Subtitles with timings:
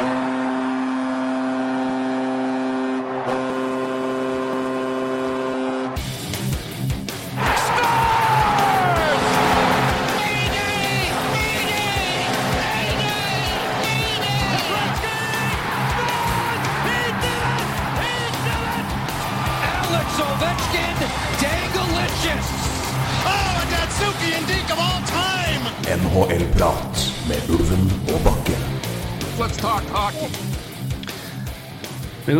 [0.00, 0.29] Alex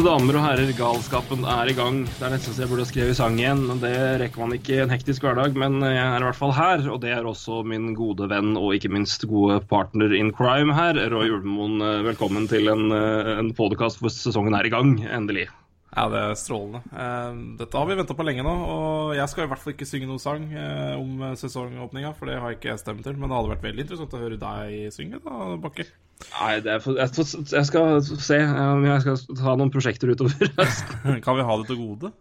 [0.00, 1.98] Mine damer og herrer, galskapen er i gang.
[2.08, 3.66] Det er nesten så jeg burde ha skrevet sang igjen.
[3.82, 3.90] Det
[4.22, 6.86] rekker man ikke i en hektisk hverdag, men jeg er i hvert fall her.
[6.88, 10.96] Og det er også min gode venn og ikke minst gode partner in crime her,
[11.12, 11.84] Roy Ulvemoen.
[12.08, 15.50] Velkommen til en, en podkast hvor sesongen er i gang, endelig.
[15.92, 16.80] Ja, det er strålende.
[16.96, 19.92] Eh, dette har vi venta på lenge nå, og jeg skal i hvert fall ikke
[19.92, 23.20] synge noen sang eh, om sesongåpninga, for det har jeg ikke stemt til.
[23.20, 25.92] Men det hadde vært veldig interessant å høre deg synge, da, Bakke.
[26.30, 30.12] Nei, det er for, jeg, får- jeg skal se om jeg skal ta noen prosjekter
[30.12, 30.50] utover.
[31.24, 32.12] Kan vi ha det til gode?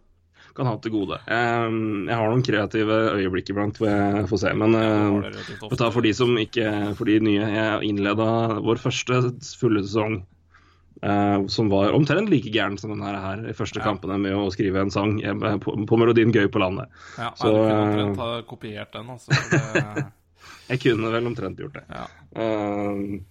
[0.59, 1.15] kan ha det til gode.
[1.31, 1.67] Eh,
[2.09, 6.03] Jeg har noen kreative øyeblikk iblant får jeg får se, men har eh, ta for
[6.03, 6.65] de som ikke
[6.97, 7.45] For de nye.
[7.53, 8.25] Jeg innleda
[8.65, 9.21] vår første
[9.61, 10.17] fulle sesong.
[10.99, 14.81] Uh, som var omtrent like gæren som den her, i første kampene med å skrive
[14.83, 15.31] en sang eh,
[15.63, 16.91] på, på melodien 'Gøy på landet'.
[17.15, 19.31] Ja, Så, du kunne eh, omtrent ha kopiert den, altså.
[19.31, 20.03] Det,
[20.73, 21.85] Jeg kunne vel omtrent gjort det.
[21.87, 22.03] ja.
[22.35, 23.21] Eh,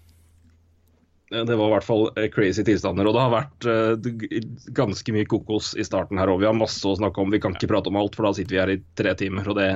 [1.30, 3.08] det var i hvert fall eh, crazy tilstander.
[3.08, 4.38] Og det har vært eh,
[4.76, 6.40] ganske mye kokos i starten her òg.
[6.40, 7.34] Vi har masse å snakke om.
[7.34, 9.48] Vi kan ikke prate om alt, for da sitter vi her i tre timer.
[9.52, 9.68] Og det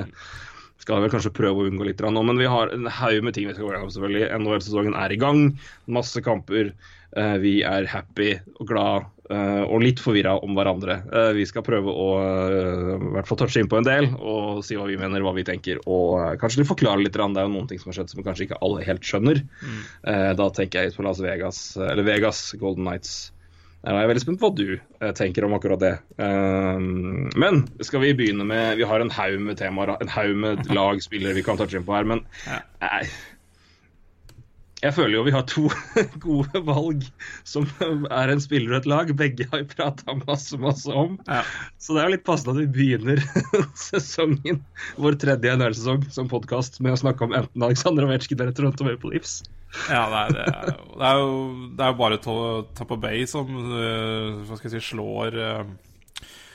[0.81, 2.25] skal vi vel kanskje prøve å unngå litt nå.
[2.25, 4.25] Men vi har en haug med ting vi skal gå gjennom, selvfølgelig.
[4.41, 5.45] NHL-sesongen er i gang.
[5.99, 6.73] Masse kamper.
[7.15, 10.95] Eh, Vi er happy og glad eh, og litt forvirra om hverandre.
[11.13, 14.75] Eh, Vi skal prøve å i hvert fall touche inn på en del og si
[14.79, 15.79] hva vi mener, hva vi tenker.
[15.85, 17.13] Og kanskje forklare litt.
[17.13, 19.43] Det er jo noen ting som har skjedd som kanskje ikke alle helt skjønner.
[20.07, 23.31] Eh, Da tenker jeg på Las Vegas, eller Vegas Golden Nights.
[23.83, 25.95] Jeg er veldig spent på hva du tenker om akkurat det.
[27.35, 31.01] Men skal vi begynne med Vi har en haug med temaer, en haug med lag,
[31.03, 32.07] spillere vi kan touche inn på her.
[32.07, 32.21] Men
[32.79, 33.01] nei,
[34.83, 35.63] jeg føler jo vi har to
[36.25, 37.05] gode valg
[37.47, 37.67] som
[38.11, 39.13] er en spiller og et lag.
[39.19, 41.15] Begge har vi prata masse, masse om.
[41.29, 41.41] Ja.
[41.79, 43.23] Så det er jo litt passende at vi begynner
[43.87, 44.61] sesongen,
[44.99, 49.15] vår tredje NHL-sesong som podkast med å snakke om enten Alexander Ovetsjkin eller Toronto Maple
[49.15, 49.41] Leafs.
[49.89, 52.19] Ja, det er, det, er, jo- det, er jo, bare
[52.77, 55.63] Tapper Bay som eh, hva skal jeg si, slår eh,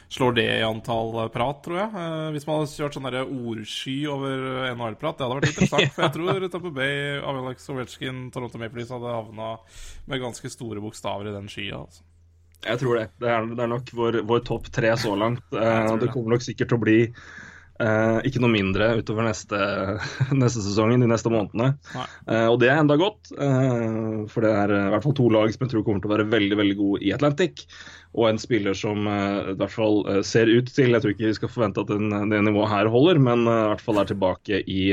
[0.08, 1.88] Slår det i antall prat, tror jeg.
[1.92, 5.90] Eh, Hvis man hadde kjørt sånn ordsky over NHL-prat, det hadde vært interessant.
[5.96, 9.50] For jeg tror Tampa Bay, Alex Ovetsjkin, Toronto Maple Leafs hadde havna
[10.08, 11.82] med ganske store bokstaver i den skya.
[11.84, 12.06] Altså.
[12.64, 13.04] Jeg tror det.
[13.20, 15.44] Det er, det er nok vår, vår topp tre så langt.
[15.52, 16.10] Eh, det det.
[16.14, 16.98] kommer nok sikkert til å bli
[17.82, 19.58] eh, ikke noe mindre utover neste,
[20.42, 21.72] neste sesongen, de neste månedene.
[22.26, 25.30] Eh, og det er enda godt, eh, for det er eh, i hvert fall to
[25.34, 27.66] lag som jeg tror kommer til å være veldig veldig gode i Atlantic.
[28.16, 31.28] Og en spiller som eh, i hvert fall eh, ser ut til Jeg tror ikke
[31.28, 34.62] vi skal forvente at den, det nivået her holder, men i hvert fall er tilbake
[34.66, 34.88] i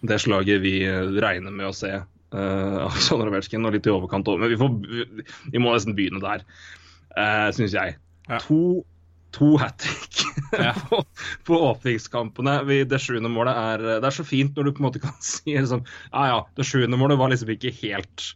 [0.00, 0.80] det slaget vi
[1.20, 1.92] regner med å se.
[2.30, 4.44] Uh, Alexander Ovetsjkin og litt i overkant over.
[4.44, 6.44] men vi, får, vi, vi må nesten begynne der,
[7.16, 7.96] uh, syns jeg.
[8.28, 8.38] Ja.
[8.44, 8.84] To,
[9.34, 10.22] to hat trick
[10.54, 10.74] Ja.
[10.90, 11.02] på,
[11.50, 12.58] på åpningskampene.
[12.88, 15.56] Det sjuende målet er Det er så fint når du på en måte kan si
[15.56, 18.30] liksom Ja ja, det sjuende målet var liksom ikke helt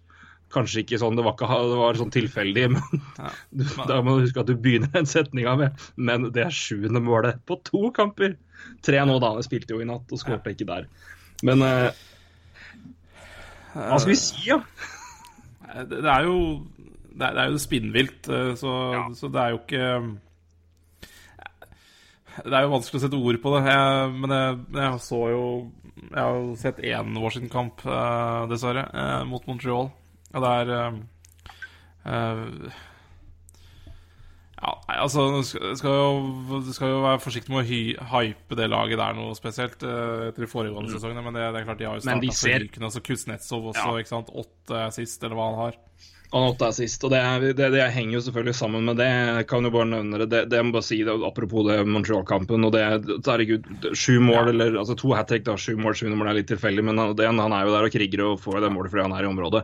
[0.54, 3.30] Kanskje ikke sånn, det var, ikke, det var sånn tilfeldig, men Ja.
[3.88, 7.40] da må du huske at du begynner den setninga med Men det er sjuende målet
[7.48, 8.36] på to kamper!
[8.86, 9.32] Tre nå, da.
[9.40, 10.86] Jeg spilte jo i natt og skårte ikke der.
[11.44, 11.90] Men uh,
[13.74, 14.60] hva skal vi si, da?
[15.90, 16.36] Det, det er jo
[17.10, 19.02] Det er, det er jo spinnvilt, så, ja.
[19.18, 19.88] så det er jo ikke
[22.42, 23.60] Det er jo vanskelig å sette ord på det.
[23.70, 25.44] Jeg, men jeg, jeg så jo
[26.10, 29.92] Jeg har jo sett én Washington-kamp, uh, dessverre, uh, mot Montreal.
[30.34, 32.72] Og det er uh,
[34.64, 37.80] ja, nei, altså Du skal, jo, skal jo være forsiktig med å hy,
[38.14, 41.66] hype det laget der noe spesielt uh, etter de foregående sesongene, men det, det er
[41.68, 42.06] klart de har jo Mm.
[42.08, 42.88] starta ser- forrykende.
[42.90, 43.98] Altså Kuznetsov også, Ja.
[44.00, 44.30] ikke sant.
[44.44, 45.78] Åtte sist, eller hva han har.
[46.32, 47.20] Han åtte er sist, og det,
[47.58, 49.06] det, det henger jo selvfølgelig sammen med det.
[49.06, 50.28] Jeg kan jo bare nevne det.
[50.32, 52.66] Det, det må bare si det, apropos det Montreal-kampen.
[52.66, 52.82] og det,
[53.28, 55.54] Herregud, sju mål, eller altså to hat trick, da.
[55.60, 58.24] Sju mål, sju mål er litt tilfeldig, men han, han er jo der og kriger
[58.26, 59.62] og får det målet fordi han er i området.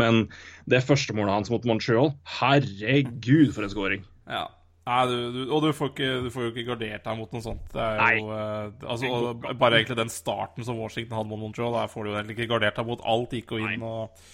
[0.00, 0.24] Men
[0.70, 4.08] det første målet hans mot Montreal, herregud for en scoring.
[4.28, 4.46] Ja.
[4.88, 7.44] Nei, du, du, og du får, ikke, du får jo ikke gardert deg mot noe
[7.44, 7.64] sånt.
[7.74, 11.90] Det er jo, eh, altså, Bare egentlig den starten som Washington hadde mot Montreal, der
[11.92, 13.34] får du jo egentlig ikke gardert deg mot alt.
[13.36, 14.30] Gikk jo inn og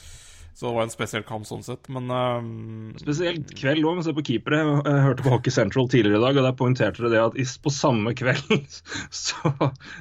[0.54, 2.38] Så det var en spesiell kamp sånn sett, men uh,
[3.00, 4.60] Spesielt kveld òg, men se på keepere.
[4.86, 7.72] Jeg hørte på Hockey Central tidligere i dag, og der poengterte de det at på
[7.74, 8.62] samme kveld
[9.24, 9.50] så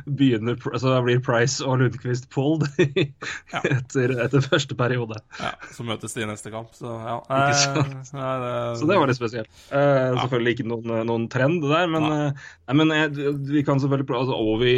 [0.06, 2.68] begynner så blir Price og Lundqvist pulled
[3.64, 5.18] etter, etter første periode.
[5.40, 7.18] ja, så møtes de i neste kamp, så ja.
[7.50, 8.14] Ikke sant?
[8.14, 9.50] Eh, nei, det, Så det var litt spesielt.
[9.72, 12.22] Uh, Selvfølgelig ikke noen, noen trend der, men, Nei.
[12.30, 14.76] eh, nei, men jeg, vi kan selvfølgelig prøve altså, Ovi,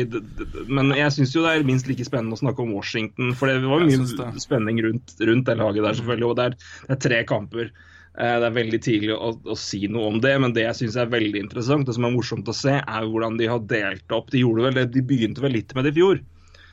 [0.71, 3.59] Men jeg syns jo det er minst like spennende å snakke om Washington, for det
[3.65, 6.29] var mye spenning rundt, rundt det laget der, selvfølgelig.
[6.29, 7.71] Og det er, det er tre kamper.
[8.15, 10.95] Eh, Det er veldig tidlig å, å si noe om det, men det jeg syns
[11.01, 14.31] er veldig interessant, det som er morsomt å se, er hvordan de har delt opp.
[14.31, 16.23] De vel de begynte vel litt med det i fjor.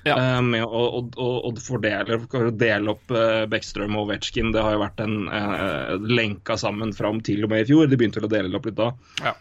[0.06, 0.16] Ja.
[0.18, 3.14] Eh, med å, å, å, fordele å dele opp
[3.50, 4.50] Bekkstrøm og Ovetsjkin.
[4.54, 7.86] Det har jo vært en uh, lenka sammen fram til og med i fjor.
[7.90, 8.92] De begynte vel å dele det opp litt da.
[9.22, 9.34] ja.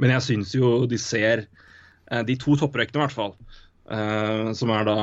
[0.00, 3.34] Men jeg syns jo de ser eh, De to topprekkene, i hvert fall.
[3.92, 4.96] Eh, som er da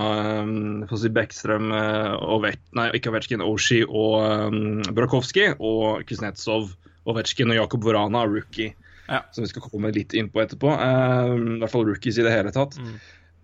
[0.44, 4.16] um, si Beckstrøm, uh, Ovet, nei, ikke Ovetsjkin, Oshi og
[4.50, 4.62] um,
[4.96, 5.52] Brakowski.
[5.56, 6.72] Og Kuznetsov,
[7.10, 8.74] Ovetsjkin og Jakob Vorana, rookie.
[9.10, 9.24] Ja.
[9.34, 10.74] Som vi skal komme litt inn på etterpå.
[10.74, 12.78] Uh, I hvert fall rookies i det hele tatt.
[12.82, 12.98] Mm.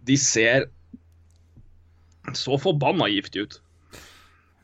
[0.05, 0.69] De ser
[2.33, 3.59] så forbanna giftig ut.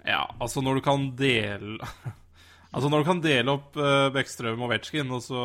[0.08, 1.78] Ja, altså når du kan dele
[2.72, 5.42] Altså når du kan dele opp uh, Bekkstrøm og Ovetsjkin, og så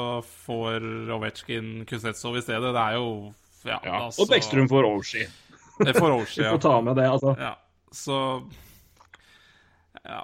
[0.47, 3.09] får Ovetsjkin Kuznetsov i stedet, det er jo
[3.67, 5.27] Ja, altså Og Bekkstrøm får Oshi.
[5.83, 6.23] Det får ja.
[6.37, 7.37] Vi får ta med det, altså.
[7.39, 7.55] ja.
[7.93, 8.23] Så
[10.07, 10.23] Ja.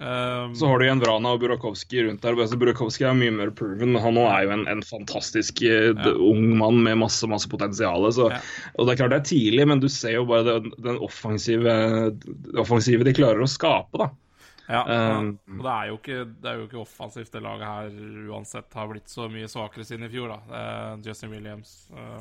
[0.00, 2.38] Um, Så har du igjen Vrana og Burakovsky rundt der.
[2.38, 5.82] Altså, Burakovsky er mye mer proven, men han nå er jo en, en fantastisk ja.
[6.14, 8.06] ung mann med masse masse potensial.
[8.14, 8.38] Så, Ja.
[8.78, 11.76] og Det er klart det er tidlig, men du ser jo bare den, den offensive,
[12.16, 14.00] det offensive de klarer å skape.
[14.00, 14.10] da.
[14.70, 14.84] Ja,
[15.18, 18.76] Um, og det er, jo ikke, det er jo ikke offensivt det laget her uansett
[18.78, 20.38] har blitt så mye svakere siden i fjor, da.
[20.46, 22.20] Uh, Justin Williams eh,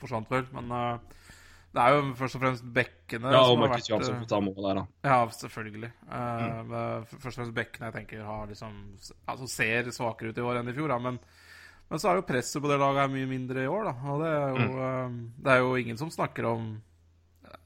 [0.00, 1.18] forsvant vel, men uh,
[1.70, 4.40] det er jo først og fremst bekkene Ja, som og Markus Jansson eh, får ta
[4.42, 4.84] mål der, da.
[5.06, 5.92] Ja, selvfølgelig.
[6.08, 6.16] Uh,
[6.66, 6.74] mm.
[7.12, 8.74] Først og fremst bekkene jeg tenker har liksom
[9.30, 11.20] Altså ser svakere ut i år enn i fjor, da, men
[11.90, 13.92] men så er jo presset på det laget mye mindre i år, da.
[14.12, 16.68] Og det er jo, eh, det er jo ingen som snakker om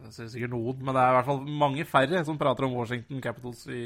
[0.05, 2.73] det er sikkert noen, men det er i hvert fall mange færre som prater om
[2.77, 3.83] Washington Capitals i,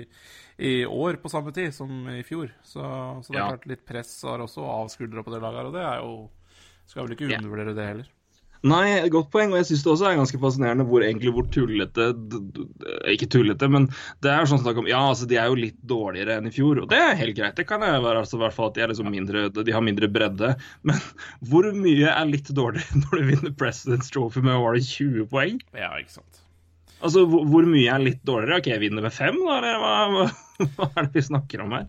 [0.63, 2.53] i år på samme tid som i fjor.
[2.63, 3.49] Så, så det er Ja.
[3.51, 6.13] klart litt press har også avskuldra på det laget her, og det er jo
[6.89, 8.07] Skal vel ikke undervurdere det heller.
[8.67, 12.09] Nei, godt poeng, og jeg syns det også er ganske fascinerende hvor egentlig hvor tullete
[13.13, 13.87] Ikke tullete, men
[14.25, 16.83] det er sånn snakk om Ja, altså, de er jo litt dårligere enn i fjor,
[16.83, 17.55] og det er helt greit.
[17.59, 19.85] Det kan jeg være, altså, i hvert fall at de er liksom mindre De har
[19.85, 20.55] mindre bredde.
[20.89, 20.99] Men
[21.51, 25.63] hvor mye er litt dårligere når du vinner President's Trophy med var det 20 poeng?
[25.79, 26.45] Ja, ikke sant.
[26.99, 28.59] Altså, hvor, hvor mye er litt dårligere?
[28.59, 30.29] Ok, jeg vinner med fem, da, eller hva, hva,
[30.75, 31.87] hva er det vi snakker om her?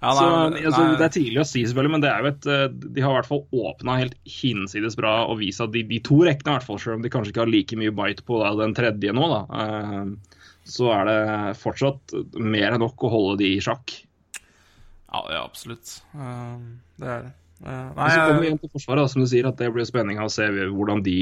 [0.00, 0.24] Ja, Så,
[0.54, 3.10] altså, det er tidlig å si, selvfølgelig, men det er jo et, eh, de har
[3.10, 6.58] i hvert fall åpna helt hinsides bra og vist at de, de to rekkene, i
[6.58, 9.14] hvert fall, selv om de kanskje ikke har like mye bite på da, den tredje
[9.16, 11.18] nå, da, eh, så er det
[11.58, 13.96] fortsatt mer enn nok å holde de i sjakk.
[14.38, 15.96] Ja, ja absolutt.
[16.14, 16.54] Eh,
[17.02, 17.34] det er det.
[17.58, 20.20] Nei, så kommer vi igjen til Forsvaret, da, som du sier, at det blir spenning
[20.22, 21.16] å se hvordan de,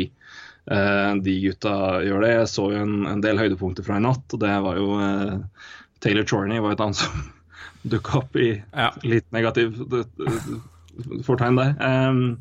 [1.24, 2.32] de gutta gjør det.
[2.34, 4.98] Jeg så jo en, en del høydepunkter fra i natt, og det var jo
[6.04, 7.24] Taylor Chorney var et annet som
[7.90, 8.90] dukka opp i ja.
[9.06, 9.76] litt negativ
[11.26, 11.74] fortegn der.
[11.80, 12.38] Um,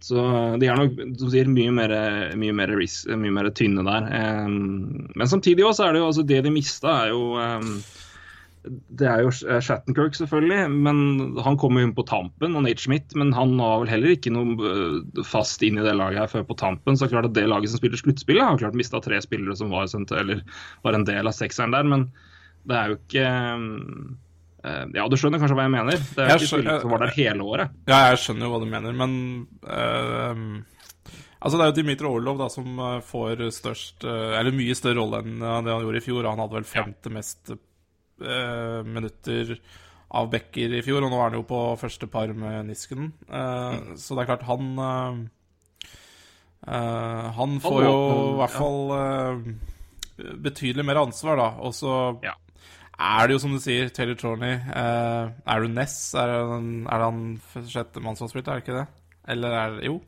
[0.00, 0.20] så
[0.60, 1.92] de er nok som sier, mye mer,
[2.40, 4.06] mye mer, ris, mye mer tynne der.
[4.44, 7.74] Um, men samtidig også er det jo altså det de mista, er jo um,
[9.00, 10.98] Det er jo Shattenkirk, selvfølgelig, men
[11.44, 13.14] han kommer inn på tampen, og Nate Schmidt.
[13.16, 16.44] Men han var vel heller ikke noe øh, fast inn i det laget her før
[16.48, 16.96] på tampen.
[17.00, 19.88] Så klart at det laget som spiller sluttspillet, har klart mista tre spillere som var,
[20.20, 20.44] eller
[20.84, 21.88] var en del av sekseren der.
[21.88, 22.10] Men
[22.68, 23.64] det er jo ikke eh,
[24.60, 25.96] Ja, du skjønner kanskje hva jeg mener?
[25.96, 27.76] Det er Jeg ikke spillere som var der hele året.
[27.88, 29.14] ja, jeg skjønner jo hva du mener, men
[29.64, 30.42] uh,
[31.40, 34.98] Altså, det er jo Dimitri Orlov da som eh, får størst uh, Eller mye større
[34.98, 36.28] rolle enn eh, det han gjorde i fjor.
[36.28, 39.54] Han hadde vel femte mest uh, minutter
[40.10, 43.12] av backer i fjor, og nå er han jo på første par med Nisken.
[43.30, 43.92] Mm.
[44.00, 45.20] Så det er klart, han eh,
[46.66, 51.48] eh, Han får jo i hvert fall eh, betydelig mer ansvar, da.
[51.62, 51.94] Og så
[52.26, 52.34] Ja.
[53.00, 54.58] Er det jo som du sier, Taylor Chorney.
[54.68, 55.96] Uh, er du Ness?
[56.14, 57.20] Er, han- er han
[57.66, 58.86] sjettemann som har spilt, er det ikke det?
[59.34, 60.00] Eller er det Jo.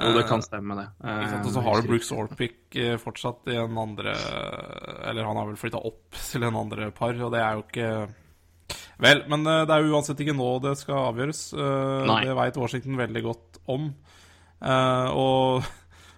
[0.00, 0.84] Jo, det kan stemme, det.
[1.06, 4.16] Eh, Og så har du Brooks Orpik eh, fortsatt i en andre
[5.06, 7.90] Eller han har vel flytta opp til en andre par, og det er jo ikke
[8.98, 11.44] Vel, men eh, det er jo uansett ikke nå det skal avgjøres.
[11.54, 12.18] Eh, Nei.
[12.26, 13.86] Det veit Washington veldig godt om.
[14.58, 15.62] Eh, og,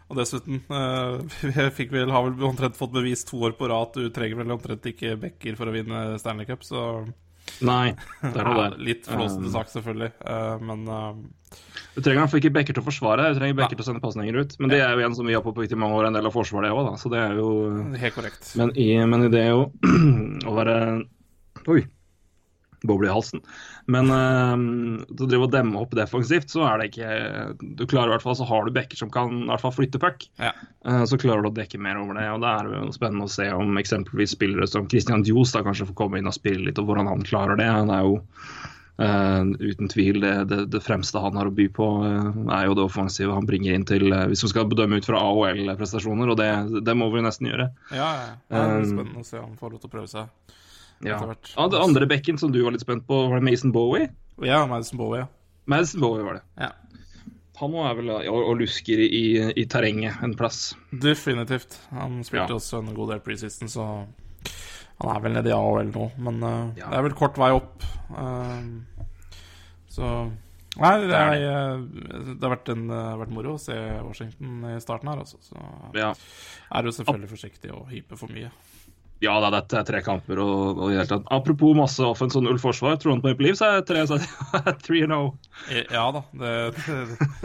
[0.09, 0.63] og dessuten
[1.43, 4.41] Vi fikk vel, har vel omtrent fått bevist to år på rad at du trenger
[4.43, 6.85] vel omtrent ikke backer for å vinne Stanley Cup, så
[7.65, 8.75] Nei, det er noe der.
[8.91, 11.57] litt flåsete sak, selvfølgelig, eh, men eh,
[11.95, 13.87] Du trenger i hvert fall ikke backer til å forsvare, du trenger backer til å
[13.89, 14.57] sende pasninger ut.
[14.61, 16.35] Men det er jo en som vi har påpekt i mange år, en del av
[16.37, 16.99] forsvaret, òg, da.
[17.01, 17.49] Så det er jo
[17.99, 18.51] helt korrekt.
[18.61, 19.65] Men i, men i det å,
[20.49, 20.77] å være
[21.73, 21.83] Oi.
[22.87, 23.41] Boble i halsen.
[23.89, 24.55] Men uh,
[25.09, 27.13] å drive og demme opp defensivt, så er det ikke
[27.79, 30.01] Du klarer i hvert fall, så har du backer som kan i hvert fall flytte
[30.03, 30.27] puck.
[30.37, 30.53] Ja.
[30.85, 32.27] Uh, så klarer du å dekke mer over det.
[32.35, 35.89] og Det er jo spennende å se om eksempelvis spillere som Christian Dios da kanskje
[35.89, 37.71] får komme inn og spille litt, og hvordan han klarer det.
[37.73, 38.19] Han er jo
[38.99, 42.75] Uh, uten tvil det, det, det, fremste han har å by på, uh, er jo
[42.75, 46.41] det offensive han bringer inn til uh, Hvis vi skal bedømme ut fra AHL-prestasjoner, og
[46.41, 46.49] det,
[46.83, 47.69] det, må vi nesten gjøre.
[47.95, 48.33] Ja, ja.
[48.51, 50.57] Det er spennende å se om han får lov til å prøve seg.
[51.07, 51.21] Ja.
[51.55, 54.09] Ja, det andre bekken som du var litt spent på, var det Mason Bowie?
[54.43, 55.29] Ja, Madison Bowie, ja.
[55.69, 56.45] Madison Bowie var det.
[56.65, 56.73] ja.
[57.59, 59.23] Han nå er vel og, og lusker i,
[59.59, 60.77] i terrenget en plass.
[60.95, 61.75] Definitivt.
[61.91, 63.87] Han spilte også en god del preseason, så
[65.03, 66.05] han er vel nede i AHL nå.
[66.23, 67.83] Men uh, det er vel kort vei opp.
[68.15, 69.09] Uh,
[69.91, 70.13] så
[70.79, 71.79] Nei, det, er, eh,
[72.37, 73.75] det har vært, en, eh, vært moro å se
[74.05, 75.41] Washington i starten her, altså.
[75.43, 75.59] Så
[75.97, 76.13] Ja,
[76.71, 78.53] er du selvfølgelig forsiktig og hype for mye.
[79.25, 81.25] Ja da, det er tre kamper og, og i det hele tatt.
[81.35, 82.97] Apropos masse offens og null forsvar.
[83.03, 84.19] Toronto Maple Leafs er tre, så
[84.85, 85.29] 3-0.
[85.73, 86.23] Eh, Ja da.
[86.33, 86.97] Det, det,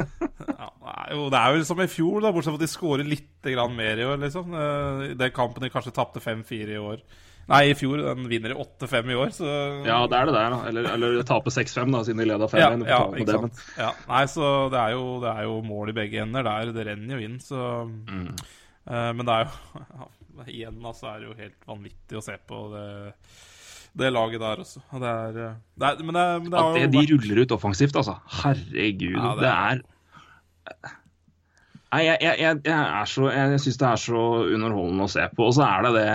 [0.60, 2.72] ja, det, er jo, det er jo som i fjor, da, bortsett fra at de
[2.72, 4.54] skårer litt grann mer i år, liksom.
[4.54, 7.02] Eh, den kampen de kanskje tapte 5-4 i år.
[7.52, 8.00] Nei, i fjor.
[8.00, 9.48] Den vinner de 8-5 i år, så
[9.84, 10.60] Ja, det er det der, da.
[10.70, 13.64] Eller, eller taper 6-5, da, siden de leda 5 Ja, ja, ikke sant.
[13.76, 16.72] Ja, nei, så det er, jo, det er jo mål i begge ender der.
[16.78, 18.30] Det renner jo inn, så Mm.
[18.88, 20.12] uh, Men det er jo
[20.48, 22.88] Igjen, altså, er det jo helt vanvittig å se på det,
[24.02, 24.82] det laget der også.
[24.90, 27.56] Det er, eh, det er Men det, men det At det de vært ruller ut
[27.60, 28.18] offensivt, altså.
[28.42, 29.18] Herregud.
[29.20, 31.00] Ja, det er-
[31.94, 35.46] Nei, jeg, jeg, jeg, jeg, så, jeg, syns det er så underholdende å se på.
[35.46, 36.06] Og så er det det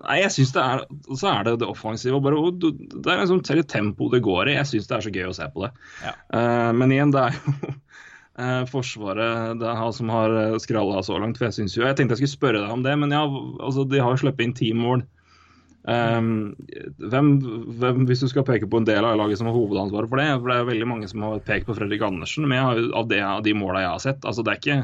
[0.00, 0.82] Nei, jeg syns det er
[1.20, 2.18] Så er det det offensive.
[2.24, 4.56] Bare, det er liksom litt tempo det går i.
[4.58, 5.70] Jeg syns det er så gøy å se på det.
[6.02, 6.16] Ja.
[6.34, 7.74] Uh, men igjen, det er jo
[8.40, 11.38] eh, Forsvaret det er som har skralla så langt.
[11.38, 13.22] For jeg synes jo Jeg tenkte jeg skulle spørre deg om det, men ja,
[13.60, 15.04] altså, de har jo sluppet inn ti mål.
[15.88, 16.52] Um,
[17.00, 17.28] hvem,
[17.80, 20.26] hvem, hvis du skal peke på en del av laget som har hovedansvaret for det
[20.34, 23.22] For det er veldig mange som har pekt på Fredrik Andersen, men har, av, det,
[23.24, 24.76] av de måla jeg har sett altså det er ikke,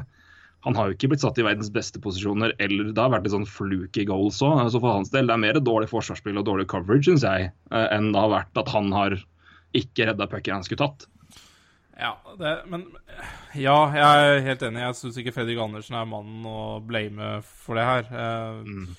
[0.64, 3.34] Han har jo ikke blitt satt i verdens beste posisjoner, eller det har vært et
[3.36, 4.56] sånn fluky goals òg.
[4.64, 7.86] Altså for hans del, det er mer dårlig forsvarsspill og dårlig coverage, syns jeg, eh,
[7.92, 9.18] enn det har vært at han har
[9.76, 11.06] ikke redda pucken han skulle tatt.
[11.98, 12.82] Ja, det, men
[13.56, 14.04] Ja, jeg
[14.36, 14.82] er helt enig.
[14.84, 18.10] Jeg syns ikke Fredrik Andersen er mannen å blame for det her.
[18.12, 18.96] Eh,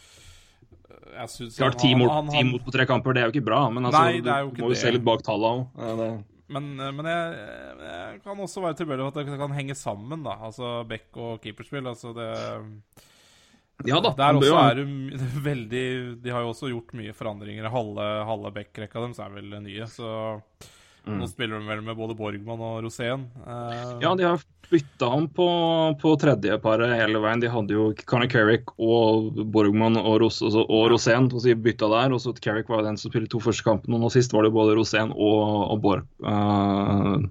[1.18, 1.62] Jeg synes Mm.
[1.62, 4.20] Klart han- ti mot på tre kamper, det er jo ikke bra, men altså, Nei,
[4.22, 4.78] det er jo du må jo det.
[4.78, 6.24] se litt bak tallene òg.
[6.50, 7.34] Men, men jeg,
[7.82, 10.36] jeg kan også være tilbøyelig for at det kan henge sammen, da.
[10.48, 11.84] Altså back og keeperspill.
[11.88, 12.30] Altså det
[13.86, 14.10] Ja da.
[14.18, 14.88] Der også er det
[15.50, 17.70] veldig De har jo også gjort mye forandringer.
[17.70, 20.42] Halve, halve back-rekka deres er vel nye, så
[21.08, 21.20] Mm.
[21.22, 23.26] nå spiller de vel med både Borgmann og Rosén.
[23.46, 23.98] Uh...
[24.04, 25.48] Ja, de har bytta om på,
[26.02, 27.40] på tredjeparet hele veien.
[27.40, 31.56] De hadde jo Conor Carrick og Borgmann og, Ros, altså, og Rosén og så de
[31.56, 32.12] bytta der.
[32.16, 34.44] Og så Carrick var jo den som spilte to første kampene, og nå sist var
[34.44, 36.06] det jo både Rosén og, og Borg...
[36.24, 37.24] Uh,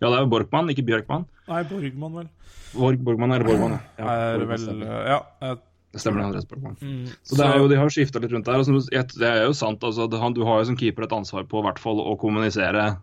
[0.00, 1.26] ja, det er jo Borgmann, ikke Bjørkmann.
[1.50, 2.28] Nei, Borgmann, vel.
[2.72, 4.14] Borg, Borgmann eller Borgmann, ja.
[4.14, 4.64] er vel.
[4.86, 5.18] Ja.
[5.42, 5.56] eh,
[5.92, 6.76] Det stemmer det, Andres Borgmann.
[6.80, 8.62] mm, Så det er jo, De har skifta litt rundt der.
[8.62, 9.82] og jeg- Det er jo sant.
[9.82, 12.16] altså, det, han, Du har jo som keeper et ansvar på i hvert fall å
[12.18, 12.96] kommunisere.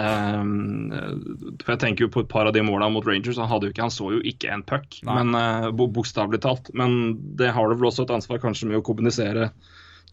[0.00, 0.92] Ehm,
[1.62, 3.38] for jeg tenker jo på et par av de måla mot Rangers.
[3.40, 5.18] Han, hadde jo ikke, han så jo ikke en puck, Nei.
[5.20, 6.70] men uh, bokstavelig talt.
[6.76, 9.50] Men det har du vel også et ansvar kanskje med å kommunisere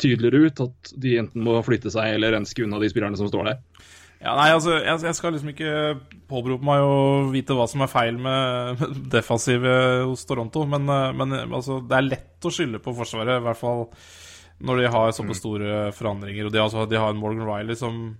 [0.02, 3.52] tydeligere ut at de enten må flytte seg eller renske unna de spillerne som står
[3.52, 3.62] der.
[4.24, 5.72] Ja, nei, altså, jeg, jeg skal liksom ikke
[6.32, 7.00] påberope meg å
[7.34, 9.74] vite hva som er feil med med defensive
[10.08, 13.44] hos Toronto, men, eh, men eh, altså, det er lett å skylde på Forsvaret, i
[13.44, 13.90] hvert fall
[14.64, 16.48] når de har såpass store forandringer.
[16.48, 18.14] Og de, altså, de har en Morgan Riley som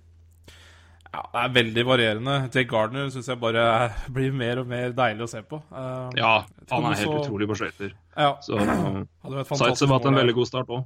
[1.14, 2.34] ja, det er veldig varierende.
[2.50, 5.60] Jake Gardner syns jeg bare er, blir mer og mer deilig å se på.
[5.70, 6.34] Uh, Ja,
[6.72, 7.94] han er helt så- utrolig på skøyter.
[8.16, 10.84] ja, Så uh, jo Zaitsev har hatt en veldig god start òg.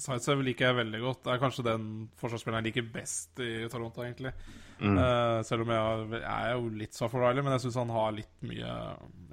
[0.00, 1.22] Zaitsev liker jeg veldig godt.
[1.26, 1.84] Det er kanskje den
[2.20, 4.32] forsvarsspilleren jeg liker best i Toronto, egentlig.
[4.80, 4.96] Mm.
[4.96, 7.90] Eh, selv om jeg, jeg er jo litt svak for Riley, men jeg syns han
[7.92, 8.70] har litt mye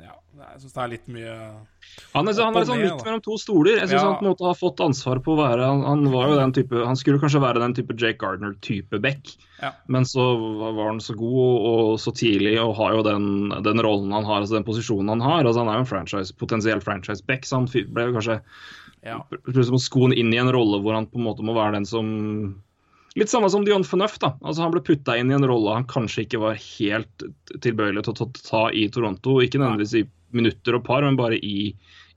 [0.03, 1.35] Ja, jeg syns det er litt mye
[2.13, 3.79] Han er, han er sånn midt mellom to stoler.
[3.79, 4.09] Jeg syns Ja.
[4.09, 6.51] han på en måte har fått ansvar på å være han, han var jo den
[6.57, 9.31] type Han skulle kanskje være den type Jake Gardner-type back,
[9.63, 9.71] Ja.
[9.87, 10.27] men så
[10.75, 13.31] var han så god og, og så tidlig og har jo den,
[13.63, 15.45] den rollen han har, altså den posisjonen han har.
[15.47, 18.41] altså Han er jo en franchise, potensiell franchise-back, så han ble jo kanskje
[19.07, 19.21] ja.
[19.47, 21.87] plutselig må skoen inn i en rolle hvor han på en måte må være den
[21.87, 22.11] som
[23.17, 24.19] Litt samme som Dion Phaneuf.
[24.21, 24.35] da.
[24.41, 27.25] Altså Han ble putta inn i en rolle han kanskje ikke var helt
[27.63, 29.39] tilbøyelig til å ta, i Toronto.
[29.41, 30.07] Ikke nødvendigvis i
[30.37, 31.71] minutter og par, men bare i,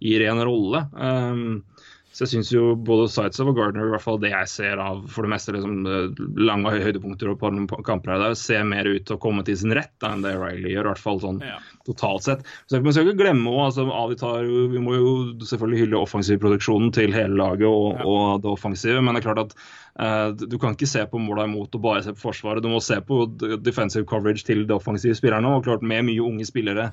[0.04, 0.84] i ren rolle.
[0.92, 1.62] Um,
[2.10, 5.04] Så jeg syns jo både Sightsev og Gardner, i hvert fall det jeg ser av
[5.14, 9.14] for det meste liksom, eh, lange høydepunkter og kamper her, der, ser mer ut til
[9.14, 10.88] å komme til sin rett da, enn det Riley gjør.
[10.88, 11.60] i hvert fall sånn Ja.
[11.86, 12.42] totalt sett.
[12.66, 17.14] Så Man skal ikke glemme altså, vi, tar, vi må jo selvfølgelig hylle offensivproduksjonen til
[17.14, 18.04] hele laget og, Ja.
[18.04, 19.54] og det offensive, men det er klart at
[20.00, 22.62] uh, du kan ikke se på måla imot og bare se på forsvaret.
[22.62, 23.22] Du må se på
[23.62, 25.46] defensive coverage til de offensive spillerne.
[25.46, 26.90] og klart Med mye unge spillere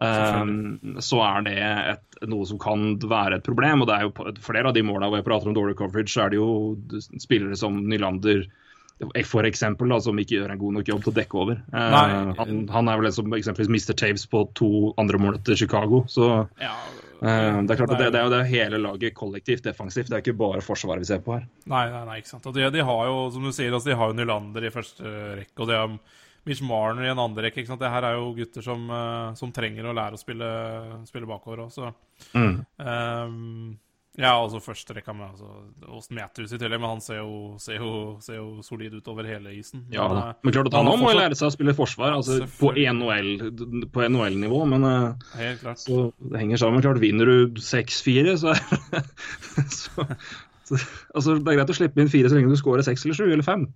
[0.00, 3.82] så er det et, noe som kan være et problem.
[3.82, 6.24] og det er jo Flere av de målene hvor jeg prater om dårlig coverage, så
[6.24, 8.46] er det jo spillere som Nylander
[9.24, 11.60] for eksempel, da, som ikke gjør en god nok jobb til å dekke over.
[11.72, 16.02] Uh, han, han er vel som eksempelvis mister Taves på to andre mål til Chicago.
[16.08, 16.28] så
[16.60, 16.74] Ja,
[17.22, 20.10] uh, det er klart at det, det, er det er hele laget kollektivt defensivt.
[20.10, 21.46] Det er ikke bare Forsvaret vi ser på her.
[21.64, 22.50] Nei, nei, nei, ikke sant.
[22.50, 25.14] Og de, de har jo, som du sier, altså, de har jo Nylander i første
[25.40, 25.96] rekke, og de har
[26.48, 27.60] Mitch Marner i en andre rekke.
[27.62, 27.80] ikke sant?
[27.84, 30.48] Det her er jo gutter som, eh, som trenger å lære å spille,
[31.06, 31.92] spille bakover òg, så
[32.34, 32.64] Mm.
[32.78, 33.78] um,
[34.18, 35.46] Ja, altså første rekka med altså,
[35.88, 39.24] Austin Matthews i tillegg, men han ser jo, ser jo, ser jo solid ut over
[39.24, 39.84] hele isen.
[39.94, 40.24] Ja, Men, da.
[40.30, 43.30] eh, men klart at han også må lære seg å spille forsvar, altså på NHL
[43.94, 44.58] på NHL-nivå.
[44.68, 45.78] Men uh, Helt klart.
[45.78, 46.82] så det henger sammen.
[46.82, 48.52] Klart, Vinner du 6-4, så,
[49.78, 50.06] så, så
[50.76, 53.26] altså, Det er greit å slippe inn fire så lenge du scorer seks eller sju
[53.28, 53.68] eller fem.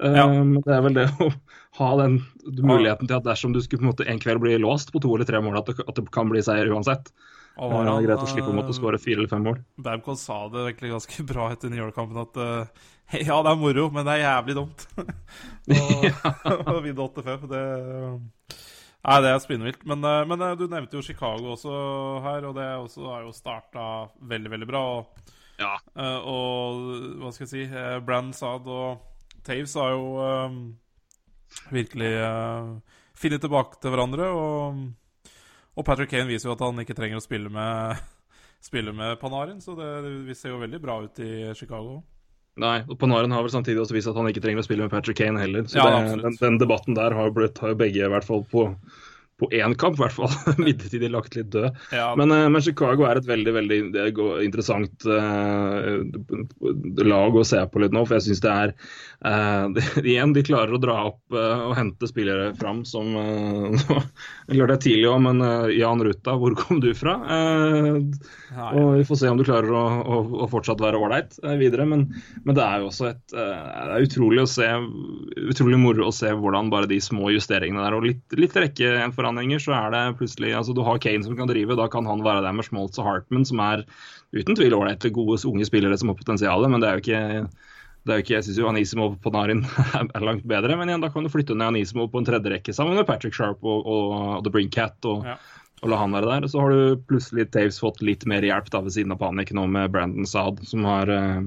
[0.00, 0.26] Uh, Ja.
[0.30, 1.30] Men det er vel det å
[1.78, 4.92] ha den muligheten til at dersom du skulle på en måte en kveld bli låst
[4.94, 7.12] på to eller tre mål, at det, at det kan bli seier uansett.
[7.54, 9.60] Og var det han, greit å slippe å måtte eh, score fire eller fem mål.
[9.78, 12.88] Babcock sa det egentlig ganske bra etter New York-kampen at uh,
[13.28, 14.86] ja, det er moro, men det er jævlig dumt.
[16.74, 17.64] å vinne 8-5, det
[19.04, 19.82] Nei, det er spinnvilt.
[19.84, 21.72] Men, uh, men uh, du nevnte jo Chicago også
[22.24, 23.88] her, og det også har jo starta
[24.32, 24.84] veldig, veldig bra.
[24.96, 25.76] Og, Ja.
[25.94, 29.02] eh, og hva skal jeg si eh, Brandon Saad og
[29.44, 30.56] Taves har jo um,
[31.74, 32.70] virkelig uh,
[33.18, 34.30] funnet tilbake til hverandre.
[34.32, 35.28] Og,
[35.76, 38.00] og Patrick Kane viser jo at han ikke trenger å spille med
[38.68, 39.90] spille med Panarin, så det,
[40.24, 42.00] det ser jo veldig bra ut i Chicago.
[42.62, 44.92] Nei, og Panarin har vel samtidig også vist at han ikke trenger å spille med
[44.94, 45.66] Patrick Kane heller.
[45.68, 48.26] Så Ja, det, den, den debatten der har jo, blitt, har jo begge, i hvert
[48.26, 48.68] fall på,
[49.40, 50.30] på én kamp, i hvert fall,
[50.64, 51.74] midlertidig lagt litt død.
[51.94, 54.12] Ja, Men, eh, men Chicago er et veldig veldig er
[54.44, 56.02] interessant uh,
[57.04, 58.04] lag å se på litt nå.
[58.06, 61.74] For jeg syns det er uh, de, Igjen, de klarer å dra opp uh, og
[61.78, 63.98] hente spillere fram som uh,
[64.54, 65.42] Klart det er tidlig òg, men
[65.74, 67.16] Jan Ruta, hvor kom du fra?
[67.24, 71.86] Nei, og Vi får se om du klarer å, å, å fortsatt være ålreit videre.
[71.88, 72.06] Men,
[72.44, 73.44] men det er jo også et Det
[73.96, 74.68] er utrolig å se
[75.48, 78.54] utrolig moro å se hvordan bare de små justeringene der og litt, litt
[79.24, 82.22] rekkeforandringer, så er det plutselig altså Du har Kane som kan drive, da kan han
[82.24, 83.84] være der med Schmaltz og Hartman, som er
[84.34, 87.48] uten tvil ålreite, gode unge spillere som har potensial, men det er jo ikke
[88.04, 89.64] det er jo ikke, Jeg syns Anisimov på Narin
[90.14, 92.74] er langt bedre, men igjen, da kan du flytte ned Anisimov på en tredje rekke
[92.74, 95.38] sammen med Patrick Sharp og, og, The Brinkcat og, Ja.
[95.82, 96.48] og la han være der.
[96.48, 99.64] Så har du plutselig Taves fått litt mer hjelp da ved siden av Panik nå
[99.72, 101.40] med Brandon Saad, som har uh,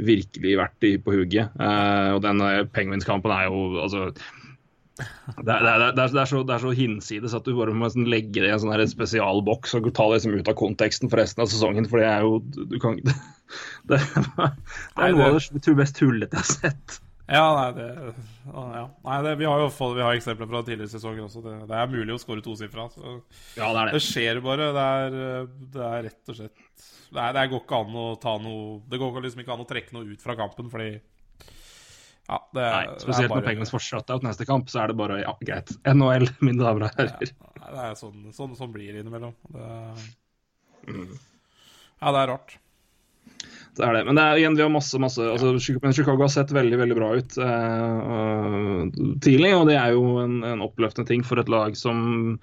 [0.00, 1.52] virkelig vært i, på hugget.
[1.60, 4.08] Uh, og den uh, Penguins-kampen er jo altså
[5.00, 7.74] det er, det, er, det, er, det, så, det er så hinsides at du bare
[7.76, 11.22] må legge det i en sånn spesialboks og ta det liksom ut av konteksten for
[11.22, 11.88] resten av sesongen.
[11.90, 12.98] For det er jo Du kan
[13.90, 17.00] Det, det, er noe av det- det mest tullete jeg har sett.
[17.30, 18.14] Ja, nei, det,
[18.50, 18.84] ja.
[19.06, 21.42] nei det, vi har jo fått, vi har eksempler fra tidligere sesonger også.
[21.44, 22.88] Det, det er mulig å skåre tosifra.
[22.90, 23.20] så
[23.58, 24.72] Ja, det er Det skjer bare.
[24.74, 26.66] Det er, det rett og slett
[27.10, 29.96] det, det går ikke an å ta noe Det går liksom ikke an å trekke
[29.96, 30.90] noe ut fra kampen, fordi
[32.30, 34.92] Ja, det, Nei, det er spesielt bare- når Penguins får shutout neste kamp, så er
[34.92, 35.72] det bare ja, greit.
[35.90, 37.32] NHL, mine damer og herrer.
[37.58, 39.34] Ja, det er sånn, sånn, sånn blir det innimellom.
[39.50, 39.68] Det,
[40.88, 41.10] Mm.
[42.00, 42.54] ja, det er rart.
[43.76, 44.04] Det er det.
[44.06, 45.50] Men det er, igjen, vi har masse, masse altså,
[45.82, 50.38] men Chicago har sett veldig veldig bra ut eh, tidlig, og det er jo en,
[50.46, 52.40] en oppløftende ting for et lag som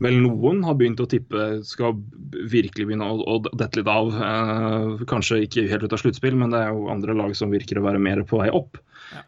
[0.00, 1.96] vel noen har begynt å tippe skal
[2.52, 4.12] virkelig begynne å, å dette litt av.
[4.16, 7.80] Eh, kanskje ikke helt ut av sluttspill, men det er jo andre lag som virker
[7.80, 8.78] å være mer på vei opp.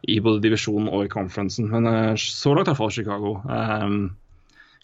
[0.07, 1.69] I både divisjonen og i conferencen.
[1.71, 3.37] Men uh, så langt i hvert fall Chicago.
[3.47, 4.11] Um,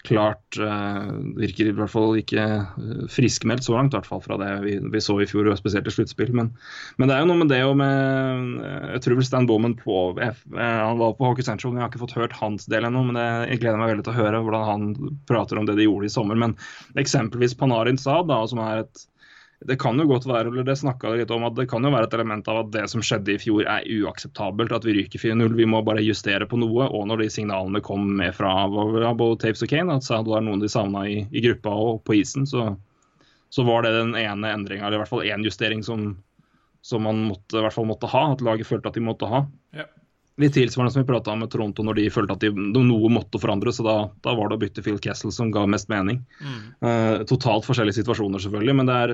[0.08, 4.38] klart uh, virker i hvert fall ikke eh, friskmeldt så langt, i hvert fall fra
[4.40, 6.32] det vi, vi så i fjor, og spesielt i sluttspill.
[6.38, 6.54] Men,
[6.98, 10.00] men det er jo noe med det og med Jeg tror vel Stan Bowman på
[10.24, 13.04] F, Han var på Hockey Central, men jeg har ikke fått hørt hans del ennå.
[13.10, 15.90] Men det, jeg gleder meg veldig til å høre hvordan han prater om det de
[15.90, 16.40] gjorde i sommer.
[16.40, 16.56] Men
[17.00, 19.09] eksempelvis Panarin Saad, som er et
[19.68, 20.78] det kan jo godt være, eller det
[21.20, 23.42] litt om at det kan jo være et element av at det som skjedde i
[23.42, 24.72] fjor er uakseptabelt.
[24.72, 25.58] At vi ryker 4-0.
[25.58, 26.88] Vi må bare justere på noe.
[26.88, 30.64] Og når de signalene kom med fra både Tapes og Kane, at det var noen
[30.64, 32.70] de savna i, i gruppa og på isen, så,
[33.52, 36.14] så var det den ene endringa, eller i hvert fall én justering som,
[36.80, 38.30] som man måtte, måtte ha.
[38.32, 39.44] At laget følte at de måtte ha.
[39.76, 39.90] Ja.
[40.40, 43.42] Litt tilsvarende som vi prata om med Toronto når de følte at de, noe måtte
[43.44, 46.22] forandre, så da, da, var det å bytte Phil Kessel som ga mest mening.
[46.40, 46.62] Mm.
[46.80, 48.76] Uh, totalt forskjellige situasjoner, selvfølgelig.
[48.80, 49.14] Men det er,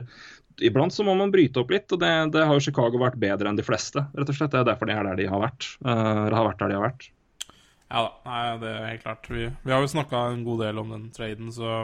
[0.69, 1.89] iblant så må man bryte opp litt.
[1.89, 4.05] og det, det, har jo Chicago vært bedre enn de fleste.
[4.13, 4.53] rett og slett.
[4.53, 5.71] Det er derfor de er der de har vært.
[5.81, 7.09] Uh, har vært der de har vært.
[7.89, 9.33] Ja da, nei, det er helt klart.
[9.33, 11.83] Vi, vi har jo snakka en god del om den traden, så,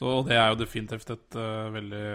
[0.00, 2.10] så det er jo definitivt et uh, veldig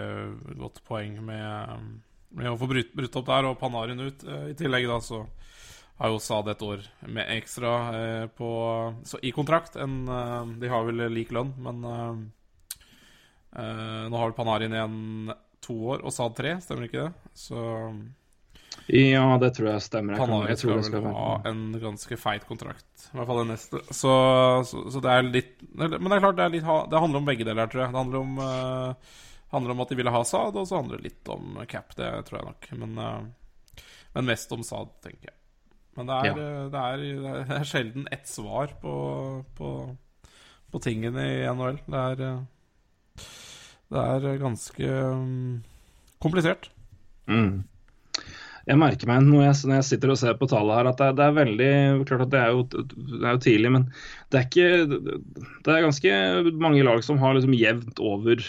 [0.58, 1.90] godt poeng med,
[2.34, 4.26] med å få brutt, brutt opp der og Panarin ut.
[4.26, 5.22] I tillegg da så
[5.98, 8.50] har jo Sade et år med ekstra eh, på,
[9.04, 9.76] så, i kontrakt.
[9.76, 12.12] En, eh, de har vel lik lønn, men eh,
[13.58, 15.32] eh nå har vel Panarin igjen
[15.64, 17.32] to år og Sad tre, stemmer ikke det?
[17.34, 17.58] Så
[18.94, 20.14] Ja, det tror jeg stemmer.
[20.14, 23.08] Jeg Panarin jeg skal, skal vel ha en ganske feit kontrakt.
[23.10, 23.80] I hvert fall den neste.
[23.90, 24.12] Så,
[24.70, 27.26] så, så, det er litt Men det er klart, det, er litt, det handler om
[27.26, 27.90] begge deler, tror jeg.
[27.90, 29.18] Det handler om, uh,
[29.56, 32.12] handler om at de ville ha Sad, og så handler det litt om cap, det
[32.28, 32.70] tror jeg nok.
[32.84, 33.82] Men, uh,
[34.14, 35.37] men mest om Sad, tenker jeg.
[35.98, 36.34] Men det er, ja.
[36.38, 37.00] Eh, det er,
[37.48, 38.92] det er sjelden ett svar på,
[39.58, 39.70] på,
[40.70, 41.80] på, tingene i NHL.
[41.88, 43.24] Det er, eh,
[43.88, 45.56] det er ganske um,
[46.22, 46.70] komplisert.
[47.26, 47.64] Mm.
[48.68, 51.08] Jeg merker meg når jeg, når jeg, sitter og ser på tallet her, at det,
[51.16, 51.70] det, er veldig
[52.08, 53.86] Klart at det er, jo, det er jo tidlig, men
[54.28, 54.66] det er ikke
[55.64, 56.18] Det er ganske
[56.60, 58.44] mange lag som har liksom jevnt over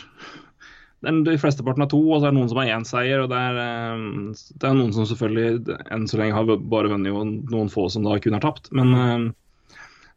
[1.01, 3.21] de flesteparten har to, og så er det noen som har én seier.
[3.23, 7.13] og det er, eh, det er, noen som selvfølgelig enn så lenge har bare vunnet,
[7.15, 8.71] og noen få som da kun har tapt.
[8.75, 9.33] Men,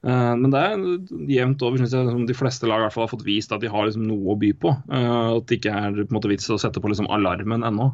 [0.02, 0.86] uh, men det er
[1.30, 2.26] jevnt over, syns jeg.
[2.26, 4.38] De fleste lag i hvert fall har fått vist at de har liksom noe å
[4.38, 4.74] by på.
[4.90, 7.92] At det ikke er på en måte vits å sette på liksom alarmen ennå.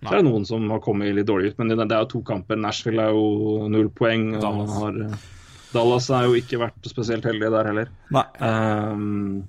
[0.00, 2.12] Så er det noen som har kommet litt dårlig ut, men det, det er jo
[2.14, 2.56] to kamper.
[2.56, 4.30] Nashville er jo null poeng.
[4.38, 4.76] og Dallas.
[4.78, 5.00] Har,
[5.74, 7.90] Dallas har jo ikke vært spesielt heldige der heller.
[8.14, 8.24] Nei.
[8.38, 9.42] Um,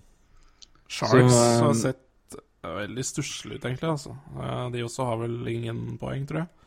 [0.92, 3.94] Sharks så, har eh, sett veldig stusslige ut, egentlig.
[3.94, 4.18] Altså.
[4.74, 6.58] De også har vel ingen poeng, tror jeg.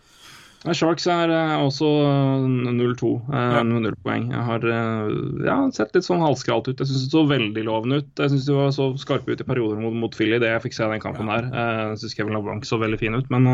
[0.72, 1.28] Sharks er
[1.60, 3.60] også 0-2 uh, ja.
[3.68, 4.30] med null poeng.
[4.32, 6.80] Jeg har ja, sett litt sånn halvskralt ut.
[6.80, 8.08] Jeg syns det så veldig lovende ut.
[8.16, 10.78] Jeg syns de var så skarpe ut i perioder mot, mot Philly, det jeg fikk
[10.78, 11.42] se den kampen ja.
[11.42, 11.50] der.
[11.92, 13.50] Jeg syns Kevin LeBlanc så veldig fin ut, men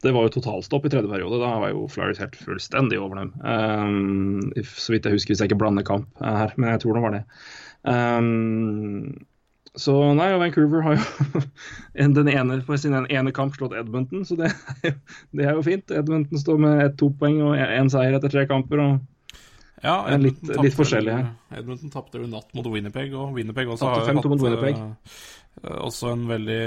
[0.00, 1.42] det var jo totalstopp i tredje periode.
[1.42, 3.36] Da var jo Flyers helt fullstendig over dem.
[4.64, 7.18] så vidt jeg husker, hvis jeg ikke blander kamp her, men jeg tror det var
[7.18, 7.22] det.
[7.84, 9.20] Um,
[9.78, 11.42] så nei, og Vancouver har jo
[12.18, 14.96] den ene på sin ene kamp slått Edmonton, så det er jo,
[15.38, 15.94] det er jo fint.
[16.02, 18.84] Edmonton står med ett to poeng og én seier etter tre kamper.
[18.84, 19.00] og
[19.82, 21.30] ja, litt, litt forskjellig her.
[21.58, 26.62] Edmonton tapte jo natt mot Winnerpeg, og Winnerpeg også har hatt uh, også en veldig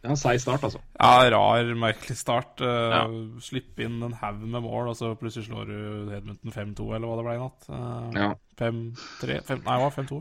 [0.00, 0.80] ja, Seig start, altså.
[0.96, 2.60] Ja, rar, merkelig start.
[2.64, 3.00] Uh, ja.
[3.44, 7.18] Slippe inn en haug med mål, og så plutselig slår du Edmonton 5-2, eller hva
[7.18, 7.66] det ble i natt.
[7.68, 8.30] Uh, ja.
[8.60, 9.88] 5-3 Nei, hva?
[9.94, 10.18] 5-2?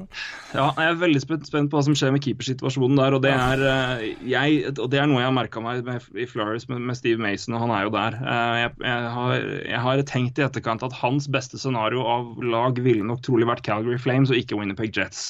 [0.56, 3.17] Ja, jeg er veldig spent, spent, på hva som skjer med keepersituasjonen der.
[3.17, 6.28] Og det er, uh, jeg, og det er noe jeg har merka meg med, i
[6.30, 8.17] Flores med, med, Steve Mason, og han er jo der.
[8.63, 13.06] Jeg, jeg, har, jeg, har, tenkt i etterkant at hans beste scenario av lag ville
[13.06, 15.30] nok trolig vært Calgary Flames og ikke Winnerpeg Jets.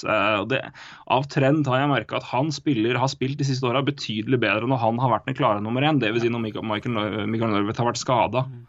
[0.51, 0.61] Det,
[1.11, 4.69] av trend har jeg merka at han spiller, har spilt de siste åra betydelig bedre
[4.69, 6.01] når han har vært den klare nummer én.
[6.01, 6.23] Dvs.
[6.23, 6.67] Si når Michael,
[7.29, 8.45] Michael Norweth har vært skada.
[8.49, 8.67] Mm.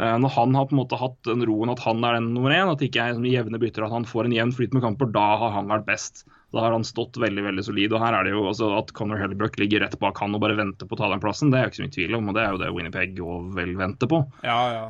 [0.00, 2.54] Uh, når han har på en måte hatt den roen at han er den nummer
[2.54, 4.84] én, at det ikke er som jevne bytter, at han får en jevn flyt med
[4.86, 6.24] kamper, da har han vært best.
[6.52, 7.94] Da har han stått veldig veldig solid.
[7.96, 10.56] og her er det jo altså, At Conor Hellebrook ligger rett bak han og bare
[10.58, 12.28] venter på å ta den plassen, det er jo ikke så mye tvil om.
[12.28, 14.20] og Det er jo det Winnipeg òg vel venter på.
[14.44, 14.84] Ja, ja.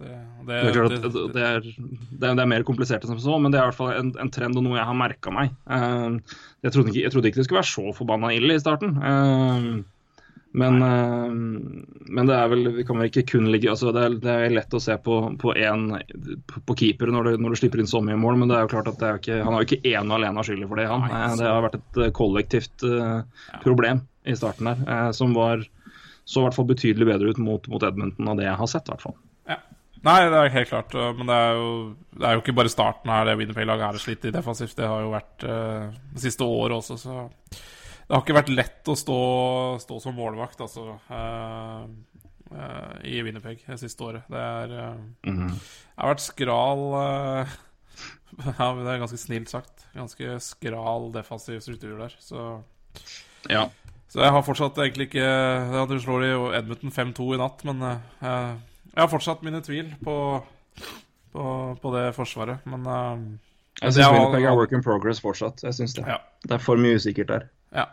[0.00, 0.16] Det,
[0.48, 1.46] det, det, det,
[2.18, 4.32] det, er, mer komplisert enn som så, men det er i hvert fall en, en
[4.32, 5.54] trend og noe jeg har merka meg.
[5.70, 6.18] Um,
[6.64, 8.96] jeg, trodde ikke, jeg, trodde ikke, det skulle være så forbanna ille i starten.
[8.98, 9.68] Um,
[10.52, 11.30] men, uh,
[12.10, 14.54] men, det er vel Vi kan vel ikke kun ligge altså det, er, det er
[14.56, 15.92] lett å se på, på, en,
[16.66, 18.72] på, keeper når du, når du, slipper inn så mye mål, men det er jo
[18.72, 20.88] klart at ikke, han har jo ikke ene og alene skyldig for det.
[20.90, 21.06] Han.
[21.38, 22.86] Det har vært et uh, kollektivt
[23.62, 25.62] problem i starten der, som var
[26.28, 28.90] så i hvert fall betydelig bedre ut mot, mot Edmonton av det jeg har sett.
[28.90, 29.16] hvert fall.
[29.48, 29.56] Ja.
[30.06, 30.94] Nei, det er helt klart.
[31.16, 31.70] Men det er jo,
[32.18, 34.76] det er jo ikke bare starten her det Winnerpeg-laget er slitt i defensivt.
[34.78, 37.24] Det har jo vært det siste året også, så
[38.10, 39.16] det har ikke vært lett å stå,
[39.78, 40.96] stå som målvakt, altså.
[41.06, 41.84] Uh,
[42.50, 44.24] uh, I Winnerpeg det siste året.
[44.26, 44.96] Det er uh,
[45.28, 45.52] mm -hmm.
[45.94, 46.80] har vært skral
[48.58, 49.86] Ja, det er ganske snilt sagt.
[49.94, 52.62] Ganske skral defensiv struktur der, så
[53.48, 53.68] Ja.
[54.08, 55.22] Så jeg har fortsatt egentlig ikke
[55.74, 57.80] ja, Du slår i Edmonton 5-2 i natt, men
[58.20, 60.42] jeg har fortsatt mine tvil på,
[61.32, 62.58] på, på det forsvaret.
[62.66, 63.38] Men
[63.82, 65.62] Jeg syns Winnerpeg er work in progress fortsatt.
[65.62, 66.16] Jeg synes Det ja.
[66.42, 67.48] Det er for mye usikkert der.
[67.72, 67.84] Ja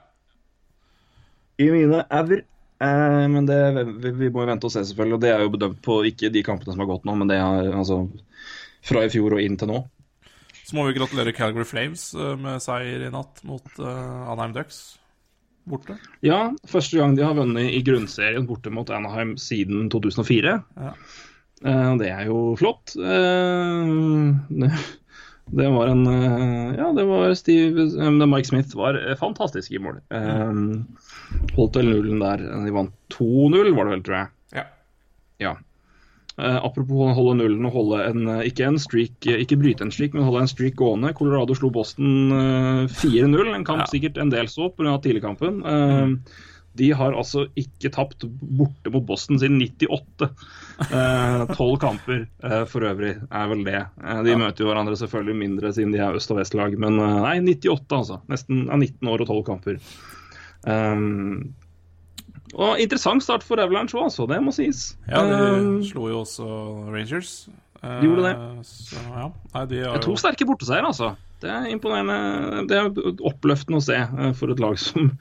[1.61, 2.43] i mine ever.
[2.83, 3.59] Eh, men det,
[4.03, 5.17] vi, vi, må jo vente og se, selvfølgelig.
[5.17, 7.39] Og det er jo bedømt på ikke de kampene som har gått nå, men det
[7.41, 8.03] er altså
[8.87, 9.81] fra i fjor og inn til nå.
[10.67, 14.97] Så må vi gratulere Calgary Flames eh, med seier i natt mot uh, Anheim Ducks
[15.67, 15.97] borte.
[16.25, 20.55] Ja, første gang de har vunnet i grunnserien borte mot Anaheim siden 2004.
[20.79, 20.93] Ja.
[21.65, 22.95] Eh, og det er jo flott.
[22.95, 24.77] Eh,
[25.51, 29.79] det, var en eh, Ja, det var Steve eh, Mike Smith var eh, fantastisk i
[29.79, 30.01] mål.
[30.09, 30.83] Um,
[31.55, 32.43] holdt vel nullen der.
[32.65, 34.33] De vant 2-0, var det vel, tror jeg.
[34.57, 34.65] Ja.
[35.43, 35.53] Ja.
[36.37, 40.27] Uh, apropos holde nullen og holde en ikke en streak, ikke bryte en streak, men
[40.27, 41.13] holde en streak gående.
[41.17, 43.89] Colorado slo Boston uh, 4-0, en kamp Ja.
[43.93, 44.99] sikkert en del så pga.
[45.01, 45.63] tidligkampen.
[45.65, 46.43] Eh,
[46.77, 50.29] De har altså ikke tapt borte mot Boston siden 98.
[51.57, 53.79] Tolv kamper eh, for øvrig er vel det.
[54.03, 57.19] Eh, de møter jo hverandre selvfølgelig mindre siden de er øst- og vestlag, men eh,
[57.25, 58.19] nei, 98 altså.
[58.29, 59.79] Nesten ja, 19 år og 12 kamper.
[60.67, 61.53] Um,
[62.57, 64.25] og interessant start for Avalanche òg, altså.
[64.29, 64.91] Det må sies.
[65.09, 66.47] Ja, de Um, slo jo også
[66.93, 67.47] Rangers.
[67.83, 68.35] Eh, De gjorde det.
[68.65, 69.27] Så ja.
[69.53, 71.15] Nei, de har er to jo sterke borteseier, altså.
[71.43, 72.63] Det er imponerende.
[72.69, 75.11] Det er oppløftende å se eh, for et lag som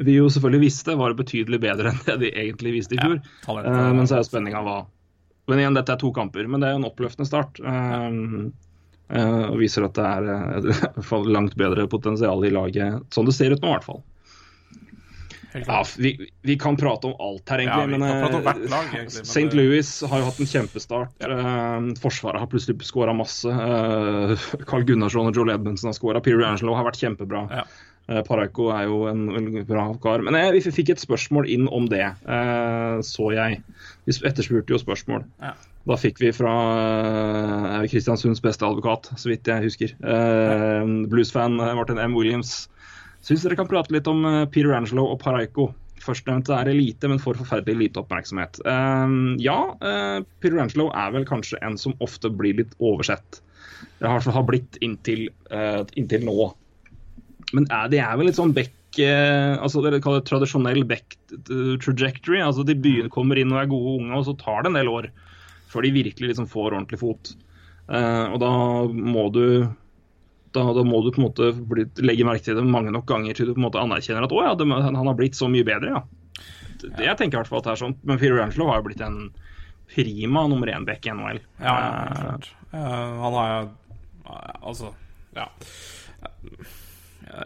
[0.00, 3.18] vi jo selvfølgelig visste var betydelig bedre enn det de egentlig visste i fjor.
[3.20, 4.78] Ja, Eh, men så er jo spenninga hva
[5.46, 7.60] Men igjen, dette er to kamper, men det er jo en oppløftende start.
[7.62, 13.62] Eh, og viser at det er langt bedre potensial i laget, sånn det ser ut
[13.62, 14.02] nå, i hvert fall.
[15.64, 16.10] Ja, vi,
[16.42, 17.86] vi kan prate om alt her, egentlig.
[17.86, 19.40] Ja, men eh, lag, egentlig, St.
[19.48, 21.14] det- Louis har jo hatt en kjempestart.
[21.22, 21.80] Ja.
[22.02, 23.48] forsvaret har plutselig skåra masse.
[23.48, 26.20] Eh, Carl Gunnarsson og Joel Edmundsen har skåra.
[26.22, 27.46] Peter Angelo har vært kjempebra.
[27.50, 27.64] Ja.
[28.08, 30.22] Eh, Paraiko er jo en, en bra kar.
[30.22, 33.62] Men jeg, vi fikk et spørsmål inn om det, eh, så jeg.
[34.06, 35.24] Vi etterspurte jo spørsmål.
[35.42, 35.54] Ja.
[35.86, 36.52] Da fikk vi fra
[37.82, 39.92] eh, Kristiansunds beste advokat, så vidt jeg husker.
[40.02, 42.14] Bluesfan Blues-fan eh, Martin M.
[42.18, 42.68] Williams.
[43.26, 45.70] Syns dere kan prate litt om eh, Peter Angelo og Paraiko.
[46.04, 48.60] Førstnevnte er elite, men får forferdelig lite oppmerksomhet.
[48.62, 53.40] Eh, ja, eh, Peter Angelo er vel kanskje en som ofte blir litt oversett.
[53.98, 56.50] Det har, har blitt inntil, eh, inntil nå.
[57.56, 61.74] Men det er vel litt sånn back eh, altså Dere kaller det tradisjonell back eh,
[61.82, 62.40] trajectory.
[62.42, 64.92] altså De begynner, kommer inn og er gode unge, og så tar det en del
[64.92, 65.10] år
[65.72, 67.34] før de virkelig liksom får ordentlig fot.
[67.86, 68.50] Og da
[68.90, 69.42] må du
[70.56, 71.50] da, da må du på en måte
[72.04, 74.44] legge merke til det mange nok ganger til du på en måte anerkjenner at å
[74.44, 76.04] ja, det, han har blitt så mye bedre, ja.
[76.82, 77.94] Det, jeg tenker i hvert fall at det er sånn.
[78.06, 79.20] Men Peter Angelo har jo blitt en
[79.88, 81.42] prima nummer én-back i NHL.
[81.62, 82.80] Ja, ja, Eh.
[82.80, 83.68] Eh, han har jo
[84.66, 84.88] Altså,
[85.36, 85.44] ja.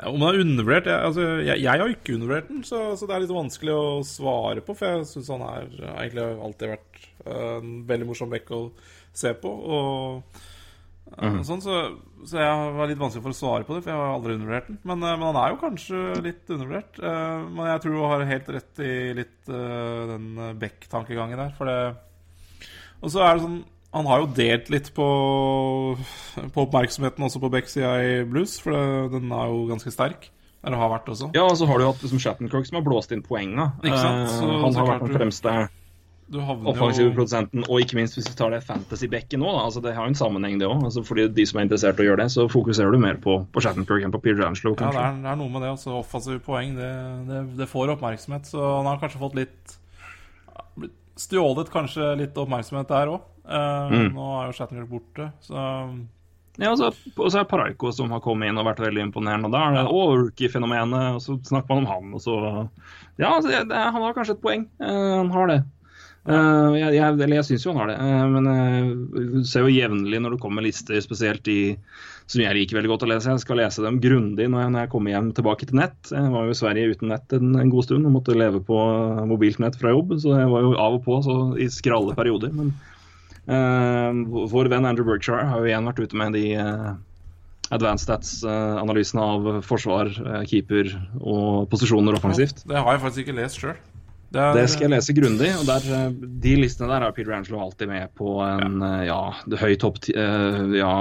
[0.09, 3.25] Om han er undervurdert altså, jeg, jeg har ikke undervurdert den, så, så det er
[3.25, 4.77] litt vanskelig å svare på.
[4.79, 8.63] For jeg syns han er egentlig har alltid vært eh, en veldig morsom bekk å
[9.13, 9.53] se på.
[9.53, 10.41] Og
[11.19, 11.79] eh, sånn, så,
[12.29, 14.71] så jeg var litt vanskelig for å svare på det, for jeg har aldri undervurdert
[14.71, 14.79] den.
[14.85, 17.01] Men, eh, men han er jo kanskje litt undervurdert.
[17.03, 21.53] Eh, men jeg tror du har helt rett i litt eh, den Beck-tankegangen der.
[21.59, 21.79] For det
[23.01, 23.61] Og så er det sånn
[23.91, 25.05] han har jo delt litt på,
[26.55, 28.85] på oppmerksomheten også på Beck-sida i blues, for det,
[29.17, 30.29] den er jo ganske sterk.
[30.63, 31.31] Eller har vært også.
[31.35, 33.71] Ja, og så har du hatt liksom Shattenkirk som har blåst inn poenga.
[33.83, 34.31] Ikke sant?
[34.31, 35.55] Så- han har vært den fremste
[36.39, 37.65] offensive produsenten.
[37.67, 39.65] Og ikke minst hvis vi tar det fantasy bekken nå, da.
[39.67, 40.85] Altså, det har jo en sammenheng, det òg.
[40.87, 43.41] Altså, fordi de som er interessert i å gjøre det, så fokuserer du mer på,
[43.51, 45.75] på Shattenkirk enn på Peter Angelo, Ja, det er, det er noe med det.
[45.75, 46.93] Altså, offensive poeng, det,
[47.31, 48.49] det, det får oppmerksomhet.
[48.53, 49.77] Så han har kanskje fått litt
[51.21, 53.27] Stjålet kanskje litt oppmerksomhet der òg.
[53.51, 54.15] Mm.
[54.15, 55.59] Nå er jo Shattenkirk borte, så
[56.61, 59.49] Ja, altså, og så er Paraiko som har kommet inn og vært veldig imponerende.
[59.49, 62.39] Og da er det å, rookie-fenomenet, og så snakker man om han, og så
[63.21, 64.67] Ja, altså, det, han har kanskje et poeng.
[64.81, 65.61] Uh, han har det.
[66.29, 69.73] Eh, jeg, jeg, eller jeg syns jo han har det, uh, men jeg ser jo
[69.73, 71.61] jevnlig når det kommer lister, spesielt de
[72.31, 73.33] som jeg liker veldig godt å lese.
[73.33, 75.99] Jeg skal lese dem grundig når jeg, når jeg kommer hjem tilbake til nett.
[76.13, 78.79] Jeg var jo i Sverige uten nett en, en god stund og måtte leve på
[79.31, 82.55] mobilt nett fra jobb, så jeg var jo av og på så i skralle perioder.
[82.55, 82.73] men
[83.51, 86.91] uh, vår venn Andrew Berkshire har jo igjen vært ute med de eh,
[87.75, 92.65] advanced stats-analysene av forsvar, eh, keeper og posisjoner offensivt.
[92.67, 93.79] Det har jeg faktisk ikke lest sjøl.
[94.31, 95.51] Det skal jeg lese grundig.
[95.59, 96.13] og der, eh,
[96.45, 100.61] De listene der er Peter Angelo alltid med på en ja, ja, høy topp eh,
[100.79, 100.93] ja,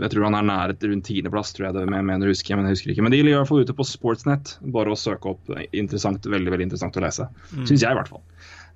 [0.00, 2.60] Jeg tror han er nære et rundt tiendeplass, tror jeg det jeg mener, husker jeg,
[2.60, 3.04] men jeg husker ikke.
[3.04, 4.56] Men de ligger i hvert fall ute på Sportsnet.
[4.72, 5.54] Bare å søke opp.
[5.70, 7.28] Interessant, Veldig veldig interessant å lese.
[7.58, 8.22] Syns jeg, i hvert fall.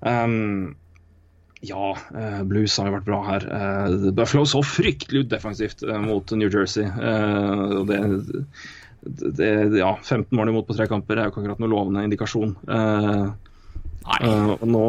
[0.05, 0.75] Um,
[1.64, 3.47] ja, eh, Blues har jo vært bra her.
[3.57, 6.85] Eh, Buffalo så fryktelig ut defensivt eh, mot New Jersey.
[6.85, 8.01] Eh, og det,
[9.38, 12.55] det, ja, 15 mål imot på tre kamper er jo ikke akkurat noe lovende indikasjon.
[12.69, 13.25] Eh,
[14.05, 14.85] og nå,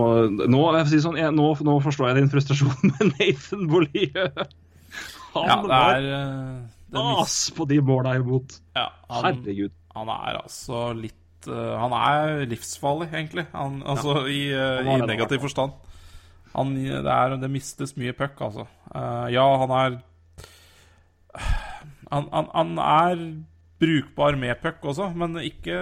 [0.51, 4.25] nå, si sånn, jeg, nå, nå forstår jeg din frustrasjon med Nathan Bolie.
[5.35, 6.57] Han Ja, det er eh,
[6.95, 8.57] det mis- as på de måla imot.
[8.75, 9.73] ja, han, Herregud.
[9.95, 13.47] han er altså litt uh, Han er livsfarlig, egentlig.
[13.55, 15.75] Han, altså i, uh, i negativ forstand.
[16.55, 18.63] Han, det, er, det mistes mye puck, altså.
[18.95, 19.97] Ja, han er
[22.11, 23.23] han, han, han er
[23.79, 25.75] brukbar med puck også, men ikke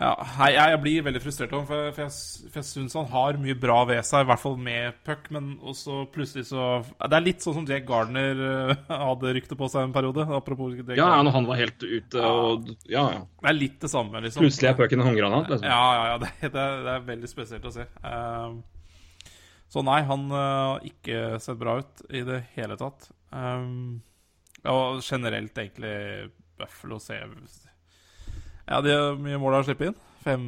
[0.00, 3.36] Ja, hei, jeg, blir veldig frustrert over ham, for, jeg, for jeg syns han har
[3.42, 7.26] mye bra ved seg, i hvert fall med puck, men også plutselig så Det er
[7.26, 10.24] litt sånn som Jake Gardner eh, hadde rykte på seg en periode.
[10.38, 13.20] Apropos Jake Ja, når han var helt ute og Ja, ja.
[13.44, 14.46] Det er litt det samme, liksom.
[14.46, 15.52] Plutselig er pucken en håndgranat.
[15.52, 15.68] Liksom.
[15.68, 16.18] Ja, ja, ja.
[16.24, 17.84] Det, det, er, det er veldig spesielt å se.
[18.08, 18.60] Ehm,
[19.70, 23.10] så nei, han eh, har ikke sett bra ut i det hele tatt.
[23.36, 24.00] Ehm,
[24.64, 27.28] og generelt, egentlig, Buffalo ser
[28.70, 29.98] Ja, de har mye mål å slippe inn.
[30.24, 30.46] Fem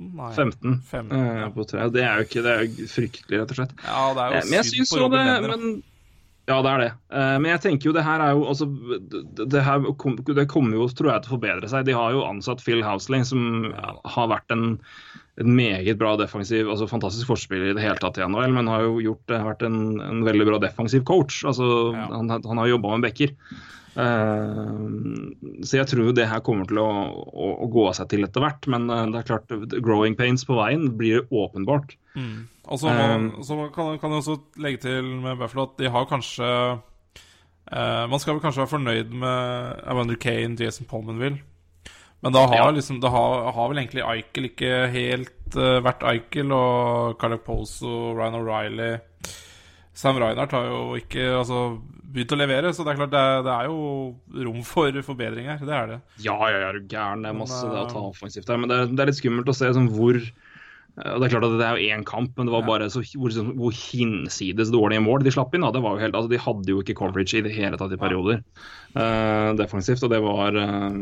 [0.00, 0.30] Nei.
[0.32, 1.48] 15 Fem, eh, ja.
[1.52, 1.84] på tre.
[1.92, 3.72] Det er jo ikke Det er jo fryktelig, rett og slett.
[3.84, 5.64] ja, det er jo Eh, Men jeg syns jo det men,
[6.48, 6.88] Ja, det er det.
[7.12, 8.66] Eh, Men jeg tenker jo det her er jo altså,
[9.12, 11.84] det, det her kom, det kommer jo, tror jeg, til å forbedre seg.
[11.84, 14.64] De har jo ansatt Phil Housley, som har vært en,
[15.36, 18.82] en meget bra defensiv, altså fantastisk forspiller i det hele tatt i NHL, men har
[18.88, 21.42] jo gjort, vært en, en veldig bra defensiv coach.
[21.44, 22.08] Altså, Ja.
[22.16, 23.36] han, han har jobba med backer.
[23.96, 26.88] Eh, så jeg tror jo det her kommer til å,
[27.26, 28.68] å, å gå av seg til etter hvert.
[28.70, 31.96] Men eh, det er klart, growing pains på veien blir åpenbart.
[32.14, 32.46] Mm.
[32.70, 36.04] Og så Um, så kan, kan jeg også legge til med Buffalo at de har
[36.06, 41.40] kanskje eh, Man skal vel kanskje være fornøyd med Evander Kane, Jason Pomenville.
[42.22, 42.70] Men da har, Ja.
[42.76, 48.12] liksom, da har, har vel egentlig Eichel ikke helt uh, vært Eichel, og Carl Poso,
[48.12, 48.90] Ryan O'Reilly
[50.00, 51.58] Sam Reinhardt har jo ikke altså,
[52.10, 55.60] begynt å levere, så det er klart det er, det er jo rom for forbedringer.
[55.60, 55.98] Det er det.
[56.24, 57.24] Ja, ja, ja, er du gæren.
[57.24, 58.62] Det er Men, masse det å ta eh, offensivt der.
[58.62, 60.49] Men det, det er litt skummelt å se sånn hvor eh, og
[61.00, 63.32] Det er klart at det er jo én kamp, men det var bare så hvor,
[63.32, 65.64] sånn, hvor hinsides dårlige mål de slapp inn.
[65.64, 65.72] Da.
[65.74, 68.00] Det var jo helt, altså, de hadde jo ikke coverage i det hele tatt i
[68.00, 68.42] perioder
[68.94, 70.04] uh, defensivt.
[70.06, 71.00] Og det var uh,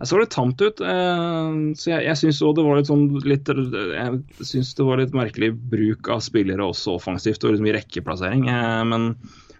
[0.00, 0.80] Det så litt tamt ut.
[0.80, 5.02] Uh, så jeg, jeg syns òg det var litt sånn litt, Jeg syns det var
[5.02, 8.48] litt merkelig bruk av spillere også offensivt, og liksom i rekkeplassering.
[8.50, 9.12] eh, men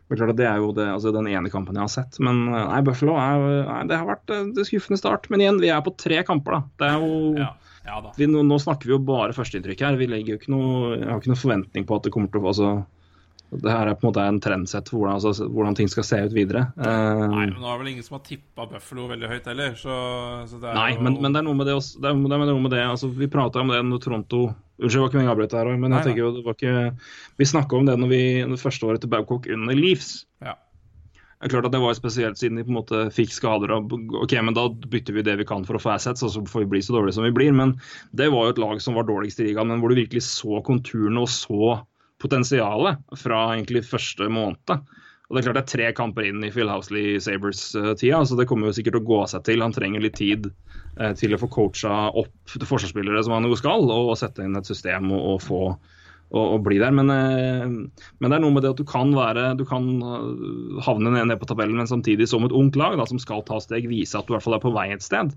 [0.04, 2.18] det er klart at det er jo det, altså den ene kampen jeg har sett.
[2.22, 5.30] Men eh, nei, Buffalo er, nei, det har vært en det skuffende start.
[5.32, 6.60] Men igjen, vi er på tre kamper, da.
[6.80, 7.48] Det er jo Ja,
[7.84, 10.00] ja vi, nå, nå snakker vi jo bare førsteinntrykk her.
[10.00, 12.40] Vi legger jo ikke noe, jeg har ikke noen forventning på at det kommer til
[12.40, 12.70] å altså,
[13.54, 16.22] Det her er på en måte en trendsett for hvordan, altså, hvordan ting skal se
[16.24, 16.64] ut videre.
[16.80, 19.98] Uh, Nei, men nå er vel ingen som har tippa Buffalo veldig høyt heller, så,
[20.50, 22.00] så Nei, jo men, men det er noe med det også.
[22.00, 24.44] Det er, det er noe med det, altså, vi prata om det når Toronto
[24.74, 27.10] Unnskyld, det var ikke meningen å avbryte her, men Nei, tenker jo, det var ikke,
[27.38, 30.24] vi snakka om det når vi, det første året til Babcock under Leafs.
[30.42, 30.56] Ja.
[31.38, 33.72] Det er klart at det var spesielt siden de på en måte fikk skader.
[33.74, 33.92] og
[34.22, 36.64] ok, men Da bytter vi det vi kan for å få assets, og så får
[36.64, 37.52] vi bli så dårlige som vi blir.
[37.52, 37.74] Men
[38.12, 40.62] det var jo et lag som var dårligst i ligaen, men hvor du virkelig så
[40.64, 41.80] konturene og så
[42.22, 44.78] potensialet fra egentlig første måned.
[45.28, 48.46] Og Det er klart det er tre kamper inn i Phil Housley Sabres-tida, så det
[48.48, 49.64] kommer jo sikkert å gå seg til.
[49.64, 50.50] Han trenger litt tid
[51.00, 54.68] eh, til å få coacha opp forsvarsspillere som han jo skal, og sette inn et
[54.68, 55.62] system og, og få
[56.34, 56.90] og bli der.
[56.94, 57.66] Men, eh,
[58.18, 61.28] men det er noe med det at du kan være Du kan eh, havne ned,
[61.30, 64.18] ned på tabellen, men samtidig som et ungt lag da, som skal ta steg, vise
[64.18, 65.34] at du i hvert fall er på vei et sted.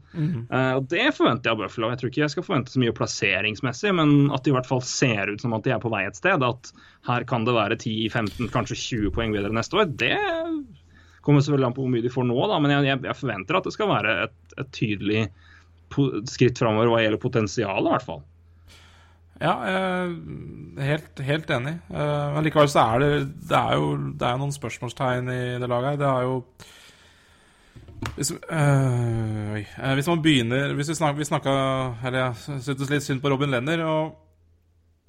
[0.50, 1.91] Eh, og Det forventer jeg av Buffalo.
[1.93, 4.82] Jeg tror ikke jeg skal forvente så mye plasseringsmessig, men at de i hvert fall
[4.86, 6.43] ser ut som at de er på vei et sted.
[6.43, 6.71] At
[7.08, 9.91] her kan det være 10-15, kanskje 20 poeng bedre neste år.
[10.00, 10.15] Det
[11.21, 13.60] kommer selvfølgelig an på hvor mye de får nå, da, men jeg, jeg, jeg forventer
[13.60, 15.28] at det skal være et, et tydelig
[16.28, 18.23] skritt framover hva gjelder potensial, i hvert fall.
[19.38, 20.15] Ja, er
[20.82, 21.76] helt, helt enig.
[21.93, 23.10] Eh, Men likevel så er det
[23.50, 26.02] Det er jo det er noen spørsmålstegn i det laget her.
[26.02, 26.43] Det er jo
[28.15, 29.58] hvis, øh.
[29.58, 31.54] Eh, hvis man begynner Hvis vi snakka, vi snakka
[32.06, 34.23] Eller jeg syntes litt synd på Robin Lenner, og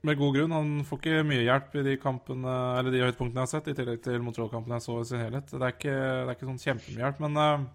[0.04, 0.52] med god grunn.
[0.54, 3.74] Han får ikke mye hjelp i de kampene Eller de høydepunktene jeg har sett, i
[3.76, 5.50] tillegg til Montreal-kampen jeg så i sin helhet.
[5.50, 7.66] Det er ikke, det er ikke sånn kjempemye hjelp, men øh,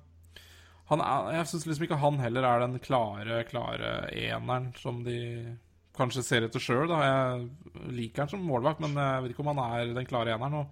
[0.94, 5.20] han er, jeg syns liksom ikke han heller er den klare, klare eneren som de
[5.98, 6.90] kanskje ser etter sjøl.
[6.90, 10.66] Jeg liker han som målvakt, men jeg vet ikke om han er den klare eneren.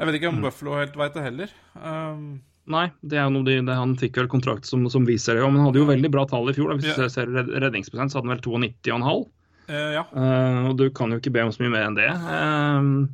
[0.00, 1.50] Jeg vet ikke om Buffalo helt veit det heller.
[1.76, 2.40] Um,
[2.70, 5.42] Nei, det er noe de, det, han fikk vel kontrakt som, som viser det.
[5.44, 6.70] men han hadde jo veldig bra tall i fjor.
[6.70, 6.76] Da.
[6.78, 7.08] Hvis Ja.
[7.08, 7.26] du ser
[7.64, 9.24] redningsprosent, så hadde han vel 92,5.
[9.70, 10.04] Uh, ja.
[10.14, 12.08] Uh, og du kan jo ikke be om så mye mer enn det.
[12.10, 13.08] Uh,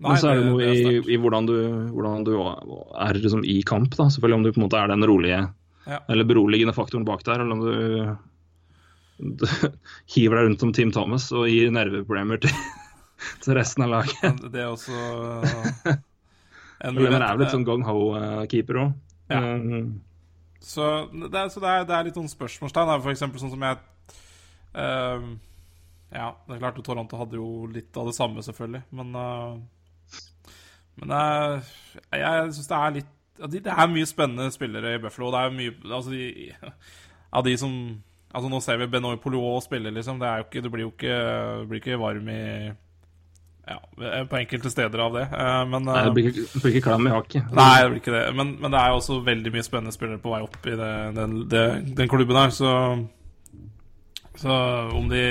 [0.00, 1.56] Nei, men så er det det- noe det er i, i hvordan du,
[1.92, 3.96] hvordan du er liksom i kamp.
[3.98, 5.40] da, Selvfølgelig om du på en måte er den rolige
[5.86, 5.98] Ja.
[6.08, 8.16] eller beroligende faktoren bak der, eller om du
[10.14, 12.54] hiver deg rundt som Team Thomas og gir nerveproblemer til,
[13.44, 14.44] til resten av laget.
[14.52, 14.94] Det er også
[16.84, 17.12] en mulighet.
[17.12, 18.94] Men er vel litt sånn gung ho-keeper òg.
[19.30, 19.42] Ja.
[20.60, 22.90] Så det er, så det er, det er litt noen spørsmålstegn.
[22.90, 22.98] da.
[23.00, 23.78] For eksempel sånn som jeg
[24.76, 25.30] ehm,
[26.12, 29.56] Ja, det er klart Toronto hadde jo litt av det samme, selvfølgelig, men uh,
[31.00, 31.72] Men uh,
[32.12, 33.16] jeg syns det er litt
[33.54, 35.30] Det er mye spennende spillere i Buffalo.
[35.32, 36.52] Det er mye Altså, de
[37.32, 37.72] Av de som
[38.30, 40.20] Altså, nå ser vi Benoit Poulot spille, liksom.
[40.20, 41.18] Det er jo ikke Du blir jo ikke,
[41.70, 42.42] blir ikke varm i
[43.70, 43.78] Ja,
[44.26, 45.26] på enkelte steder av det.
[45.30, 47.50] Eh, men Nei, det eh, blir ikke, det blir ikke klam i hakket.
[47.54, 48.24] Nei, det blir ikke det.
[48.38, 50.92] Men, men det er jo også veldig mye spennende spillere på vei opp i det,
[51.18, 51.64] den, det,
[51.98, 52.72] den klubben her, så
[54.40, 54.60] Så
[54.96, 55.24] om de,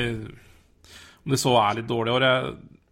[1.25, 2.27] om de så er litt dårlige år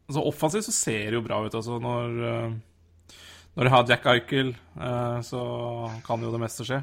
[0.08, 1.56] altså Offensivt så ser det jo bra ut.
[1.56, 3.16] Altså når, eh,
[3.58, 5.42] når de har Jack Eichel, eh, så
[6.08, 6.82] kan jo det meste skje.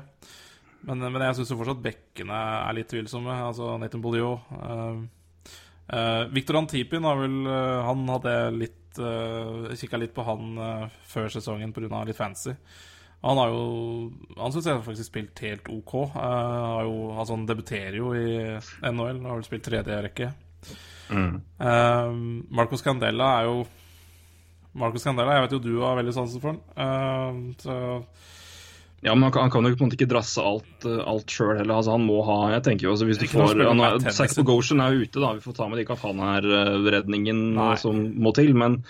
[0.85, 3.35] Men, men jeg syns fortsatt bekkene er litt tvilsomme.
[3.49, 4.49] Altså Nathan Bolliot.
[4.53, 5.05] Uh,
[5.89, 10.99] uh, Victor Antipin har vel uh, Han hadde litt uh, kikka litt på han uh,
[11.09, 12.03] før sesongen pga.
[12.05, 12.57] litt fancy.
[13.25, 13.63] Han har jo
[14.37, 15.95] Han syns jeg faktisk spilt helt OK.
[16.13, 18.27] Uh, jo, altså han debuterer jo i
[18.85, 20.33] NHL, har vel spilt tredje rekke.
[21.05, 21.35] Mm.
[22.57, 23.59] Marcos Candela er jo
[24.81, 27.51] Marcos Candela, jeg vet jo du har veldig sansen for han.
[27.61, 27.75] så
[29.05, 31.33] ja, men han kan, han kan, jo på en måte ikke drasse alt, uh, alt
[31.33, 31.77] sjøl heller.
[31.77, 33.99] Altså, han må ha jeg tenker jo, altså, hvis du får, han er.
[34.39, 35.35] Bogosian er jo ute, da.
[35.37, 37.43] Vi får ta med de ikke at han er uh, redningen
[37.83, 38.55] som må til.
[38.57, 38.81] Men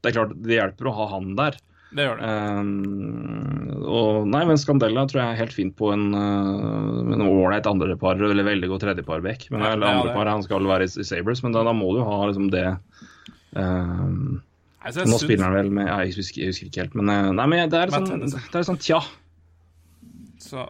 [0.00, 1.60] det er klart, det hjelper å ha han der.
[1.88, 2.32] Det gjør det.
[2.32, 8.20] Um, og nei, men Scandella tror jeg er helt fint på en uh, ålreit andrepar,
[8.20, 9.48] eller veldig god tredjeparback.
[9.52, 12.02] Men Ja, eller andrepar, han skal være i, i Sabres, men da, da må du
[12.04, 12.66] ha liksom det
[13.56, 14.40] um,
[14.84, 15.16] Nå synes...
[15.22, 17.72] spiller han vel med ja, jeg, husker, jeg husker ikke helt, men uh, Nei, men
[17.72, 19.00] det er sånn, det er sånn tja.
[20.48, 20.66] Så,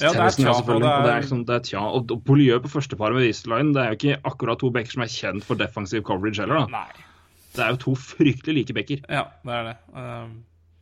[0.00, 0.50] Ja, det er tja.
[0.52, 0.86] Og selvfølgelig.
[0.86, 1.80] det Og det er, er, liksom, det er tja.
[1.82, 5.04] Og, og Poliø på førsteparet med Eastline, det er jo ikke akkurat to backer som
[5.04, 6.80] er kjent for defensive coverage heller, da.
[6.80, 7.08] Nei.
[7.50, 9.02] Det er jo to fryktelig like backer.
[9.10, 9.76] Ja, det er det.
[9.96, 10.30] Uh,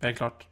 [0.05, 0.45] helt klart.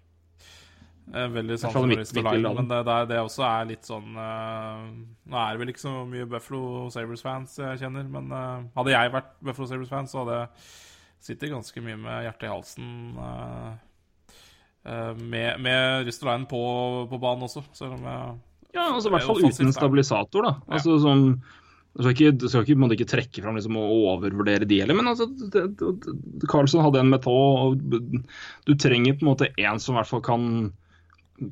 [1.07, 4.88] Uh, veldig sant for Line, men det, det, er, det også er litt sånn uh,
[5.30, 9.12] Nå er det vel ikke så mye Buffalo Sabres-fans jeg kjenner, men eh, hadde jeg
[9.14, 10.66] vært Buffalo Sabres-fan, så hadde jeg
[11.28, 12.90] sittet ganske mye med hjertet i halsen
[14.87, 16.61] med, med Ristolainen på,
[17.11, 18.34] på banen også, selv om jeg
[18.76, 20.53] Ja, altså i hvert er fall uten en stabilisator, da.
[20.76, 21.30] Altså som
[21.97, 25.30] du skal ikke, skal ikke, ikke trekke fram liksom, og overvurdere de heller, men altså,
[25.32, 27.72] det, det, Carlsen hadde en metod.
[27.72, 28.26] og
[28.68, 30.51] du trenger på en måte en som i hvert fall kan,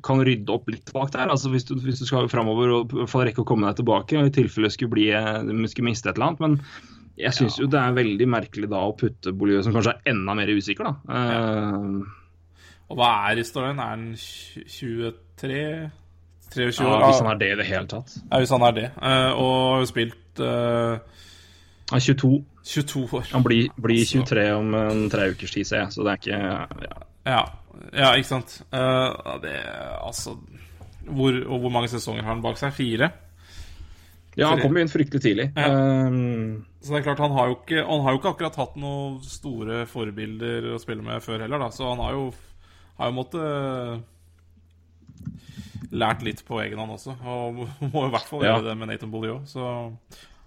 [0.05, 1.31] kan rydde opp litt bak der.
[1.33, 4.35] altså Hvis du, hvis du skal framover og rekke å komme deg tilbake, og i
[4.37, 5.09] tilfelle skulle, bli,
[5.71, 6.45] skulle miste et eller annet.
[6.45, 6.59] Men
[7.17, 10.37] jeg syns jo det er veldig merkelig da å putte Bolivia, som kanskje er enda
[10.37, 11.17] mer usikker, da.
[11.17, 11.89] Eh,
[12.89, 13.79] Og hva er historien?
[13.81, 15.13] Er han 23?
[15.41, 15.91] 23?
[16.55, 17.05] 23 ja, år?
[17.05, 18.17] hvis han er det i det hele tatt.
[18.31, 18.85] Ja, hvis han er det.
[19.01, 20.97] Eh, og har jo spilt uh,
[21.89, 22.31] Han er 22.
[22.65, 23.27] 22 år.
[23.33, 24.23] Han blir, blir Altså.
[24.25, 25.91] 23 om en tre ukers tid, ser jeg.
[25.93, 26.39] Så det er ikke
[26.85, 27.01] ja.
[27.25, 27.43] Ja,
[27.93, 28.61] ja ikke sant.
[28.73, 29.57] Uh, det
[30.01, 30.37] Altså
[31.05, 32.73] hvor, Og hvor mange sesonger har han bak seg?
[32.73, 33.11] Fire?
[34.35, 35.45] ja, han kom jo inn fryktelig tidlig.
[35.55, 35.69] Ja.
[36.07, 38.75] Um, Så det er klart, han har jo ikke, han har jo ikke akkurat hatt
[38.77, 41.69] noen store forbilder å spille med før heller, da.
[41.73, 42.25] Så han har jo,
[42.99, 44.03] har jo måttet
[45.95, 47.15] lært litt på egen hånd også.
[47.23, 47.61] Og
[47.93, 48.55] må i hvert fall Ja.
[48.55, 49.47] gjøre det med Nathan Bolliot.
[49.51, 49.61] Så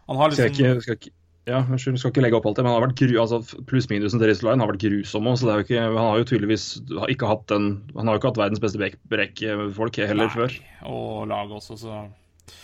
[0.09, 1.15] han har skal liksom ikke, skal ikke
[1.49, 3.39] ja, unnskyld, skal ikke legge opp alt det, men han har vært gru, altså
[3.71, 5.39] pluss-minusen til Line har vært grusom òg.
[5.41, 6.67] Så ikke, han har jo tydeligvis
[7.09, 10.57] ikke hatt den Han har jo ikke hatt verdens beste brekkfolk heller Nei, før.
[10.93, 12.05] Og laget også, så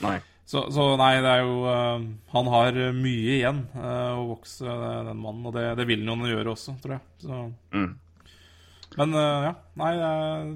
[0.05, 0.19] Nei.
[0.45, 2.03] Så, så nei, det er jo uh,
[2.35, 5.47] Han har mye igjen uh, å vokse, eh, den mannen.
[5.49, 7.05] Og det, det vil han gjøre også, tror jeg.
[7.25, 7.39] Så.
[7.73, 7.95] Mm.
[9.01, 10.51] Men eh, ja, nei eh,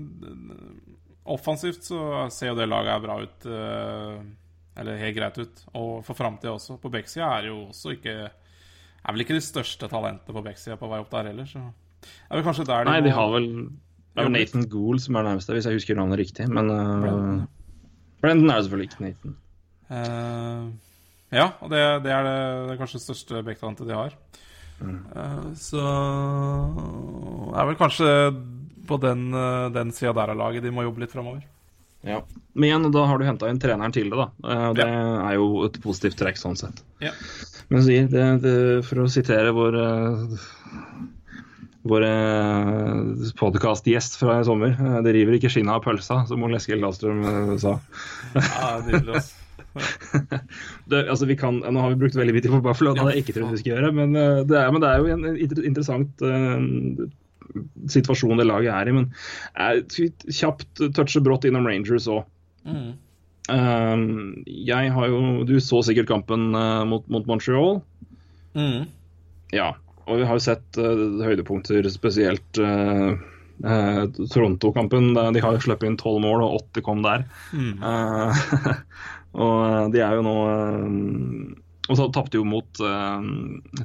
[1.29, 3.49] Offensivt så ser jo det laget bra ut.
[3.49, 4.21] eh,
[4.79, 5.65] eller helt greit ut.
[5.75, 6.79] Og for framtida også.
[6.81, 10.89] På backsida er jo også ikke Er vel ikke de største talentene på backsida på
[10.91, 11.63] vei opp der heller, så
[12.29, 13.49] er vel kanskje der de Nei, de har vel
[14.15, 16.49] Det er Nathan Gould som er nærmest, hvis jeg husker navnet riktig.
[16.51, 17.41] Men uh, Brandon,
[18.23, 19.37] Brendan er selvfølgelig ikke Nathan.
[19.89, 20.65] Uh,
[21.35, 22.37] ja, og det, det, er det,
[22.67, 24.17] det er kanskje det største backtalentet de har.
[24.83, 25.85] Eh, så
[27.53, 28.11] er vel kanskje
[28.89, 31.43] på den, uh, den sida der av laget de må jobbe litt framover.
[32.07, 32.23] Ja.
[32.55, 34.29] Men igjen, da har du henta inn treneren til det, da.
[34.47, 36.81] Eh, og det er jo et positivt trekk sånn sett.
[37.03, 37.13] Ja.
[37.69, 38.57] Men det, det,
[38.89, 39.77] for å sitere vår
[41.89, 42.05] vår
[43.39, 47.25] podkastgjest fra i sommer, eh, det river ikke skinnet av pølsa, som Ole Eskil Dahlstrøm
[47.25, 47.79] eh, sa.
[48.35, 49.38] Ja, nydelig, altså.
[50.91, 53.17] Det, altså, vi kan, nå har vi brukt veldig mye tid på Buffalo, det hadde
[53.17, 55.65] jeg ikke trodd vi skulle gjøre, men, eh, det er, men det er jo en
[55.69, 57.09] interessant uh,
[57.93, 58.95] situasjon det laget er i.
[58.97, 59.11] Men
[59.53, 62.25] jeg skal kjapt touche brått innom Rangers òg.
[62.69, 62.91] Mm.
[64.45, 67.81] jeg har jo Du så sikkert kampen uh, mot, mot Montreal.
[68.57, 68.89] Mm.
[69.57, 69.73] Ja.
[70.09, 72.61] Og vi har jo sett uh, høydepunkter, spesielt
[73.65, 74.03] eh,
[74.33, 75.15] Toronto-kampen.
[75.15, 77.27] De har jo sluppet inn tolv mål, og åtte kom der.
[77.53, 77.81] Mm.
[79.35, 81.57] Eh, og de er jo nå eh,
[81.89, 83.25] Og så tapte jo mot uh,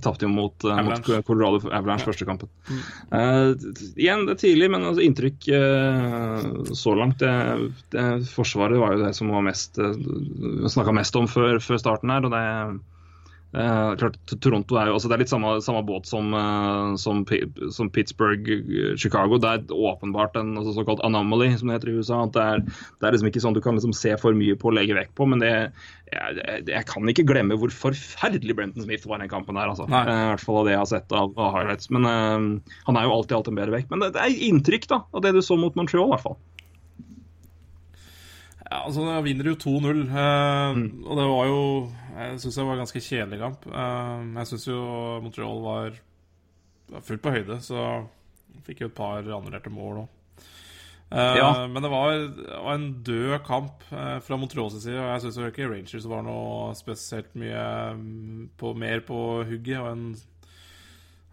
[0.03, 2.51] Tapte jo mot, eh, mot Colorado Avalanche første kampen.
[3.11, 3.51] Eh,
[3.95, 7.33] igjen, det er tidlig, men altså, inntrykk uh, så langt det,
[7.95, 9.93] det, Forsvaret var jo det som var mest uh,
[10.67, 12.27] snakka mest om før, før starten her.
[12.27, 12.43] og det
[13.53, 17.19] Eh, klart, Toronto er jo altså Det er litt samme, samme båt som, uh, som,
[17.75, 19.37] som Pittsburgh, eh, Chicago.
[19.37, 22.23] Det er åpenbart en altså, såkalt anomaly, som det heter i USA.
[22.25, 22.63] At det, er,
[22.97, 25.13] det er liksom ikke sånn du kan liksom se for mye på og legge vekt
[25.19, 25.27] på.
[25.29, 25.51] Men det,
[26.09, 29.69] jeg, jeg, kan ikke glemme hvor forferdelig Brenton Smith var i den kampen der.
[29.69, 29.85] Altså.
[29.85, 31.93] Eh, I hvert fall av det jeg har sett av, av highlights.
[31.93, 33.93] Men han er jo alltid alt en bedre vekt.
[33.93, 36.41] Men det, det er inntrykk da, av det du så mot Montreal, i hvert fall.
[38.73, 41.59] Ja, altså, da vinner jo 2-0, eh, og det var jo
[42.13, 43.67] Jeg syns det var en ganske kjedelig kamp.
[43.69, 44.79] Eh, jeg syns jo
[45.21, 46.01] Montreal var
[46.93, 47.85] var fullt på høyde, så
[48.65, 50.19] fikk jo et par annullerte mål òg.
[51.13, 51.67] Ja.
[51.69, 52.13] Men det var,
[52.65, 56.71] var en død kamp eh, fra Montreals side, og jeg syns ikke Rangers var noe
[56.77, 57.65] spesielt mye
[57.99, 59.77] mm, på, mer på hugget.
[59.83, 60.07] Og en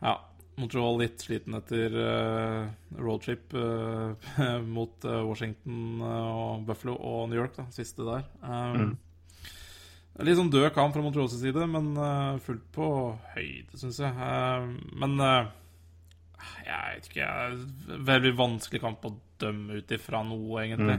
[0.05, 0.18] ja,
[0.61, 2.67] Montreal litt sliten etter uh,
[3.01, 4.13] roadtrip uh,
[4.77, 8.27] mot uh, Washington eh, og Buffalo og New York, da, siste der.
[8.45, 8.93] Um,
[10.19, 12.89] er Litt sånn død kamp fra Montreals side, men eh, fullt på
[13.35, 14.13] høyde, syns jeg.
[14.13, 14.69] Eh,
[15.01, 15.51] men eh,
[16.67, 17.61] jeg vet ikke jeg,
[18.11, 20.99] Veldig vanskelig kamp å dømme ut ifra noe, egentlig.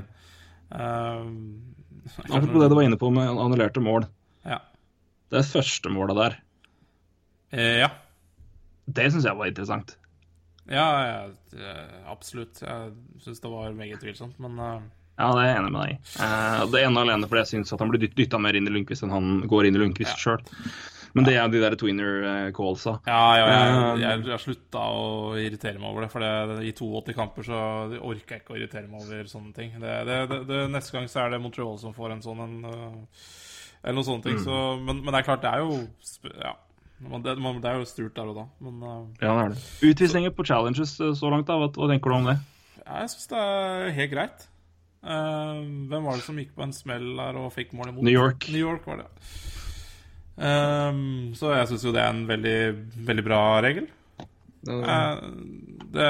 [0.74, 1.26] Eh,
[2.32, 4.08] Apropos det du var inne på med annullerte mål.
[4.48, 4.58] Ja.
[5.32, 6.40] Det første målet der,
[7.52, 7.90] Eh, ja.
[8.86, 9.98] Det syns jeg var interessant.
[10.72, 10.88] Ja,
[11.58, 12.62] eh, absolutt.
[12.64, 14.80] Jeg syns det var meget tvilsomt, men uh...
[15.20, 15.98] Ja, det er jeg enig med deg i.
[16.18, 18.72] Uh, det ene alene fordi jeg syns at han blir dyt- dytta mer inn i
[18.74, 20.22] Lundqvist enn han går inn i Lundqvist Ja.
[20.24, 20.72] sjøl.
[21.12, 22.94] Men det er de der tweener-callsa.
[23.04, 26.10] Ja, ja jeg, jeg, jeg har slutta å irritere meg over det.
[26.14, 27.60] For det, i 82 kamper så
[28.00, 29.76] orker jeg ikke å irritere meg over sånne ting.
[29.84, 29.98] Det,
[30.48, 32.56] det, neste gang så er det Montreal som får en sånn en,
[33.84, 34.40] Eller noen sånne ting.
[34.40, 35.82] Så, men, men det er klart, det er jo
[36.32, 36.56] Ja.
[37.10, 38.46] Man- Det, man, det er jo sturt der og da.
[38.62, 39.92] Men uh, Ja, det er det.
[39.92, 41.58] Utvisninger på challenges eh, så langt, da.
[41.58, 42.38] Hva, hva tenker du om det?
[42.82, 44.48] jeg syns det er helt greit.
[45.02, 48.04] Uh, hvem var det som gikk på en smell der og fikk mål imot?
[48.06, 48.46] New York.
[48.54, 49.08] New York var det.
[50.42, 52.56] Ehm, så jeg syns jo det er en veldig,
[53.08, 53.88] veldig bra regel.
[54.68, 55.18] Uh,
[55.94, 56.10] det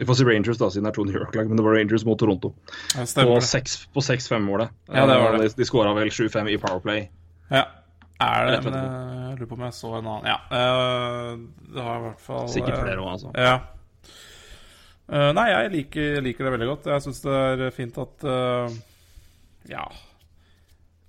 [0.00, 2.04] Vi får si Rangers, da, siden det er to New York-lag, men det var Rangers
[2.08, 2.52] mot Toronto.
[2.94, 3.34] ja, På stemmer.
[3.38, 3.46] det.
[3.48, 4.70] seks- på 6-5-målet.
[4.90, 5.44] Ja, det var det.
[5.48, 7.04] De, de skåra vel 7-5 i Powerplay.
[7.50, 7.64] Ja.
[8.22, 8.74] Er det Men
[9.32, 10.38] jeg lurer på om jeg så en annen Ja.
[10.52, 13.30] eh, det har i hvert fall Sikkert eh, flere òg, altså.
[13.38, 13.54] Ja.
[15.12, 16.88] Eh, nei, jeg liker, liker det veldig godt.
[16.92, 17.36] Jeg syns det
[17.68, 18.26] er fint at
[19.70, 19.86] Ja.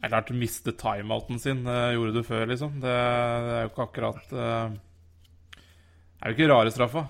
[0.03, 1.63] Jeg lærte å miste timeouten sin.
[1.63, 2.79] Det gjorde du før, liksom.
[2.83, 4.47] Det, det er jo ikke akkurat Det
[6.19, 7.05] er jo ikke rare straffa.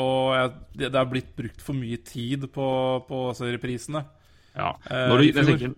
[0.00, 2.66] Og jeg, det, det er blitt brukt for mye tid på,
[3.08, 4.04] på altså, reprisene.
[4.52, 4.74] Ja.
[4.90, 5.72] Når, du, tenker,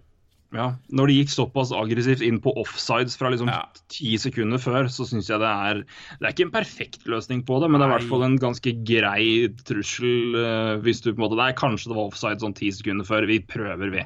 [0.53, 0.67] ja.
[0.93, 3.63] Når de gikk såpass aggressivt inn på offsides fra liksom Ja.
[3.89, 7.61] ti sekunder før, så syns jeg det er Det er ikke en perfekt løsning på
[7.61, 10.37] det, men det er i hvert fall en ganske grei trussel.
[10.37, 13.27] Uh, hvis du på en måte Nei, kanskje det var offside sånn ti sekunder før.
[13.27, 14.05] Vi prøver, vi.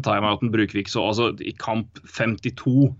[0.00, 2.94] Timeouten bruker vi ikke så Altså, i kamp 52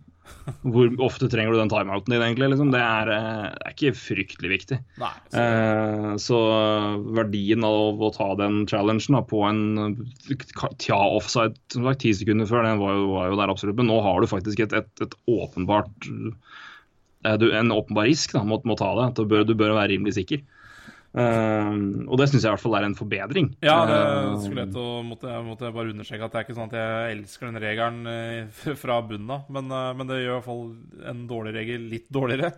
[0.63, 2.51] hvor ofte trenger du den timeouten din, egentlig?
[2.53, 2.71] Liksom?
[2.75, 4.79] Det, er, eh, det er ikke fryktelig viktig.
[5.03, 5.13] Nei.
[5.31, 6.39] Så, Eh, så
[7.17, 10.47] verdien av å ta den challengen da, på en eh,
[10.83, 13.79] tja offside som sagt, ti sekunder før, den var jo, var jo der absolutt.
[13.81, 18.45] Men nå har du faktisk et, et, et åpenbart eh, du, En åpenbar risk da,
[18.47, 19.11] mot, å ta det.
[19.19, 20.43] Du bør, du bør være rimelig sikker.
[21.11, 21.71] Eh,
[22.07, 23.49] og det syns jeg i hvert fall er en forbedring.
[23.67, 26.59] Ja, det Eh, skulle jeg til måtte, måtte jeg bare understreke at det er ikke
[26.59, 30.37] sånn at jeg elsker den regelen eh, fra bunnen av, men, men det gjør i
[30.37, 30.65] hvert fall
[31.11, 32.53] en dårlig regel litt dårligere,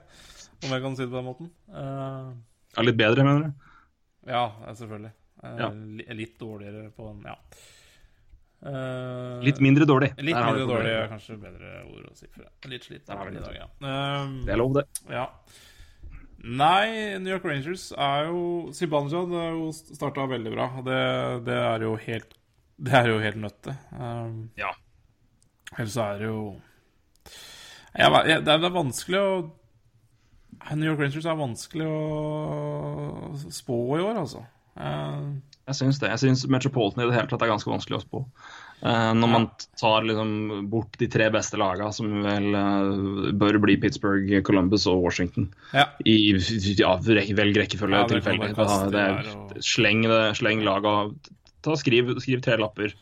[0.62, 1.52] om jeg kan si det på den måten.
[1.72, 2.28] Uh,
[2.76, 3.68] ja, litt bedre, mener du?
[4.30, 4.44] ja,
[4.78, 5.14] selvfølgelig.
[5.42, 5.68] Uh, Ja.
[6.14, 7.38] Litt dårligere på den, Ja.
[8.62, 10.12] Uh, Litt mindre dårlig.
[10.22, 12.28] Litt Der mindre dårlig er kanskje bedre ord å si.
[12.30, 12.70] For det.
[12.70, 13.66] Litt sliten i dag, ja.
[14.44, 14.84] Det er lov, det.
[15.10, 15.24] ja.
[16.42, 20.68] Nei, New York Rangers er jo Zibanejad er jo starta veldig bra.
[20.82, 21.00] Det,
[21.46, 22.34] det er jo helt
[22.82, 23.76] Det er jo helt nødt til.
[23.94, 24.72] Um, Ja.
[25.78, 26.40] Ellers så er det jo
[27.92, 29.32] jeg, jeg, det, er, det er vanskelig å
[30.76, 34.44] New York Rangers er vanskelig å spå i år, altså.
[34.76, 36.10] Um, Jeg syns det.
[36.12, 38.20] Jeg syns Metropolitan i det hele tatt er ganske vanskelig å spå.
[38.82, 39.44] Eh, når man
[39.78, 40.30] tar liksom
[40.70, 45.52] bort de tre beste lagene, som vel eh, bør bli Pittsburgh, Columbus og Washington.
[45.70, 45.86] ja.
[46.02, 46.34] I
[46.80, 48.50] ja, velg rekkefølge Ja, tilfeldig.
[49.62, 50.96] Sleng, det, sleng laga.
[51.62, 52.96] Ta, skriv, skriv tre lapper.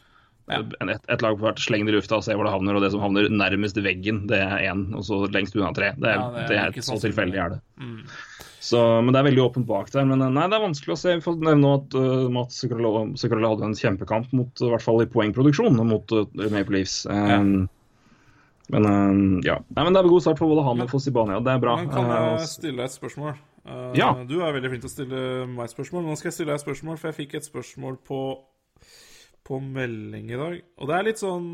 [0.50, 0.60] Ja.
[0.96, 1.62] Et, et lag på hvert.
[1.62, 2.76] Sleng det i lufta og se hvor det havner.
[2.76, 4.88] Og det som havner nærmest veggen, det er én.
[4.98, 5.94] Og så lengst unna tre.
[5.96, 7.60] Det er, Ja, det er det er, ikke så sånn tilfeldig er det.
[7.80, 7.98] Mm.
[8.60, 10.04] Så, men det er veldig åpent bak der.
[10.04, 11.14] Men eh, nei, det er vanskelig å se.
[11.16, 15.08] Vi får nevne at uh, Mats Zuccarello hadde en kjempekamp, mot, i hvert fall i
[15.08, 17.06] poengproduksjon, mot uh, Maple Leafs.
[17.08, 17.68] Um,
[18.70, 19.56] Men um, ja.
[19.74, 21.40] Nei, men det er en god start for både han og for Sibania.
[21.42, 21.78] Det er bra.
[21.80, 23.32] Men kan jeg stille et spørsmål?
[23.64, 24.12] Uh, Ja.
[24.28, 26.04] Du er veldig flink til å stille meg spørsmål.
[26.06, 28.20] Nå skal jeg stille deg et spørsmål, for jeg fikk et spørsmål på,
[29.50, 30.56] på melding i dag.
[30.78, 31.48] Og det er litt sånn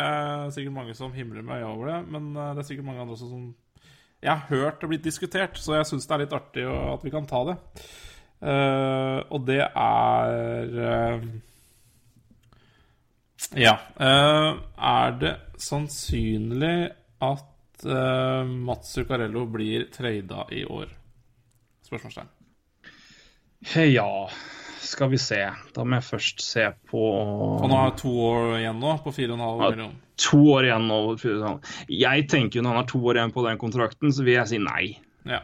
[0.00, 3.04] eh, Sikkert mange som himler med øya over det, men eh, det er sikkert mange
[3.04, 3.52] andre også som
[4.24, 7.10] jeg har hørt det blitt diskutert, så jeg syns det er litt artig at vi
[7.12, 7.56] kan ta det.
[8.40, 11.26] Eh, og det er eh,
[13.60, 13.74] Ja.
[14.00, 16.78] eh, er det sannsynlig
[17.20, 20.88] at uh, Mats Zuccarello blir trada i år?
[21.84, 22.28] Spørsmålstegn.
[23.92, 24.28] Ja,
[24.86, 25.40] skal vi se.
[25.74, 27.04] Da må jeg først se på
[27.62, 29.88] Han har to år igjen nå, på 4,5 Ja.
[30.28, 31.00] To år igjen nå.
[31.90, 34.52] Jeg tenker jo når han har to år igjen på den kontrakten, så vil jeg
[34.52, 34.84] si nei.
[35.26, 35.40] Ja.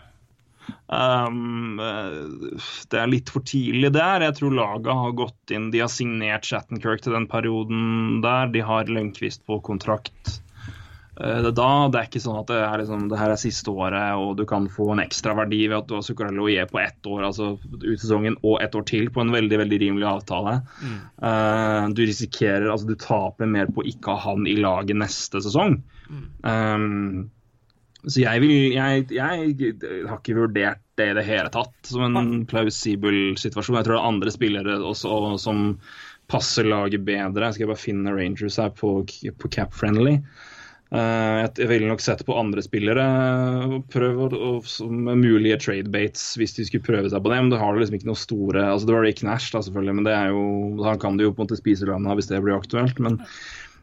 [0.86, 2.60] Um, eh,
[2.92, 4.26] det er litt for tidlig der.
[4.26, 8.50] Jeg tror laget har gått inn De har signert Shattenkirk til den perioden der.
[8.54, 10.40] De har Lundqvist på kontrakt.
[11.20, 13.40] Eh, Det, er da, det er ikke sånn at det, er liksom, det her er
[13.40, 16.64] siste året, og du kan få en ekstra verdi ved at du har Zuccarello IE
[16.70, 20.08] på ett år, altså ut sesongen, og ett år til på en veldig veldig rimelig
[20.08, 20.54] avtale.
[21.22, 25.82] Eh, du risikerer Altså, du taper mer på ikke ha han i laget neste sesong.
[26.42, 27.30] Um,
[28.06, 32.46] så jeg vil jeg, jeg har ikke vurdert det i det hele tatt som en
[32.48, 33.76] plausibel situasjon.
[33.76, 35.76] Jeg tror det er andre spillere også som
[36.30, 37.52] passer laget bedre.
[37.52, 40.16] Skal jeg bare finne Rangers her på, på Cap Friendly.
[40.90, 43.04] Eh, jeg ville nok sett på andre spillere
[43.62, 44.26] og prøve
[44.66, 47.38] som mulige trade baits hvis de skulle prøve seg på det.
[47.44, 50.08] Men det har liksom ikke noe store altså Det var Rick Nash, da, selvfølgelig, men
[50.08, 50.44] det er jo,
[50.86, 52.98] han kan du jo på en måte spise landet hvis det blir aktuelt.
[53.02, 53.20] men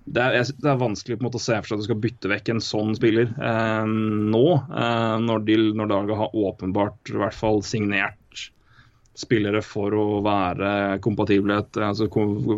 [0.08, 2.04] det er, det er vanskelig på en måte å se for seg at du skal
[2.04, 7.18] bytte vekk en sånn spiller eh, nå, eh, når, de, når Daga har åpenbart i
[7.20, 8.46] hvert fall signert
[9.18, 12.08] spillere for å være kompatible, altså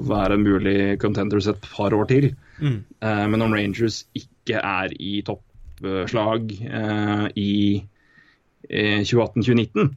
[0.10, 2.34] være mulig contenders et par år til.
[2.60, 2.82] Mm.
[3.00, 7.54] Eh, men om Rangers ikke er i toppslag eh, i
[8.68, 9.94] eh, 2018-2019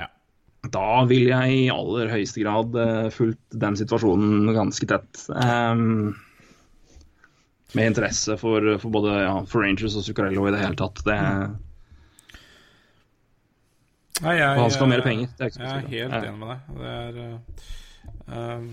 [0.00, 0.08] Ja.
[0.72, 5.26] da vil jeg i aller høyeste grad eh, fulgt den situasjonen ganske tett.
[5.28, 6.14] Um,
[7.76, 11.04] med interesse for, for både ja, for Rangers og Zuccarello i det hele tatt.
[11.04, 11.18] Det,
[14.20, 16.58] Nei, jeg, Og han skal ha mer penger, er jeg er helt enig med deg.
[16.78, 17.36] Det er eh,
[18.28, 18.66] um,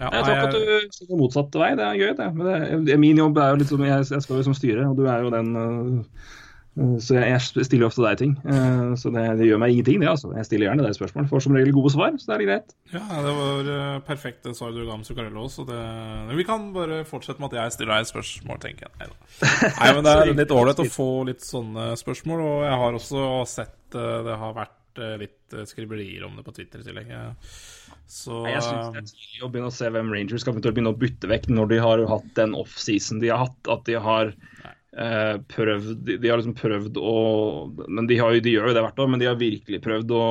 [0.00, 2.28] ja, jeg ikke at du gå motsatt vei, det er gøy, det.
[2.36, 4.98] Men det, min jobb er jo litt som jeg, jeg skal jo som styre, og
[4.98, 6.32] du er jo den øh,
[6.74, 8.32] Så jeg, jeg stiller ofte deg ting.
[8.50, 10.10] Eh, så det, det gjør meg ingenting, det.
[10.10, 10.32] altså.
[10.34, 11.28] Jeg stiller gjerne deg spørsmål.
[11.30, 12.74] Får som regel gode svar, så det er greit.
[12.90, 13.70] Ja, det var
[14.08, 15.66] perfekte perfekt det svaret du ga om Zuccarello også.
[15.68, 15.80] Det,
[16.38, 19.12] vi kan bare fortsette med at jeg stiller deg spørsmål, tenker jeg.
[19.78, 23.28] Nei, men det er litt ålreit å få litt sånne spørsmål, og jeg har også
[23.50, 27.12] sett det har vært litt skriblerier om det på Twitter i tillegg.
[28.10, 30.92] Så Nei, Jeg synes det er tidlig å begynne å se hvem Rangers skal begynne
[30.92, 33.70] å bytte vekk når de har hatt den offseason de har hatt.
[33.70, 34.73] At de har eh,
[35.50, 37.14] prøvd de, har liksom prøvd å
[37.88, 40.26] men de, har, de gjør jo det hvert år, men de har virkelig prøvd å,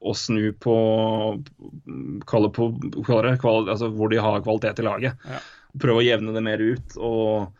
[0.00, 0.76] å snu på
[2.54, 5.28] på det, kval, altså hvor de har kvalitet i laget.
[5.28, 5.42] Ja.
[5.82, 6.96] Prøve å jevne det mer ut.
[6.96, 7.52] og eh,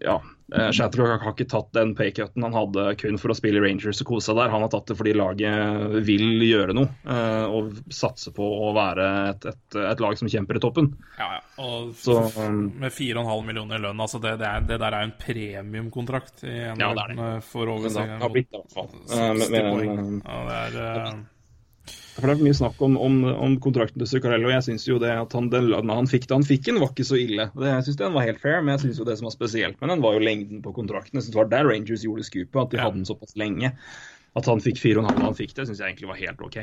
[0.00, 0.14] ja,
[0.54, 4.08] eh, Shattercock har ikke tatt den paycutten han hadde kun for å spille Rangers og
[4.08, 4.48] kose seg der.
[4.52, 9.08] Han har tatt det fordi laget vil gjøre noe eh, og satse på å være
[9.34, 10.92] et, et, et lag som kjemper i toppen.
[11.18, 11.42] Ja, ja.
[11.60, 15.08] Og Så, um, med 4,5 millioner i lønn, altså det, det, er, det der er
[15.08, 17.26] en premiumkontrakt i en Ja, det er det.
[17.36, 18.88] eh, for over det har blitt det, i hvert fall.
[19.04, 19.92] Eh, 60 men- men, poeng.
[19.98, 21.20] eh, Ja, det er eh,
[22.16, 24.50] For Det er mye snakk om, om, om kontrakten til Zuccarello.
[24.52, 26.92] Jeg synes jo det at han, den lønna han fikk da han fikk den, var
[26.92, 27.48] ikke så ille.
[27.54, 29.80] Det, jeg synes den var helt fair, men jeg synes jo det som var spesielt
[29.80, 31.16] med den, var jo lengden på kontrakten.
[31.16, 33.72] Jeg synes det var der Rangers gjorde skupet, at de hadde den såpass lenge.
[34.38, 36.60] At han fikk 4,5 og han fikk det, syns jeg egentlig var helt OK.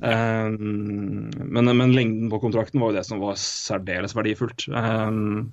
[0.00, 4.68] Um, men, men lengden på kontrakten var jo det som var særdeles verdifullt.
[4.68, 5.50] Um,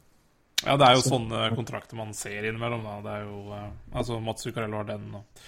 [0.65, 2.81] Ja, det er jo sånne kontrakter man ser innimellom.
[2.81, 2.95] Da.
[3.05, 5.03] Det er jo, eh, altså Mats Zuccarello har den.
[5.19, 5.43] Og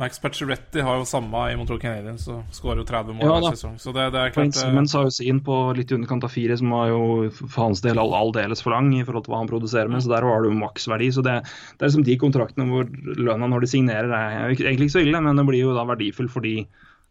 [0.00, 3.56] Max Pacioretty har jo samme i Montreal Canadiens, og skårer jo 30 mål Ja, hver
[3.58, 3.74] sesong.
[3.82, 6.32] Så det, det er klart eh, Simmons har jo sin på litt i underkant av
[6.32, 7.02] fire, som var jo
[7.34, 10.00] for hans del all, aldeles for lang i forhold til hva han produserer med.
[10.00, 11.10] Så der har du maksverdi.
[11.12, 12.88] Så det, det er liksom de kontraktene hvor
[13.20, 16.32] lønna når de signerer er egentlig ikke så ille, men det blir jo da verdifull
[16.32, 16.56] fordi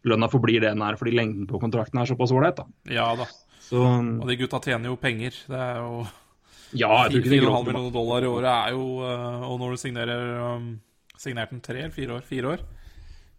[0.09, 2.57] lønna forblir det den er, fordi lengden på kontrakten er såpass ålreit.
[2.57, 2.65] da.
[2.89, 3.29] Ja da.
[3.61, 5.37] Så Og de gutta tjener jo penger.
[5.47, 5.99] Det er jo
[6.73, 7.67] ja, jeg tror det 4,5 gråter.
[7.67, 10.69] millioner dollar i året er jo eh, Og når du signerer um,
[11.21, 12.23] Signerte den tre eller fire år?
[12.25, 12.63] Fire år?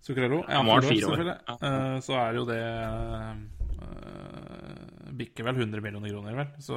[0.03, 0.43] Zuccarello?
[0.49, 1.39] Ja, Han var fire år, selvfølgelig.
[1.49, 2.01] Ja.
[2.03, 3.35] så er jo det uh,
[5.18, 6.51] Bikker vel 100 millioner kroner, vel.
[6.62, 6.76] Så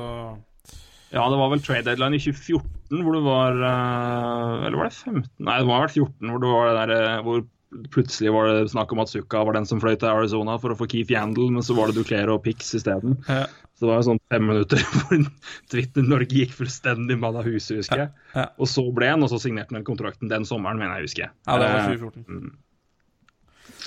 [1.13, 4.97] Ja, det var vel trade deadline i 2014 hvor det var eh, Eller var det
[4.97, 5.29] 15?
[5.45, 7.45] Nei, det må ha vært 14 hvor det var det der eh, hvor
[7.91, 10.77] plutselig var det snakk om at Zucca var den som fløy til Arizona for å
[10.79, 13.17] få Keith Yandel, men så var det Duclero og Pix isteden.
[13.27, 13.45] Ja.
[13.75, 15.23] Så det var jo sånn fem minutter hvor
[15.71, 18.13] Twitter Norge gikk fullstendig mann av huset, husker jeg.
[18.31, 18.45] Ja.
[18.55, 21.33] Og så ble han, og så signerte han kontrakten den sommeren, mener jeg husker.
[21.35, 22.53] ja, det var Eh, 2014.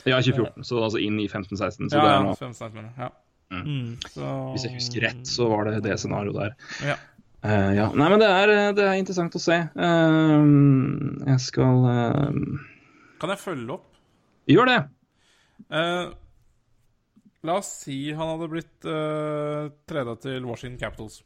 [0.05, 0.67] Ja, 2014.
[0.69, 1.89] Så altså inn i 15-16.
[1.95, 3.09] Ja, ja, er 15 mener jeg.
[3.09, 3.09] Ja.
[3.49, 6.53] Mm, så, hvis jeg husker rett, så var det det scenarioet der.
[6.91, 6.99] Ja.
[7.39, 7.87] Uh, ja.
[7.97, 9.57] Nei, men det er, det er interessant å se.
[9.79, 10.45] Uh,
[11.31, 12.65] jeg skal uh...
[13.23, 13.87] Kan jeg følge opp?
[14.53, 14.81] Gjør det!
[17.39, 21.23] Eh, la oss si han hadde blitt uh, treda til Washington Capitals.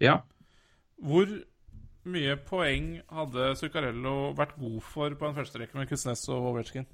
[0.00, 0.22] Ja.
[1.02, 1.26] Hvor
[2.02, 6.86] mye poeng hadde Zuccarello vært god for på en førsterekke med Kuznets og Ovetsjkin?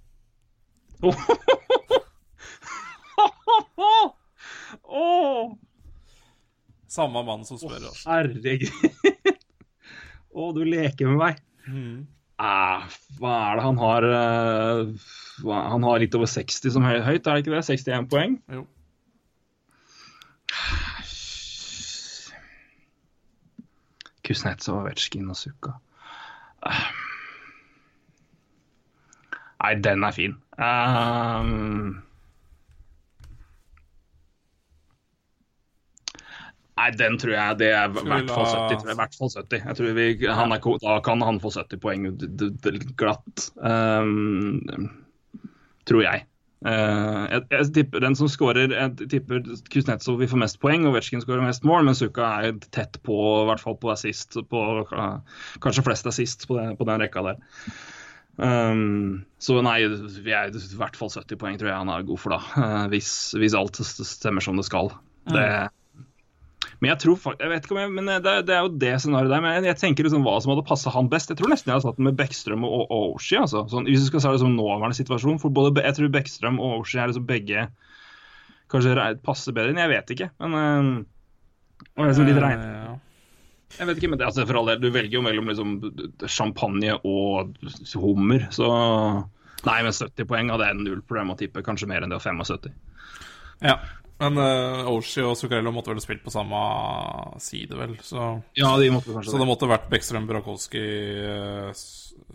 [4.88, 5.50] Åh,
[6.88, 7.84] Samme mann som spør.
[7.84, 8.72] Oh, herregud.
[10.32, 11.42] Å, du leker med meg.
[11.68, 12.06] Mm.
[12.38, 12.86] Ah,
[13.18, 14.90] hva er det han har eh,
[15.42, 17.64] Han har litt over 60 som høy, høyt, er det ikke det?
[17.66, 18.38] 61 poeng?
[18.54, 18.64] Jo.
[24.28, 25.72] Kuznetsov, Ovetsjkin og Sukka.
[26.68, 26.90] Ah.
[29.62, 30.36] Nei, den er fin.
[30.60, 32.02] Um...
[36.78, 38.86] Nei, den tror jeg det er i hvert fall 70.
[38.86, 39.60] jeg, I hvert fall 70.
[39.64, 40.08] Jeg tror vi,
[40.40, 42.08] han er, da kan han få 70 poeng
[43.00, 43.46] glatt.
[43.58, 44.90] Um,
[45.88, 46.26] tror jeg.
[46.58, 50.96] Uh, jeg, jeg tipper Den som skårer Jeg tipper Kuznetsov vil få mest poeng, og
[50.96, 54.38] Vetsjkin skårer mest mål, men Suka er tett på, i hvert fall på assist.
[54.50, 57.42] På, uh, kanskje flest assist på, det, på den rekka der.
[58.38, 59.80] Um, så nei,
[60.22, 62.42] vi er i hvert fall 70 poeng tror jeg han er god for da.
[62.54, 64.92] Uh, hvis, hvis alt stemmer som det skal.
[65.28, 65.46] Det,
[66.78, 69.32] men jeg tror jeg vet ikke om jeg, men det, det er jo det scenarioet
[69.32, 69.42] der.
[69.42, 71.32] Men jeg, jeg tenker liksom hva som hadde passa han best.
[71.32, 73.40] Jeg tror nesten jeg hadde satt den med Bekkstrøm og, og Oshie.
[73.42, 73.64] Altså.
[73.72, 75.40] Sånn, hvis du skal se det som nåværende situasjon.
[75.42, 77.66] For både, jeg tror Bekkstrøm og Oshie er liksom begge
[78.70, 80.30] kanskje passer bedre enn jeg vet ikke.
[80.44, 82.62] Men øh, liksom litt regn.
[82.62, 82.96] Eh, ja.
[83.78, 85.74] Jeg vet ikke, men det, altså, for all del, Du velger jo mellom liksom,
[86.30, 87.58] champagne og
[87.98, 88.70] hummer, så
[89.66, 91.64] Nei, men 70 poeng hadde jeg null problem å tippe.
[91.66, 92.70] Kanskje mer enn det, og 75.
[93.66, 93.74] ja.
[94.18, 96.58] Men uh, Oshie og Zuccarello måtte vel spilt på samme
[97.42, 97.92] side, vel.
[98.02, 98.24] Så,
[98.58, 101.70] Ja, de måtte kanskje så det måtte vært Bekstrøm Brakowski uh,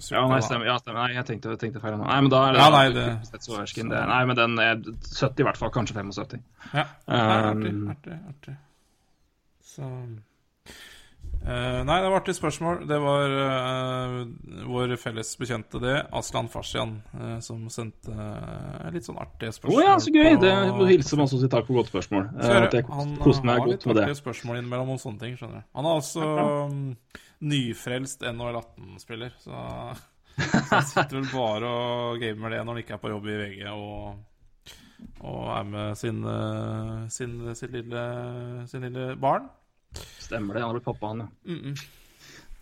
[0.08, 0.70] Ja, nei, stemmer.
[0.72, 1.02] Ja, stemmer.
[1.04, 2.06] Nei, jeg tenkte, tenkte feil nå.
[2.08, 5.44] Nei, men da er det, Ja, nei, det- Ovechkin, det Nei, men den er 70
[5.44, 5.74] i hvert fall.
[5.76, 6.40] Kanskje 75.
[6.72, 6.88] Ja.
[7.08, 8.56] Artig, Um, artig, artig.
[9.74, 9.90] Så
[11.44, 12.86] Eh, Nei, det var artig spørsmål.
[12.88, 14.14] Det var uh,
[14.70, 15.96] vår felles bekjente, det.
[16.16, 19.82] Aslan Farsian, uh, som sendte uh, litt sånn artige Å spørsmål.
[19.84, 20.30] ja, så gøy!
[20.38, 22.30] på- Det må hilse oss og si takk for godt spørsmål.
[22.40, 24.04] Det- jeg han koste meg har litt godt med det.
[24.08, 25.36] artige spørsmål innimellom om sånne ting.
[25.36, 26.30] skjønner du Han er også
[26.72, 26.98] um,
[27.44, 29.64] nyfrelst NHL 18-spiller, så,
[30.40, 33.36] så han sitter vel bare og gamer det når han ikke er på jobb i
[33.42, 34.16] VG og,
[35.28, 38.06] og er med sin, uh, sin, sitt lille,
[38.72, 39.50] sin lille barn.
[40.20, 40.62] Stemmer det.
[40.64, 41.28] Han har blitt pappa, han, ja.
[41.54, 41.84] Mm -mm.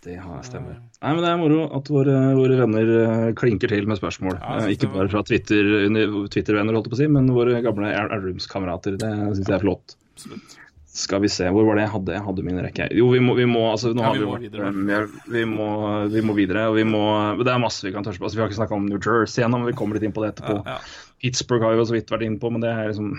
[0.04, 0.80] Det har stemmer.
[1.02, 2.88] Nei, men Det er moro at våre, våre venner
[3.28, 4.34] eh, klinker til med spørsmål.
[4.40, 7.86] Ja, Eh, Ikke bare fra Twitter-venner, Twitter-venner, holdt jeg på å si, men våre gamle
[7.94, 8.96] Airrooms-kamerater.
[8.98, 9.94] Det syns jeg er flott.
[10.16, 10.58] Absolutt.
[10.94, 12.12] Skal vi se, hvor var det jeg hadde?
[12.12, 12.88] Jeg hadde min rekke.
[12.92, 14.68] Jo, vi må, vi må altså, nå Ja, har vi vi, må vært, videre.
[14.68, 16.66] um, vi, vi, må, vi må videre.
[16.68, 18.24] Og vi må, det er masse vi kan tørste på.
[18.24, 20.20] Altså, vi har ikke snakka om New Jersey ennå, men vi kommer litt inn på
[20.26, 20.66] det etterpå.
[20.66, 20.78] Ja, ja.
[21.22, 23.18] Pittsburgh har vi jo så vidt vært inne på, men det er liksom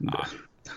[0.00, 0.10] Det,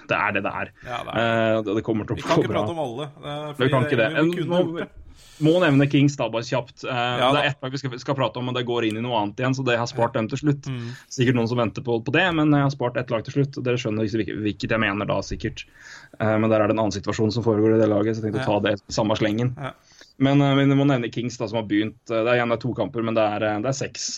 [0.09, 0.71] det er det det er.
[0.85, 1.25] Ja, det er.
[1.57, 3.09] Eh, det, det kommer til Vi kan ikke prate om alle.
[3.23, 4.09] eh, Vi kan ikke det.
[4.17, 5.03] En- kunne gjort.
[5.39, 6.81] Må nevne Kings da, bare kjapt.
[6.83, 6.89] Eh,
[7.21, 9.01] Ja, det er ett lag vi skal, skal prate om, men det går inn i
[9.05, 10.65] noe annet igjen, så det har spart dem til slutt.
[10.65, 10.87] Mm.
[11.13, 13.57] Sikkert noen som venter på, på det, men jeg har spart ett lag til slutt.
[13.59, 15.61] og Dere skjønner hvilket jeg mener da, sikkert.
[16.19, 18.47] Men der er det en annen situasjon som foregår i det laget, så jeg tenkte
[18.47, 19.53] å ta det i samme slengen.
[19.61, 19.73] Ja.
[20.17, 21.99] Men eh, vi må nevne Kings, da, som har begynt.
[22.09, 24.17] Det er igjen det er to kamper, men det er, det er seks,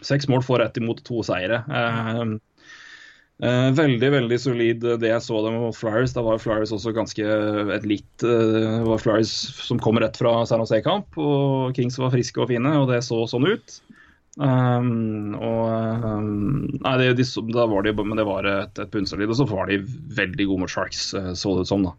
[0.00, 1.60] seks mål for ett imot to seire.
[1.68, 2.22] Eh,
[3.40, 6.12] Eh, veldig veldig solid eh, det jeg så dem mot Flyers.
[6.12, 9.32] Da var Flyers også ganske eh, et litt eh, var Flyers
[9.64, 13.22] som kom rett fra San Jose-kamp, og Kings var friske og fine, og det så
[13.30, 13.80] sånn ut.
[14.40, 19.32] Um, og um, Nei, det, de, da var de, men det var et, et bunnsolid,
[19.32, 19.80] og så var de
[20.20, 21.96] veldig gode mot Sharks, så det ut som, da.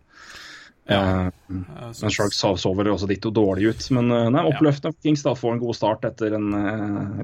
[0.90, 1.02] Ja,
[1.50, 3.84] men Sharks så, så vel også litt dårlig ut.
[3.96, 6.50] Men nei, oppløftende for Kings da får en god start etter en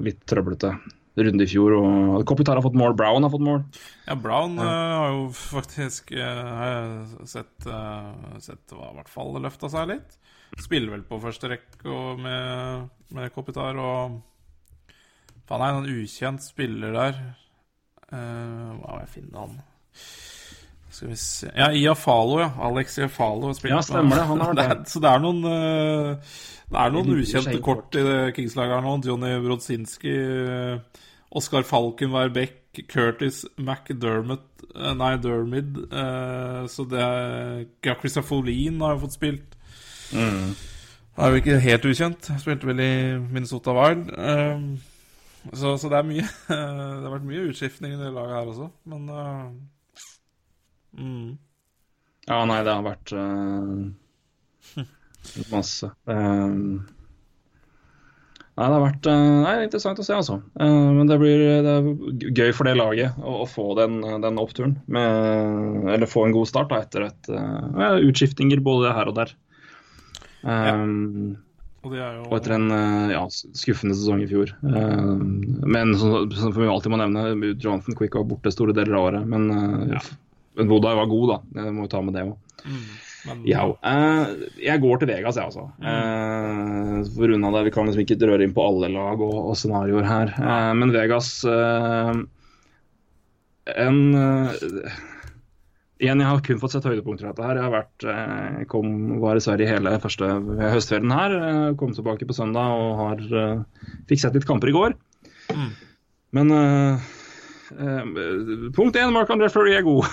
[0.04, 0.74] litt trøblete
[1.26, 1.74] runde i fjor.
[1.80, 3.64] og Kopitar har fått mål, Brown har fått mål.
[4.06, 9.92] Ja, Brown eh, har jo faktisk uh, sett, uh, sett i hvert fall løfta seg
[9.94, 10.18] litt.
[10.58, 14.18] Spiller vel på første rekke med, med Kopitar og
[15.48, 17.20] Faen, er en ukjent spiller der.
[18.08, 19.56] Uh, hva må jeg finne han
[20.88, 22.48] Skal vi se Ja, Iafalo, ja.
[22.64, 23.50] Alex Iafalo.
[23.68, 24.62] Ja, stemmer det, han har det.
[24.64, 24.76] det.
[24.76, 26.38] er, så det er noen uh,
[26.68, 27.98] Det er noen ukjente skjegg-kort.
[28.00, 28.06] i
[28.36, 28.94] Kings-laget her nå.
[29.08, 35.76] Johnny Brodzinski, uh, Oskar Falkenberg Beck, Curtis McDermott eh, Nei, Dermid.
[35.92, 39.56] eh, så det er ja, Christopher har jo fått spilt.
[40.12, 40.54] Mm.
[41.18, 42.30] Han er jo ikke helt ukjent.
[42.40, 44.12] Spilte vel i Minnesota Wild.
[44.16, 44.62] eh,
[45.52, 48.68] så, så det er mye Det har vært mye utskiftning i det laget her også,
[48.90, 49.46] men uh,
[50.98, 51.28] mm.
[52.28, 54.84] Ja, nei, det har vært uh,
[55.54, 55.88] masse.
[56.12, 56.56] Eh,
[58.58, 60.38] nei, det har vært eh, nei, interessant å se, altså.
[60.58, 61.88] Eh, men det blir det er
[62.40, 64.76] gøy for det laget å, å få den, den oppturen.
[64.90, 69.18] Med, eller få en god start da, etter et, eh, ja, utskiftinger både her og
[69.20, 69.34] der.
[70.42, 71.36] Um,
[71.86, 74.52] Og jo Og etter en eh, ja, skuffende sesong i fjor.
[74.62, 79.10] Um, men som, som vi alltid må nevne, Jonathan Quick var borte store deler av
[79.12, 79.28] året.
[79.30, 79.48] Men,
[79.94, 80.02] Ja.
[80.58, 81.62] men Vodai var god, da.
[81.62, 82.34] Jeg må jo ta med det òg.
[82.66, 82.88] mm,
[83.28, 83.64] men, Ja.
[83.84, 84.30] Eh,
[84.62, 85.68] jeg går til Vegas, jeg, altså.
[85.82, 87.04] Mm.
[87.14, 90.06] for unna det, Vi kan liksom ikke røre inn på alle lag og, og scenarioer
[90.08, 90.34] her.
[90.38, 91.30] Eh, men Vegas
[93.68, 93.98] En
[95.98, 97.42] Igjen, jeg har kun fått sett høydepunkter av dette.
[97.42, 97.58] her.
[97.58, 98.04] Jeg har vært,
[98.70, 100.28] kom, var i Sverige hele første
[100.70, 101.34] høstferien her.
[101.80, 103.24] Kom tilbake på søndag og har,
[104.06, 104.94] fikk sett litt kamper i går.
[105.50, 105.72] Mm.
[106.38, 106.54] Men
[108.78, 110.06] punkt én, Mark André Fleury er god.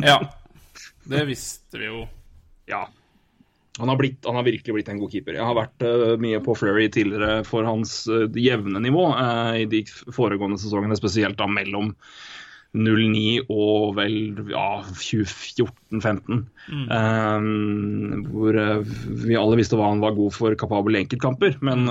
[0.00, 0.16] Ja.
[1.06, 2.04] Det visste vi jo.
[2.70, 2.86] Ja.
[3.78, 5.36] Han har, blitt, han har virkelig blitt en god keeper.
[5.36, 9.66] Jeg har vært uh, mye på Flurry tidligere for hans uh, jevne nivå uh, i
[9.68, 9.82] de
[10.16, 11.92] foregående sesongene, spesielt da mellom
[12.76, 14.16] 09 og vel
[14.50, 16.40] ja, 2014-15.
[16.92, 18.58] Um, hvor
[19.22, 21.56] vi alle visste hva han var god for kapabel i enkeltkamper.
[21.64, 21.86] Men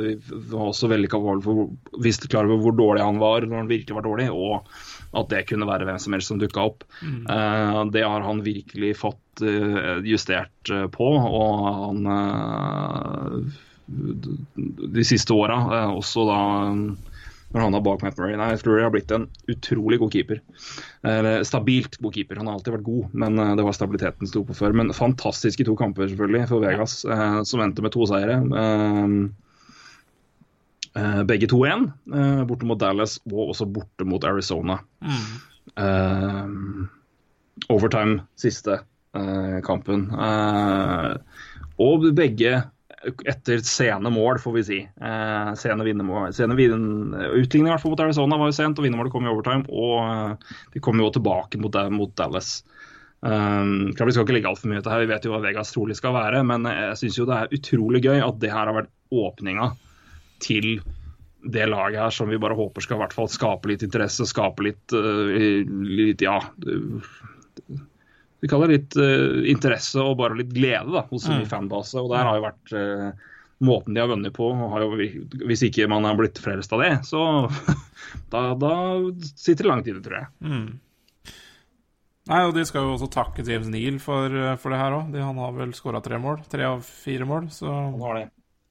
[0.00, 0.14] vi
[0.52, 3.98] var også veldig kapabel for visste klar over hvor dårlig han var når han virkelig
[3.98, 4.30] var dårlig.
[4.32, 4.68] og
[5.10, 6.84] at det kunne være hvem som helst som dukka opp.
[7.02, 12.06] Eh, det har han virkelig fått uh, justert uh, på, og han
[13.90, 15.56] de siste åra,
[15.90, 16.42] også da
[17.50, 18.36] når han er bak Matt Murray.
[18.38, 20.38] Nei, Fleury har blitt en utrolig god keeper.
[21.02, 22.38] Eller stabilt god keeper.
[22.38, 24.76] Han har alltid vært god, men det var stabiliteten som sto på før.
[24.78, 28.38] Men fantastiske to kamper selvfølgelig for Vegas, som endte med to seire.
[28.62, 29.16] Eh,
[31.26, 34.80] begge to igjen, eh, borte mot Dallas og også borte mot Arizona.
[35.78, 36.48] Eh,
[37.70, 38.80] overtime siste
[39.14, 40.08] eh, kampen.
[40.10, 41.14] Eh,
[41.80, 42.62] og begge
[43.00, 44.78] etter sene mål, får vi si.
[44.84, 46.34] Eh, sene vinnermål.
[46.36, 49.64] Sene vinn, utligning hvert fall mot Arizona var jo sent, og vinnermålet kom i overtime.
[49.72, 52.60] Og eh, de kom jo tilbake mot, mot Dallas.
[53.20, 55.74] Um, klart Vi skal ikke legge altfor mye til her, vi vet jo hva Vegas
[55.74, 56.42] trolig skal være.
[56.46, 59.72] Men jeg syns det er utrolig gøy at det her har vært åpninga
[60.42, 60.80] til
[61.42, 64.64] det laget her som vi bare håper skal i hvert fall skape litt interesse, skape
[64.66, 65.32] litt, uh,
[65.88, 66.38] litt ja
[68.40, 71.46] Vi kaller det litt uh, interesse og bare litt glede da, hos mm.
[71.48, 72.00] fanbase.
[72.00, 73.32] Og der har jo vært uh,
[73.64, 74.50] måten de har vunnet på.
[74.72, 74.92] Har jo,
[75.48, 77.24] hvis ikke man har blitt frelst av det, så
[78.32, 78.74] da, da
[79.32, 80.32] sitter det langt inne, tror jeg.
[80.44, 80.70] Mm.
[82.30, 85.16] Nei, og de skal jo også takke James Neal for, for det her òg.
[85.18, 86.44] Han har vel skåra tre mål.
[86.52, 88.26] Tre av fire mål, så Han har det.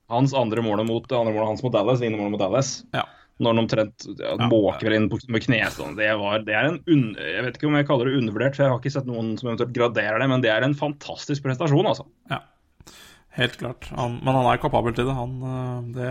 [0.10, 2.84] Hans andre målet mot, andre målet hans mot Dallas, vinner målet mot Dallas.
[2.98, 3.06] ja.
[3.40, 5.96] Når han omtrent ja, måker inn på- med knestående.
[6.02, 8.66] Det, var, det er en un, Jeg vet ikke om jeg kaller det undervurdert, for
[8.66, 11.88] jeg har ikke sett noen som eventuelt graderer det, men det er en fantastisk prestasjon,
[11.88, 12.04] altså.
[12.34, 12.42] ja.
[13.40, 13.88] Helt klart.
[13.96, 15.38] Han, men han er kapabel til det, han.
[15.40, 16.10] øh, Det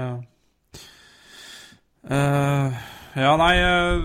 [2.09, 2.72] uh,
[3.18, 4.01] Ja, nei uh,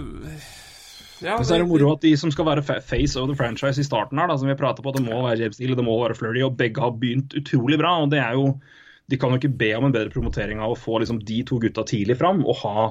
[1.23, 3.79] ja, Men så er det moro at de som skal være face of the franchise
[3.79, 5.95] i starten her, da, som vi prater på, det må være James Steele, det må
[6.01, 7.93] være Flurry, og begge har begynt utrolig bra.
[8.03, 8.49] og det er jo
[9.13, 11.59] De kan jo ikke be om en bedre promotering av å få liksom de to
[11.61, 12.87] gutta tidlig fram og ha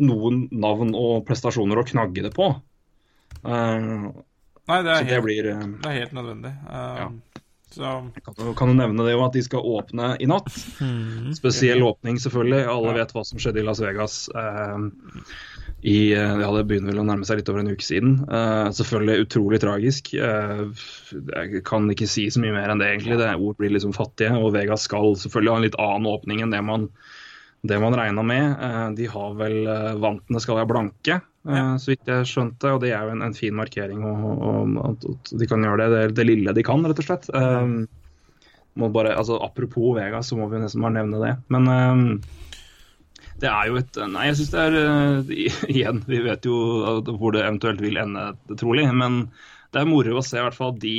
[0.00, 2.48] noen navn og prestasjoner å knagge det på.
[3.44, 4.08] Uh,
[4.68, 6.54] Nei, det så er, det helt, blir uh, det er helt nødvendig.
[6.64, 7.10] Uh, Ja.
[7.68, 7.84] Så
[8.24, 10.46] kan du, kan du nevne det jo at de skal åpne i natt.
[11.36, 12.62] Spesiell åpning, selvfølgelig.
[12.64, 12.96] Alle Ja.
[13.02, 14.14] vet hva som skjedde i Las Vegas.
[14.32, 14.78] Eh,
[15.80, 18.16] i, eh, ja, Det begynner vel å nærme seg litt over en uke siden.
[18.26, 20.10] Uh, selvfølgelig utrolig tragisk.
[20.18, 20.74] Uh,
[21.14, 23.20] jeg kan ikke si så mye mer enn det, egentlig.
[23.20, 24.34] Det Ord blir liksom fattige.
[24.34, 26.88] Og Vegas skal selvfølgelig ha en litt annen åpning enn det man,
[27.62, 28.56] det man regna med.
[28.58, 29.58] Uh, de har vel
[30.02, 32.74] Vantene skal være blanke, så vidt jeg skjønte.
[32.74, 34.02] Og det er jo en, en fin markering.
[34.02, 37.06] Og, og, at, at de kan gjøre det, det, det lille de kan, rett og
[37.06, 37.30] slett.
[38.78, 41.32] Må bare, altså, apropos Vegas, så må vi nesten bare nevne det.
[41.54, 42.20] Men
[43.42, 45.32] det er jo et Nei, jeg syns det er uh,
[45.76, 46.58] Igjen, vi vet jo
[47.06, 48.86] hvor det eventuelt vil ende, trolig.
[48.94, 49.24] Men
[49.74, 50.98] det er moro å se i hvert fall de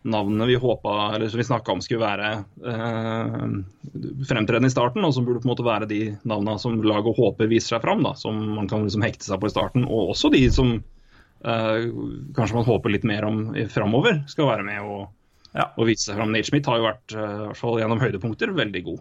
[0.00, 2.28] navnene vi håpa, eller som vi snakka om skulle være
[2.64, 3.42] uh,
[4.28, 7.50] fremtredende i starten, og som burde på en måte være de navnene som laget håper
[7.50, 8.04] viser seg fram.
[8.06, 9.84] da, Som man kan liksom hekte seg på i starten.
[9.84, 11.78] Og også de som uh,
[12.36, 15.08] kanskje man håper litt mer om framover, skal være med og,
[15.56, 15.68] Ja.
[15.76, 16.32] og vise seg fram.
[16.32, 19.00] Nate Schmidt har jo vært, i hvert fall gjennom høydepunkter, veldig god.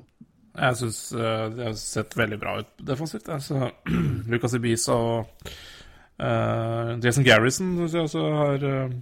[0.56, 3.30] Jeg syns det har sett veldig bra ut defensivt.
[3.32, 3.70] Altså,
[4.32, 5.52] Lucas Ibiza og
[6.20, 8.97] uh, Jason Garrison syns jeg også har uh,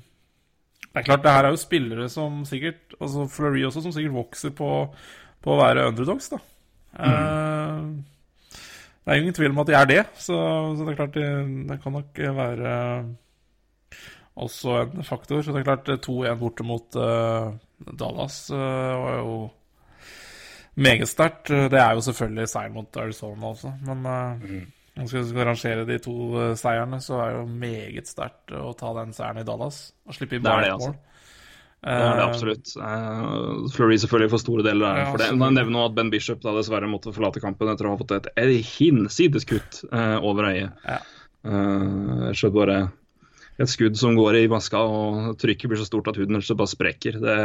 [0.88, 4.18] Det er klart, det her er jo spillere som sikkert Altså Fleury også, som sikkert
[4.18, 4.70] vokser på,
[5.44, 6.42] på å være underdogs, da.
[6.98, 7.82] Eh,
[9.06, 10.38] det er jo ingen tvil om at de er det, så,
[10.76, 11.28] så det er klart det,
[11.70, 12.72] det kan nok være
[14.38, 15.42] også en faktor.
[15.42, 17.54] Så det er klart, 2-1 borte mot uh,
[18.00, 19.38] Dallas uh, var jo
[20.78, 21.50] meget sterkt.
[21.50, 24.66] Det er jo selvfølgelig seier mot Arizona også, men uh, mm.
[24.98, 26.14] Hvis vi skal rangere de to
[26.58, 30.40] seierne, så er det jo meget sterkt å ta den seieren i Dallas og slippe
[30.40, 30.96] inn bare ett mål.
[31.78, 32.72] Det er det absolutt.
[32.82, 35.02] Uh, Fleury selvfølgelig for store deler der.
[35.04, 35.28] Ja, for det.
[35.30, 38.30] Jeg nevner at Ben Bishop da dessverre måtte forlate kampen etter å ha fått et,
[38.42, 40.74] et hinsides kutt uh, over øyet.
[40.88, 40.98] Ja.
[41.46, 42.80] Uh, jeg skjønner bare
[43.62, 47.22] et skudd som går i maska, og trykket blir så stort at huden bare sprekker.
[47.22, 47.38] Det,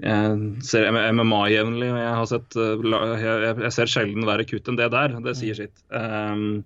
[0.00, 4.78] jeg ser MMA jevnlig, og jeg, har sett, jeg, jeg, ser sjelden verre kutt enn
[4.80, 5.16] det der.
[5.24, 5.82] Det sier sitt.
[5.92, 6.62] Um,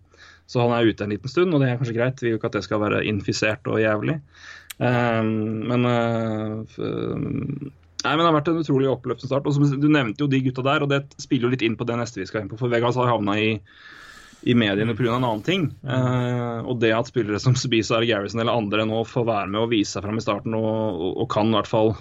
[0.47, 2.20] så han er ute en liten stund, og det er kanskje greit.
[2.22, 4.20] Vi vil ikke at det skal være infisert og jævlig.
[4.78, 7.72] Um, men uh,
[8.05, 9.47] Nei, men Det har vært en utrolig oppløftende start.
[9.49, 11.87] og som, Du nevnte jo de gutta der, og det spiller jo litt inn på
[11.89, 12.59] det neste vi skal inn på.
[12.61, 13.55] For Vegas har havna i,
[14.45, 15.14] i mediene pga.
[15.14, 15.70] en annen ting.
[15.80, 19.72] Uh, og det at spillere som eller Garrison eller andre nå får være med og
[19.72, 21.95] vise seg fram i starten og, og, og, kan i hvert fall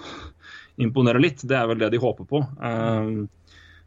[0.82, 2.41] imponere litt, det er vel det de håper på.
[2.61, 3.26] Uh,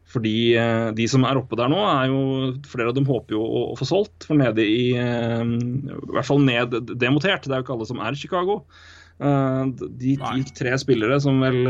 [0.07, 2.19] fordi eh, de som er oppe der nå, er jo
[2.67, 4.27] flere av dem håper jo å, få solgt.
[4.27, 7.47] For nede i eh, I hvert fall ned demotert.
[7.47, 8.61] Det er jo ikke alle som er i Chicago.
[9.17, 11.63] Uh, de, de, tre spillere som vel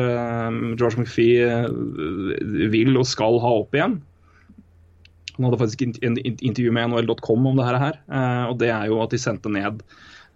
[0.76, 4.02] George McPhee vil og skal ha opp igjen.
[5.38, 8.00] Han hadde faktisk en intervju med NHL.com om det her.
[8.50, 9.84] og det er jo at de sendte ned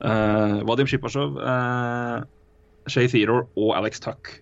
[0.01, 1.39] Vadim Shipasjov,
[2.89, 4.35] Shay Theodore og Alex Tuck.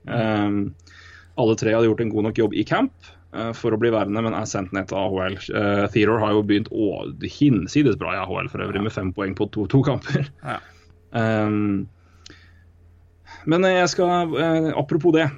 [1.40, 2.94] alle tre hadde gjort en god nok jobb i camp.
[3.36, 5.38] uh, for å bli værende, men er sendt ned til AHL.
[5.50, 6.90] Uh, eh, Theodore har jo begynt å,
[7.26, 10.30] hinsides bra i AHL for øvrig, med fem poeng på to, to kamper.
[10.44, 10.60] Ja.
[11.10, 11.88] Um,
[13.50, 14.36] men jeg skal
[14.78, 15.30] Apropos det.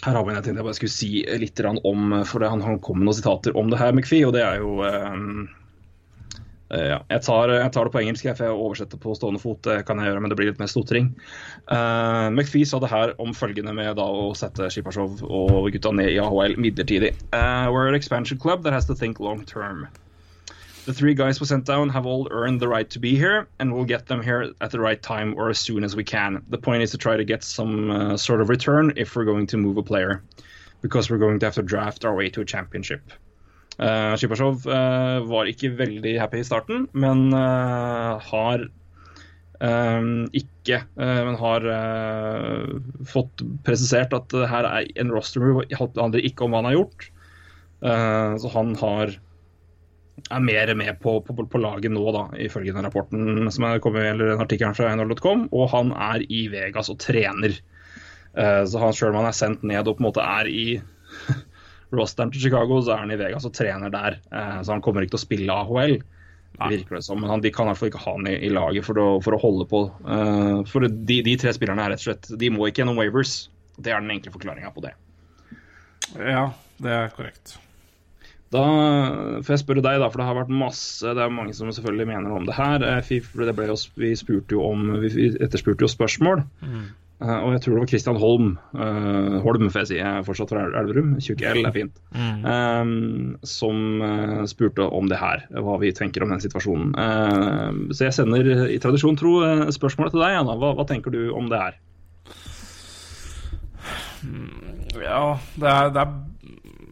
[0.00, 1.08] Her har vi en jeg tenkte jeg bare skulle si
[1.42, 4.44] litt om, for han, han kom med noen sitater om det her, McFie, og det
[4.46, 5.59] er jo um, Uh,
[6.70, 7.00] ja.
[7.10, 9.58] jeg, tar, jeg, tar, det på engelsk, for jeg oversetter på stående fot.
[9.66, 11.10] Det kan jeg gjøre, men det blir litt mer stotring.
[11.66, 16.12] Uh, McPhee sa det her om følgende med da å sette Shipashov og gutta ned
[16.12, 17.16] i AHL midlertidig.
[17.34, 19.88] Uh, we're an expansion club that has to think long term.
[20.86, 23.74] The three guys we sent down have all earned the right to be here, and
[23.74, 26.42] we'll get them here at the right time or as soon as we can.
[26.48, 29.46] The point is to try to get some uh, sort of return if we're going
[29.48, 30.22] to move a player,
[30.80, 33.12] because we're going to have to draft our way to a championship.
[33.80, 38.66] Uh, Shipasjov uh, var ikke veldig happy i starten, men uh, har
[39.62, 41.64] um, ikke Men har
[43.10, 46.76] fått presisert at det her er en roster move, handler ikke om hva han har
[46.76, 47.06] gjort.
[47.80, 49.16] så han har
[50.30, 54.06] er mer med på, på, på, laget nå, da, ifølge den rapporten som er kommet,
[54.12, 55.48] eller den artikkelen fra NHL.com.
[55.50, 57.56] Og han er i Vegas og trener.
[58.36, 60.66] så han sjøl om han er sendt ned og på en måte er i
[61.96, 64.18] rosteren til Chicago, så er han i Vegas og trener der.
[64.30, 65.96] Eh, så han kommer ikke til å spille AHL.
[66.60, 68.50] virker det som, Men han, de kan i hvert fall ikke ha han i, i
[68.52, 69.84] laget for å, for å, holde på.
[70.04, 73.48] Uh, for de, de, tre spillerne er rett og slett De må ikke gjennom Wavers.
[73.78, 74.94] Det er den enkle forklaringa på det.
[76.18, 76.50] Ja,
[76.82, 77.56] det er korrekt.
[78.50, 78.64] Da
[79.46, 82.08] får jeg spørre deg, da, for det har vært masse Det er mange som selvfølgelig
[82.10, 82.82] mener om det her.
[82.82, 83.12] Eh,
[83.46, 86.42] det ble vi spurte jo om Vi etterspurte jo spørsmål.
[86.66, 86.88] Mm.
[87.20, 88.52] Uh, og jeg tror det var Christian Holm.
[88.72, 89.98] Uh, Holm, får jeg si.
[89.98, 91.12] Jeg er fortsatt fra Elverum.
[91.20, 92.00] Tjukk L er fint.
[92.16, 92.46] Mm.
[92.48, 92.94] Um,
[93.44, 96.96] som uh, spurte om det her, hva vi tenker om den situasjonen.
[97.92, 99.34] så jeg sender i tradisjon tro
[99.74, 100.56] spørsmålet til deg, Anna.
[100.56, 101.78] Hva, hva, tenker du om det her?
[105.00, 105.24] Ja,
[105.60, 106.14] det er, det er,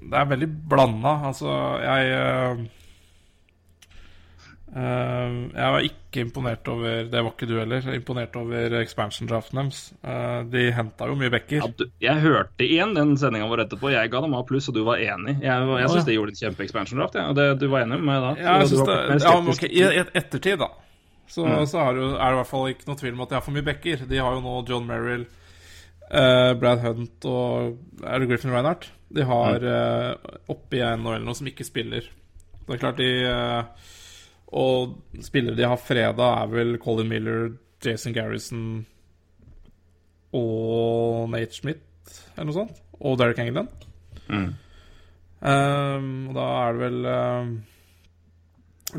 [0.08, 1.20] det er veldig blanda.
[1.30, 1.54] Altså,
[1.84, 2.66] jeg Uh,
[4.68, 7.86] jeg var ikke imponert over Det var ikke du heller.
[7.94, 9.80] Imponert over expansion-draften deres.
[10.04, 11.64] Uh, de henta jo mye backer.
[11.64, 13.90] Ja, jeg hørte igjen den sendinga vår etterpå.
[13.94, 15.38] Jeg ga dem A pluss, og du var enig.
[15.44, 17.16] Jeg, jeg syns de gjorde et kjempe-expansion-draft.
[17.16, 17.30] Ja.
[17.32, 18.34] Og det, du var enig med meg da?
[18.42, 20.70] Ja, jeg synes det, ja, men okay, I ettertid, da,
[21.28, 21.64] så, mm.
[21.68, 23.56] så er, det, det, i hvert fall ikke noe tvil om at de har for
[23.56, 24.06] mye backer.
[24.10, 25.26] De har jo nå John Merrill,
[26.12, 28.90] uh, Brad Hunt og Er det Griffin Reinhardt?
[29.08, 30.32] De har mm.
[30.52, 32.04] oppi NHL noe som ikke spiller.
[32.68, 33.12] Det er klart de
[34.48, 34.94] og
[35.24, 37.50] spillere de har fredag, er vel Colin Miller,
[37.84, 38.86] Jason Garrison
[40.36, 41.84] og Nate Schmidt,
[42.34, 42.80] eller noe sånt.
[42.98, 43.68] Og Derek England.
[44.28, 44.48] Mm.
[45.38, 47.50] Um, og da er det vel um,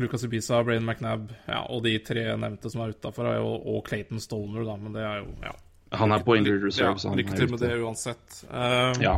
[0.00, 4.64] Lucas Ibiza, Brain McNab ja, og de tre nevnte som er utafor, og Clayton Stoner,
[4.64, 5.56] da, men det er jo ja.
[5.98, 8.44] Han er på injured reserve, ja, Lykke til med det uansett.
[8.46, 9.16] Um, ja.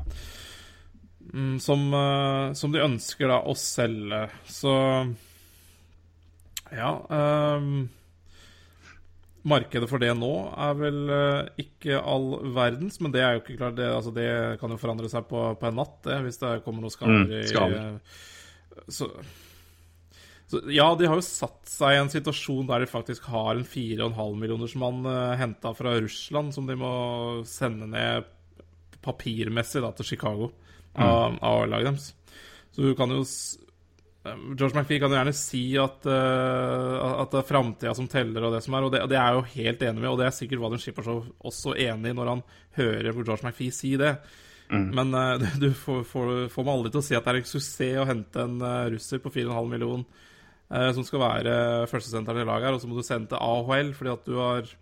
[1.32, 4.72] Mm, som, uh, som de ønsker da å selge, så
[6.76, 6.92] ja.
[7.08, 7.90] Um,
[9.48, 13.58] markedet for det nå er vel uh, ikke all verdens, men det er jo ikke
[13.58, 14.26] klart Det, altså, det
[14.60, 17.24] kan jo forandre seg på, på en natt, det, hvis det kommer noen skader.
[17.26, 17.96] Mm, skader.
[17.96, 19.10] Uh, så,
[20.52, 23.64] Så, ja, de har jo satt seg i en situasjon der de faktisk har en
[23.64, 26.94] 4,5 millionersmann uh, henta fra Russland, som de må
[27.48, 28.28] sende ned
[29.02, 30.52] papirmessig da, til Chicago
[30.94, 32.10] av, av laget deres.
[32.72, 33.61] Så du kan jo eh,
[34.22, 38.54] George McPhee kan jo gjerne si at, uh, at det er framtida som teller, og
[38.54, 40.28] det som er, og det, og det er jeg jo helt enig med, og det
[40.28, 42.44] er sikkert Vadim Shippershow også enig i når han
[42.78, 44.14] hører George McPhee si det.
[44.72, 47.50] Men uh, du får, får, får meg aldri til å si at det er en
[47.50, 51.56] suksess å hente en eh, russer på 4,5 million eh, som skal være
[51.90, 54.72] førstesenteren i laget her, og så må du sende til AHL fordi at du har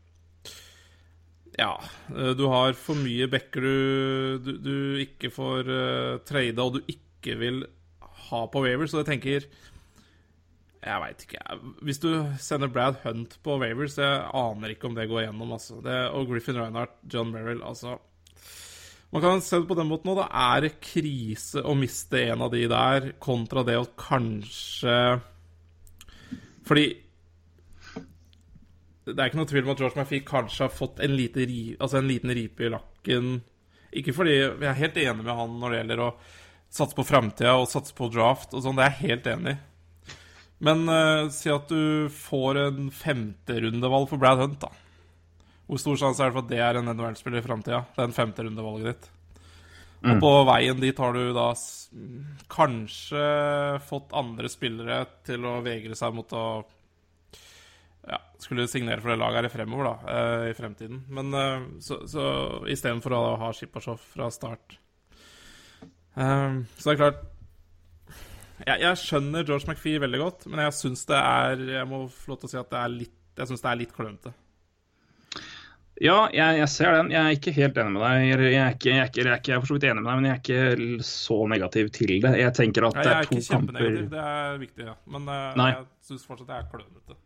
[1.58, 1.72] Ja,
[2.14, 6.94] eh, du har for mye backer du, du, du ikke får uh, trade, og du
[6.94, 7.64] ikke vil
[8.30, 9.50] ha på Wavers, og jeg tenker
[10.80, 11.40] jeg veit ikke.
[11.84, 12.08] Hvis du
[12.40, 15.52] sender Brad Hunt på Wavers, jeg aner ikke om det går gjennom.
[15.52, 15.80] Altså.
[15.84, 17.98] Det, og Griffin Reinhardt, John Merrill altså.
[19.10, 20.14] Man kan se det på den måten nå.
[20.16, 24.96] Da er det krise å miste en av de der, kontra det å kanskje
[26.68, 26.86] Fordi
[29.10, 31.62] det er ikke noe tvil om at George McPhee kanskje har fått en, lite ri,
[31.80, 33.40] altså en liten ripe i lakken.
[33.96, 36.10] Ikke fordi Jeg er helt enig med han når det gjelder å
[36.70, 38.78] satse på framtida og satse på draft og sånn.
[38.78, 39.60] Det er jeg helt enig i.
[40.60, 44.68] Men uh, si at du får en femterundevalg for Brad Hunt, da.
[45.70, 47.84] Hvor stor sjanse er det for at det er en NHL-spiller i framtida?
[47.94, 49.08] Det er en femterundevalget ditt.
[50.00, 51.50] Og på veien dit har du da
[52.50, 53.24] kanskje
[53.84, 56.44] fått andre spillere til å vegre seg mot å
[58.08, 61.02] ja, skulle signere for det laget her i fremover, da, eh, i fremtiden.
[61.12, 62.24] Men eh, så, så
[62.72, 64.78] istedenfor å ha Shipashov fra start.
[66.16, 67.26] Eh, så det er klart
[68.66, 72.34] jeg, jeg skjønner George McPhee veldig godt, men jeg syns det er Jeg må få
[72.34, 74.32] lov til å si at det er litt Jeg syns det er litt klønete.
[76.00, 77.10] Ja, jeg, jeg ser den.
[77.12, 78.22] Jeg er ikke helt enig med deg.
[78.24, 78.42] Jeg er,
[78.72, 80.20] ikke, jeg, er ikke, jeg er ikke jeg er for så vidt enig med deg,
[80.20, 82.30] men jeg er ikke så negativ til det.
[82.40, 84.94] Jeg tenker at ja, det jeg er er to ikke kjempenegativ, det er viktig, ja.
[85.12, 87.18] Men uh, jeg syns fortsatt det er klønete.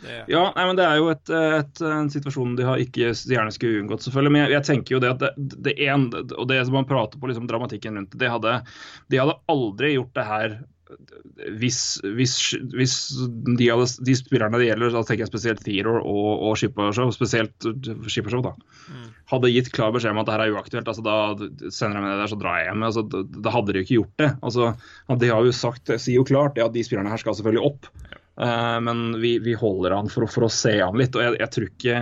[0.00, 3.54] Det, Ja, nei, men det er jo et, et, en situasjon de har ikke gjerne
[3.54, 4.34] skulle unngått, selvfølgelig.
[4.34, 7.20] Men jeg, jeg tenker jo det at det, det en, og det som man prater
[7.20, 8.58] på liksom dramatikken rundt det, det hadde,
[9.12, 10.60] de hadde aldri gjort det her
[11.60, 11.78] hvis,
[12.16, 12.34] hvis,
[12.74, 12.94] hvis
[13.58, 17.66] de, hadde, de spillerne det gjelder, da tenker jeg spesielt Theodore og, og Skippershow, spesielt
[18.10, 18.52] Skippershow, da,
[19.30, 21.16] hadde gitt klar beskjed om at det her er uaktuelt, altså da
[21.72, 22.86] sender jeg med det der, så drar jeg hjem.
[22.90, 24.30] Altså, da, da hadde de jo ikke gjort det.
[24.50, 24.72] Altså,
[25.22, 27.90] de har jo sagt, sier jo klart det at de spillerne her skal selvfølgelig opp.
[28.10, 31.16] Eh, men vi, vi holder han for, for å se han litt.
[31.18, 31.96] Og jeg, jeg tror ikke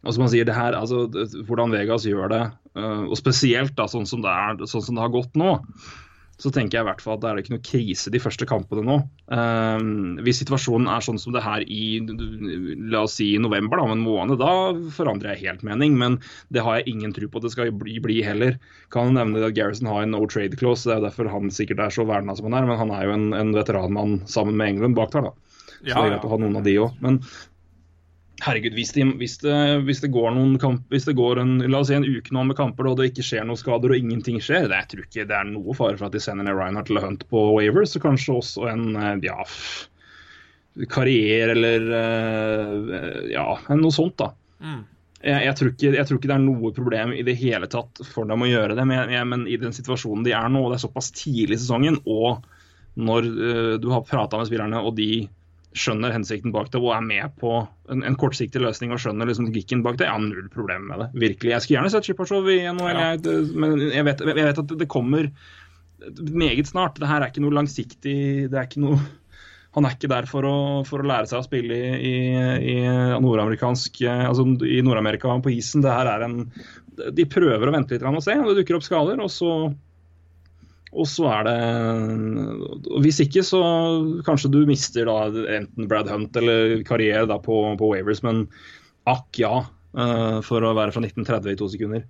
[0.00, 1.04] og som man sier, det her, altså,
[1.44, 2.44] hvordan Vegas gjør det,
[2.78, 5.58] eh, og spesielt da, sånn som det er, sånn som det har gått nå,
[6.40, 8.84] så tenker jeg i hvert fall at det er ikke noe krise de første kampene
[8.86, 8.96] nå.
[9.28, 13.92] Um, hvis situasjonen er sånn som det her i la oss si november, da, om
[13.94, 14.54] en måned, da
[14.96, 15.98] forandrer jeg helt mening.
[16.00, 16.16] Men
[16.54, 18.56] det har jeg ingen tro på at det skal bli, bli heller.
[18.94, 21.84] Kan nevne at Garrison har en no trade clause, det er jo derfor han sikkert
[21.84, 22.70] er så verna som han er.
[22.70, 25.36] Men han er jo en, en veteranmann sammen med England bak der, da.
[25.80, 26.96] Så det er greit å ha noen av de òg.
[27.04, 27.20] Men
[28.44, 29.54] herregud, hvis, det, hvis, det,
[29.86, 32.44] hvis det går noen kamp, hvis det går en, la oss si en uke nå
[32.48, 35.26] med kamper og det ikke skjer noen skader og ingenting skjer, det, jeg tror ikke
[35.30, 38.06] det er noe fare for at de sender ned Reinhardt eller Hunt på Wavers, og
[38.06, 39.38] kanskje også en eh, ja,
[40.92, 44.32] karriere eller eh, ja, noe sånt, da.
[44.60, 44.80] Mm.
[45.20, 48.00] Jeg, jeg, tror ikke, jeg tror ikke det er noe problem i det hele tatt
[48.08, 50.72] for dem å gjøre det, men, jeg, men i den situasjonen de er nå, og
[50.72, 52.46] det er såpass tidlig i sesongen, og
[53.00, 55.28] når uh, du har prata med spillerne og de
[55.76, 57.52] skjønner hensikten bak det og er med på
[57.92, 61.04] en, en kortsiktig løsning og skjønner liksom logikken bak det, jeg har null problem med
[61.04, 61.08] det.
[61.22, 61.52] Virkelig.
[61.54, 63.06] Jeg skulle gjerne sett Chippershow i NHL, Ja.
[63.14, 65.30] jeg, men jeg vet, jeg vet at det kommer
[66.34, 66.98] meget snart.
[66.98, 68.18] Det her er ikke noe langsiktig
[68.50, 69.00] det er ikke noe
[69.76, 72.76] han er ikke der for å, for å lære seg å spille i, i, i
[73.22, 75.84] nordamerikansk Altså i Nord-Amerika på isen.
[75.84, 76.40] Det her er en
[77.14, 79.52] De prøver å vente litt og se det dukker opp skader, og så
[80.90, 81.58] og så er det
[83.04, 83.60] Hvis ikke, så
[84.26, 88.46] kanskje du mister da enten Brad Hunt eller karriere da på, på Wavers, men
[89.10, 89.64] akk ja,
[89.96, 92.04] eh, for å være fra 1930 i to sekunder.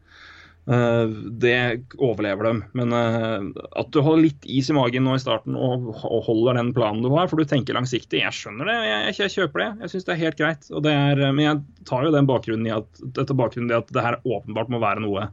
[0.70, 1.12] Eh,
[1.44, 2.64] det overlever dem.
[2.76, 5.92] Men eh, at du holder litt is i magen nå i starten og,
[6.26, 9.64] holder den planen du har, for du tenker langsiktig, jeg skjønner det, jeg, jeg kjøper
[9.64, 9.70] det.
[9.84, 10.68] Jeg syns det er helt greit.
[10.80, 14.20] Er, men jeg tar jo den bakgrunnen i at, dette bakgrunnen i at det her
[14.24, 15.28] åpenbart må være noe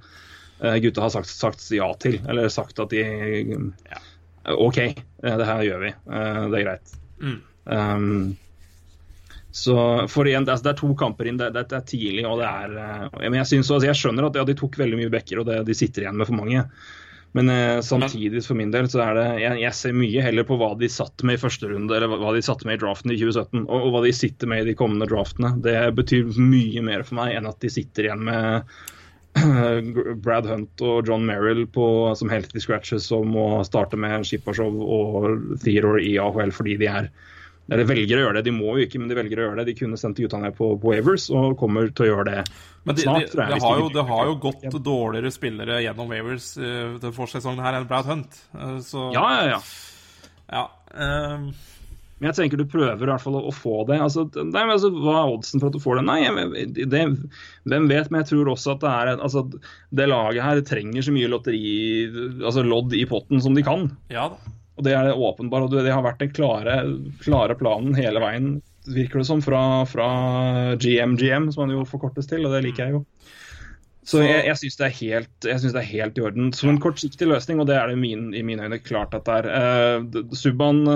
[0.57, 2.17] gutta har sagt, sagt ja til.
[2.25, 3.99] Eller sagt at de ja,
[4.55, 5.93] OK, eh, det her gjør vi.
[5.93, 6.93] Eh, det er greit.
[7.21, 7.39] Mm.
[7.65, 8.35] Um,
[9.51, 12.23] så for igjen, det er, det er to kamper inn, det, det er tidlig.
[12.29, 15.01] og det er, eh, men jeg, synes, altså, jeg skjønner at ja, de tok veldig
[15.01, 16.63] mye backer, og det, de sitter igjen med for mange.
[17.35, 20.55] Men eh, samtidig for min del så er det jeg, jeg ser mye heller på
[20.57, 23.17] hva de satt med i første runde, eller hva de satt med i draften i
[23.19, 25.51] 2017, og, og hva de sitter med i de kommende draftene.
[25.65, 28.77] Det betyr mye mer for meg enn at de sitter igjen med
[30.25, 31.87] Brad Hunt og John Merrill på,
[32.19, 37.11] som healthy scratches som må starte med Shipashow og Theodore i AHL fordi de er
[37.67, 38.45] eller velger å gjøre det.
[38.47, 39.65] De må jo ikke, men de velger å gjøre det.
[39.67, 42.37] De kunne sendt gutta ned på, på Wavers og kommer til å gjøre det
[42.87, 43.25] Men de, snart.
[43.27, 47.15] de, det, har de jo, det har jo gått dårligere spillere gjennom Wavers uh, den
[47.15, 48.39] forsesongen her enn Brad Hunt.
[48.55, 49.59] Uh, så Ja, ja, ja.
[50.47, 50.63] ja.
[50.95, 51.49] ehm,
[52.17, 53.99] Men jeg tenker du prøver i hvert fall å, å få det.
[54.01, 56.05] Altså, nei, altså, Hva er oddsen for at du får det?
[56.07, 57.03] Nei, jeg, det,
[57.69, 59.43] Hvem vet, men jeg tror også at det er altså,
[59.93, 61.61] Det laget her trenger så mye lotteri,
[62.41, 63.89] altså lodd i potten som de kan.
[64.13, 64.55] ja da.
[64.77, 66.73] Og Det er det åpenbart, og det har vært den klare,
[67.23, 68.49] klare planen hele veien,
[68.93, 70.09] virker det som, fra, fra
[70.77, 73.01] GM-GM, som han jo forkortes til, og det liker jeg jo.
[74.07, 74.87] Så jeg, jeg syns det,
[75.43, 76.53] det er helt i orden.
[76.55, 79.33] Som en kortsiktig løsning, og det er det min, i mine øyne klart at det
[79.41, 79.47] er.
[79.51, 79.99] Uh,
[80.31, 80.87] Subban,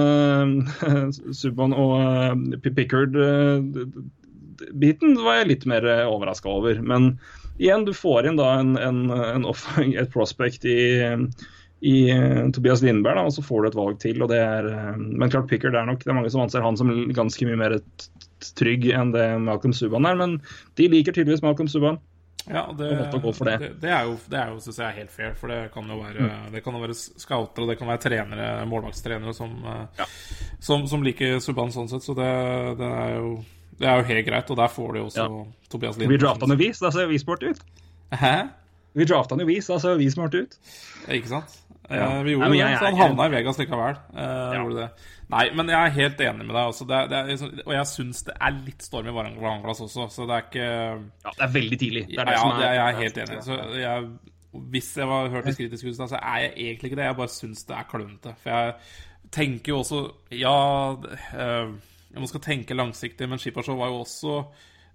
[1.42, 6.80] Subban og uh, Pickard-biten var jeg litt mer uh, overraska over.
[6.80, 7.20] Men
[7.60, 11.04] igjen, du får inn da en, en, en off, et prospect i,
[11.84, 12.12] i
[12.56, 14.18] Tobias Lindberg, da, og så får du et valg til.
[14.24, 14.64] og det er,
[14.96, 17.76] Men klart Pickard er nok, det er mange som anser han som ganske mye mer
[18.56, 20.16] trygg enn det Malcolm Subban er.
[20.16, 20.40] Men
[20.80, 22.00] de liker tydeligvis Malcolm Subban.
[22.48, 23.22] Ja, det, det.
[23.62, 25.34] det, det er jo, det er jo synes jeg, helt fair.
[25.38, 28.48] For det kan jo være, det kan jo være scoutere, og det kan være trenere,
[28.70, 29.54] målvaktstrenere som,
[29.98, 30.08] ja.
[30.60, 32.06] som, som liker Subban sånn sett.
[32.08, 32.32] Så det,
[32.82, 33.36] det, er jo,
[33.78, 34.50] det er jo helt greit.
[34.54, 35.28] Og der får de jo også
[35.70, 36.24] Tobias Vi Lindberg.
[36.26, 37.66] drafta han jo vi, så da ser vi smarte ut.
[38.24, 38.36] Hæ?
[38.98, 40.58] Vi drafta han jo vi, så da ser vi smarte ut.
[41.08, 41.60] Ikke sant?
[41.92, 42.08] Ja.
[42.08, 43.98] Eh, vi gjorde Nei, jeg, det, så han havna i Vegas likevel.
[44.16, 45.10] Eh, gjorde det.
[45.32, 46.66] Nei, men jeg er helt enig med deg.
[46.66, 46.86] Altså.
[46.88, 50.08] Det, er- det er, liksom- og jeg syns det er litt storm i Varanglas også,
[50.12, 50.66] så det er ikke
[51.26, 52.04] Ja, Det er veldig tidlig.
[52.08, 53.42] Det er det ja, er jeg er helt enig i.
[53.42, 54.10] Så jeg,
[54.72, 57.06] hvis jeg var hørtes kritisk ut, så er jeg egentlig ikke det.
[57.06, 58.36] Jeg bare syns det er klønete.
[58.44, 58.74] For jeg
[59.32, 60.02] tenker jo også
[60.32, 61.72] Ja, eh,
[62.14, 64.44] man skal tenke langsiktig, men Skippershow var jo også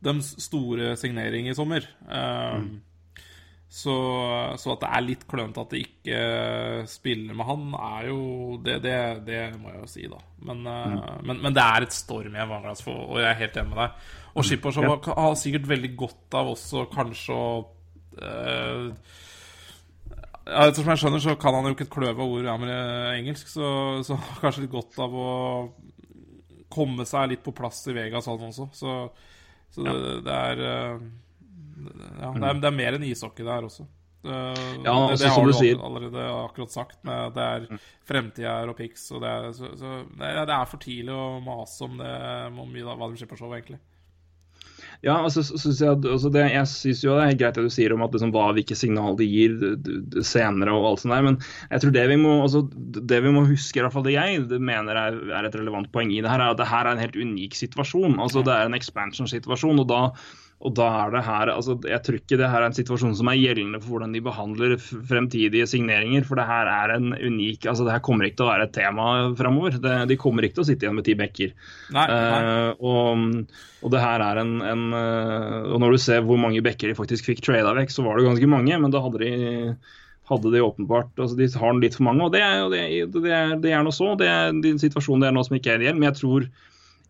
[0.04, 1.80] deres store signering i sommer.
[2.10, 2.60] Eh,
[3.68, 3.94] så,
[4.60, 6.20] så at det er litt klønete at de ikke
[6.88, 8.20] spiller med han, er jo
[8.62, 10.20] Det, det, det må jeg jo si, da.
[10.46, 11.26] Men, mm.
[11.26, 13.82] men, men det er et storm i en vannglass, og jeg er helt enig med
[13.82, 14.06] deg.
[14.36, 17.50] Og Skippershow har, har sikkert veldig godt av også kanskje å
[18.22, 19.14] eh,
[20.46, 22.72] ja, jeg skjønner, så kan han jo ikke et kløve ord med
[23.16, 23.68] engelsk, så,
[24.06, 25.30] så kanskje litt godt av å
[26.70, 28.68] komme seg litt på plass i Vegas han også.
[28.76, 28.98] Så,
[29.74, 31.08] så det, det er eh,
[31.76, 33.86] ja, det, er, det er mer enn ishockey her også.
[34.26, 35.82] Eh, Ja, det, altså, det har du sier.
[35.88, 37.02] allerede akkurat sagt.
[37.06, 40.62] Men det er fremtida er og pics, og det er, så, så det, er, det
[40.70, 42.14] for tidlig å mase om det
[42.50, 43.78] om hva de slipper show, egentlig.
[45.04, 47.72] Ja, altså, så synes jeg, altså det, jeg syns jo det er greit det du
[47.72, 49.52] sier om at liksom, hva hvilke signal de gir
[50.24, 51.36] senere og alt sånt der, men
[51.68, 52.62] jeg tror det vi må, altså,
[53.12, 55.90] det vi må huske, i hvert fall det jeg det mener er, er et relevant
[55.92, 58.16] poeng i det her, er at det her er en helt unik situasjon.
[58.24, 60.00] Altså, det er en expansion-situasjon, og da
[60.64, 63.28] og da er det her, altså Jeg tror ikke det her er en situasjon som
[63.28, 66.24] er gjeldende for hvordan de behandler fremtidige signeringer.
[66.24, 68.72] For det her er en unik altså Det her kommer ikke til å være et
[68.74, 69.76] tema framover.
[70.08, 71.52] De kommer ikke til å sitte igjen med ti bekker.
[71.92, 72.40] Nei, nei.
[72.40, 76.64] Uh, og, og det her er en, en uh, Og når du ser hvor mange
[76.64, 79.34] bekker de faktisk fikk trada vekk, så var det ganske mange, men da hadde de
[80.26, 82.80] hadde de åpenbart altså De har litt for mange, og det er jo det,
[83.14, 84.14] det, er, det er noe så.
[84.18, 86.00] Det er en situasjon det er noe som ikke er ideell.
[86.00, 86.48] Men jeg tror,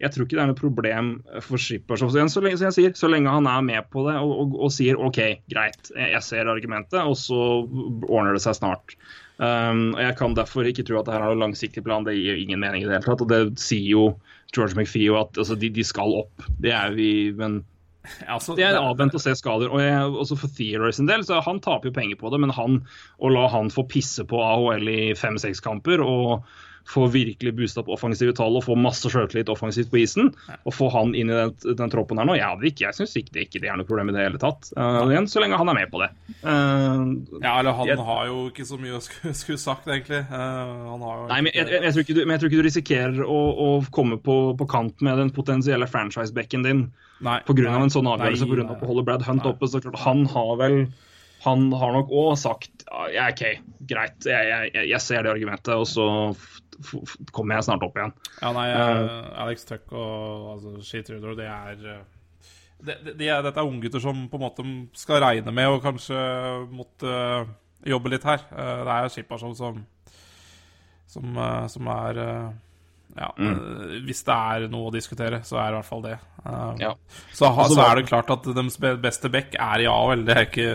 [0.02, 1.10] jeg tror ikke det er noe problem
[1.44, 2.12] for Skippershoff.
[2.12, 4.56] Så, så, lenge- som jeg sier, så lenge han er med på det og, og,
[4.66, 5.20] og sier OK,
[5.52, 8.96] greit, jeg, ser argumentet, og så ordner det seg snart.
[9.36, 12.04] Um, og Jeg kan derfor ikke tro at det her har en langsiktig plan.
[12.04, 13.24] Det gir ingen mening i det hele tatt.
[13.24, 14.04] Og det sier jo
[14.52, 16.44] George McPhee at altså, de, de skal opp.
[16.60, 17.62] Det er vi, men
[18.30, 19.72] Altså, det er avvent å se skader.
[19.72, 22.52] Og jeg, også for Theodore sin del, så han taper jo penger på det, men
[22.54, 22.76] han,
[23.18, 26.46] å la han få pisse på AHL i fem-seks kamper og
[26.86, 30.28] få virkelig boosta opp offensive tall og få masse sjøltillit offensivt på isen,
[30.62, 33.14] og få han inn i den, den troppen her nå, jeg, det ikke, jeg syns
[33.18, 34.68] ikke, ikke det er noe problem i det hele tatt.
[34.78, 36.10] Uh, igjen, så lenge han er med på det.
[36.46, 40.22] Uh, Ja, eller han Jeg- har jo ikke så mye å skulle, skulle sagt, egentlig.
[40.30, 42.52] Uh, han har jo Nei, men jeg, jeg, jeg, tror ikke du, men jeg tror
[42.52, 43.68] ikke du risikerer å, å
[43.98, 46.84] komme på, på kant med den potensielle franchise-bekken din
[47.26, 47.66] Nei, pga.
[47.72, 48.68] av en sånn avgjørelse, nei, pga.
[48.76, 49.52] Av å holde Brad Hunt Nei.
[49.54, 49.68] oppe.
[49.72, 50.78] så klart, Han har vel
[51.46, 53.42] Han har nok òg sagt ja, ja, OK,
[53.90, 56.06] greit, jeg, jeg, jeg- ser det argumentet, og så
[57.32, 58.12] kommer jeg snart opp igjen.
[58.40, 62.04] Ja, nei, uh, Alex Tuck og altså, Sheet Rudor, det er eh,
[62.76, 64.66] det, det, de er, Dette er unggutter som på en måte
[64.98, 66.18] skal regne med og kanskje
[66.68, 67.48] måtte uh,
[67.86, 68.44] jobbe litt her.
[68.52, 69.82] Uh, det er Skippersson som
[71.06, 72.18] som, uh, som er
[73.16, 74.02] Ja, mm.
[74.04, 76.16] hvis det er noe å diskutere, så er det i hvert fall det.
[76.82, 76.90] Ja.
[77.32, 80.44] Så, ha, så er det klart at deres beste back er i AHL, det er
[80.50, 80.66] ikke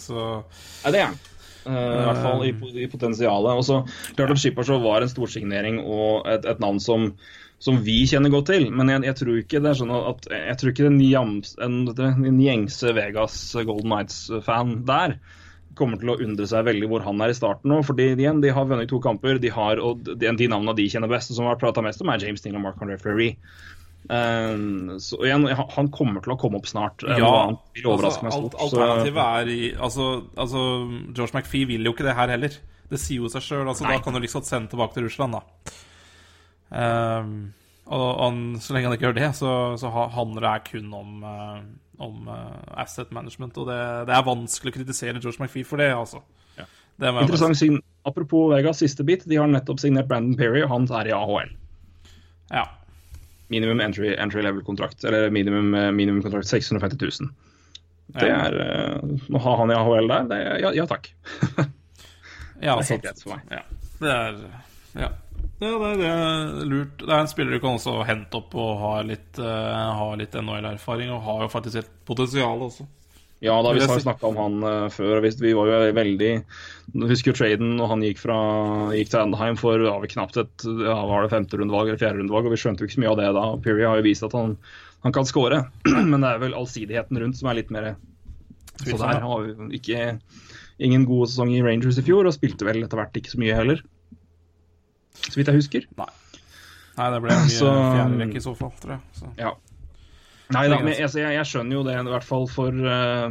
[0.00, 0.22] så
[0.86, 1.20] Ja, det er han.
[1.66, 2.54] Eh, I hvert fall i,
[2.84, 3.60] i potensialet.
[3.60, 3.80] Og så
[4.16, 7.10] klart at Shippershow var en storsignering og et, et navn som,
[7.62, 8.70] som vi kjenner godt til.
[8.72, 11.82] Men jeg, jeg tror ikke det er sånn at jeg tror ikke den, jams, en,
[11.96, 15.18] den gjengse Vegas Golden Nights-fan der
[15.78, 17.78] kommer til å undre seg veldig hvor han er i starten nå.
[17.86, 21.10] fordi igjen, De har vunnet to kamper, de har, og de, de navnene de kjenner
[21.10, 23.30] best, og som har prata mest om, er James Dean og Mark André Fleury.
[24.08, 25.44] Um, så igjen,
[25.76, 27.04] Han kommer til å komme opp snart.
[27.04, 28.24] Ja, altså.
[28.30, 30.64] Alt, alternativet er i altså, altså,
[31.12, 32.56] George McPhee vil jo ikke det her heller.
[32.90, 33.68] Det sier jo seg sjøl.
[33.68, 35.76] Altså, da kan du liksom sende tilbake til Russland, da.
[36.70, 37.52] Um,
[37.90, 41.62] og, og, så lenge han ikke gjør det, så, så handler det kun om, uh,
[42.02, 43.58] om uh, asset management.
[43.62, 43.78] Og det,
[44.10, 46.22] det, er vanskelig å kritisere George McPhee for det, altså.
[46.58, 46.66] Ja.
[47.00, 47.80] Det Interessant sign.
[48.08, 51.50] Apropos Vegas siste bit, de har nettopp signert Brandon Perry, og han er i AHL.
[52.50, 52.64] Ja.
[53.50, 57.30] Minimum entry, entry level-kontrakt, eller minimum, eh, minimum kontrakt 650 000.
[58.14, 61.10] Det er uh, Å ha han i AHL der, det ja, ja takk.
[62.66, 63.58] ja, det er helt greit for meg.
[63.58, 63.64] Ja.
[64.00, 64.40] Det er
[64.98, 65.10] Ja.
[65.60, 67.02] Ja, det er, det er, lurt.
[67.02, 71.10] Det er en spiller du kan også hente opp og ha litt, uh, litt NHL-erfaring,
[71.12, 72.86] og har jo faktisk et potensial også.
[73.40, 75.22] Ja, da vi har snakka om han uh, før.
[75.24, 76.32] Vi var jo veldig
[77.08, 78.36] Husker jo traden og han gikk, fra,
[78.92, 82.48] gikk til Andheim for ja, knapt et ja, var det femte rundevalg eller fjerde rundevalg,
[82.48, 83.44] og vi skjønte jo ikke så mye av det da.
[83.62, 84.56] Peary har jo vist at han,
[85.06, 85.62] han kan skåre,
[86.10, 87.92] men det er vel allsidigheten rundt som er litt mer
[88.82, 90.10] Så der har vi ikke
[90.82, 93.56] ingen gode sesong i Rangers i fjor, og spilte vel etter hvert ikke så mye
[93.56, 93.86] heller
[95.28, 95.88] så vidt jeg husker.
[95.98, 96.08] Nei,
[96.98, 99.02] Nei det ble mye så, fjerderekke i så fall, tror jeg.
[99.18, 99.32] Så.
[99.40, 99.54] Ja.
[100.50, 103.28] Nei da, men altså, jeg, jeg, skjønner jo det, i hvert fall for uh,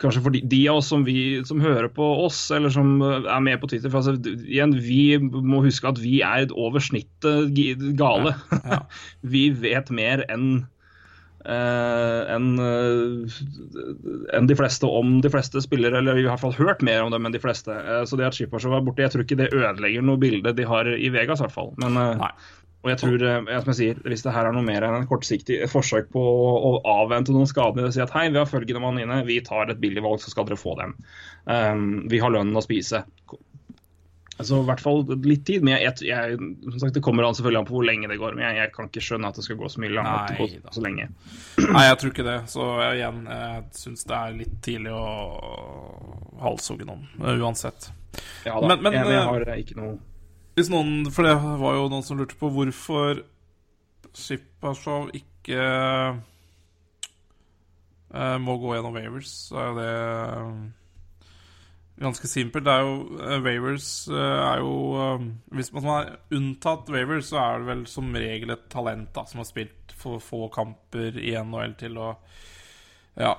[0.00, 3.42] Kanskje for de, de, av oss som, vi, som hører på oss, eller som er
[3.44, 3.92] med på Twitter.
[3.92, 7.52] For altså, igjen, Vi må huske at vi er over snittet
[8.00, 8.34] gale.
[8.50, 8.82] Ja, ja.
[9.36, 10.62] vi vet mer enn
[11.40, 13.36] Uh, enn uh,
[14.36, 17.24] en de fleste om de fleste spillere, eller i hvert fall hørt mer om dem
[17.24, 17.72] enn de fleste.
[17.72, 20.66] Uh, så det at Skippershow var borte, jeg tror ikke det ødelegger noe bilde de
[20.68, 21.72] har i Vegas, i hvert fall.
[21.80, 21.96] Men,
[22.80, 25.58] og jeg tror, som jeg sier, hvis det her er noe mer enn en kortsiktig
[25.68, 26.70] forsøk på å, å
[27.02, 29.82] avvente noen skader og si at hei, vi har følgende mann inne, vi tar et
[29.82, 30.96] billig valg, så skal dere få dem.
[31.44, 33.02] Um, vi har lønnen å spise.
[34.40, 35.64] Altså, I hvert fall litt tid.
[35.66, 38.36] Men jeg, jeg, som sagt, det kommer an selvfølgelig an på hvor lenge det går.
[38.38, 40.84] Men jeg, jeg kan ikke skjønne at det skal gå så mye langt Nei, så
[40.84, 41.08] lenge.
[41.76, 42.38] Nei, jeg tror ikke det.
[42.48, 45.04] Så igjen, jeg syns det er litt tidlig å
[46.40, 47.92] halshogge noen, uansett.
[48.46, 49.98] Ja da, men, men, jeg, jeg, har ikke noe
[50.58, 53.22] Hvis noen For det var jo noen som lurte på hvorfor
[54.16, 55.60] Shipashow ikke
[58.10, 59.94] uh, må gå gjennom Wavers, så er jo det
[62.00, 62.64] ganske simpelt.
[62.66, 67.42] Det er jo uh, Wavers uh, er jo uh, Hvis man har unntatt Wavers, så
[67.42, 71.34] er det vel som regel et talent da, som har spilt for få kamper i
[71.36, 72.14] NHL til å
[73.20, 73.34] Ja,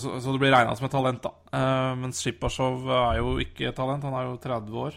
[0.00, 1.60] så, så, det blir regna som et talent, da.
[2.00, 4.96] mens Shipashow er jo ikke et talent, han er jo 30 år.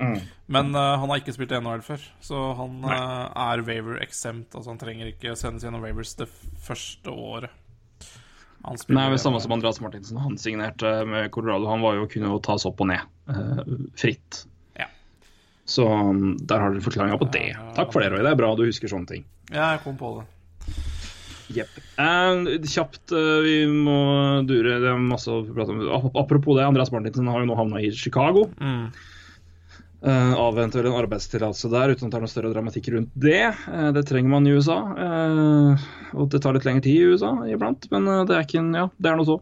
[0.00, 0.20] Mm.
[0.50, 4.54] Men han har ikke spilt NHL før, så han er waiver exempt.
[4.56, 6.26] Altså han trenger ikke sendes gjennom Wavers det
[6.64, 7.52] første året.
[8.60, 10.18] Nei, det samme som Andreas Martinsen.
[10.20, 11.68] Han signerte med Colorado.
[11.70, 13.00] Han var jo kunne jo tas opp og ned
[13.32, 13.62] uh,
[13.96, 14.42] fritt.
[14.76, 14.90] Ja.
[15.64, 17.54] Så um, der har dere forklaringa på det.
[17.78, 18.20] Takk for det, Roy.
[18.26, 19.24] Det er bra du husker sånne ting.
[19.48, 20.26] Ja, jeg kom på det.
[21.56, 21.72] Jepp.
[21.96, 23.96] Uh, kjapt, uh, vi må
[24.46, 24.76] dure.
[24.84, 26.10] Det er masse å prate om.
[26.20, 28.44] Apropos det, Andreas Martinsen har jo nå havna i Chicago.
[28.60, 28.90] Mm.
[30.00, 33.52] Uh, avventer en arbeidstillatelse der uten at det er noe større dramatikk rundt det.
[33.68, 34.78] Uh, det trenger man i USA.
[34.96, 35.82] Uh,
[36.16, 38.86] og det tar litt lengre tid i USA iblant, men det er ikke en, ja,
[38.96, 39.36] det er noe så.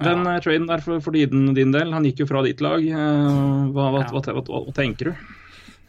[0.00, 0.34] Den ja.
[0.44, 2.84] traden der for, for din, din, del, han gikk jo fra ditt lag.
[2.84, 4.12] Hva, hva, ja.
[4.12, 5.26] hva, hva, tenker du?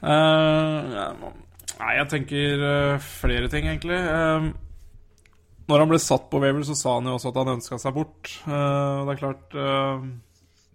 [0.01, 2.65] nei, jeg tenker
[3.05, 3.99] flere ting, egentlig.
[5.71, 7.95] når han ble satt på Waver, så sa han jo også at han ønska seg
[7.95, 8.33] bort.
[8.47, 9.55] det er klart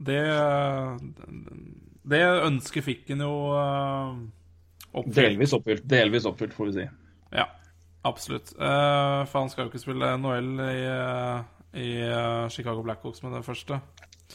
[0.08, 0.22] Det
[2.06, 4.14] det ønsket fikk han jo uh,
[4.92, 5.18] oppfylt.
[5.18, 6.86] Delvis oppfylt, delvis oppfylt, får vi si.
[7.34, 7.48] Ja,
[8.06, 8.52] absolutt.
[8.58, 11.40] Uh, for han skal jo ikke spille NHL i, uh,
[11.76, 11.90] i
[12.54, 13.80] Chicago Blackhawks med det første.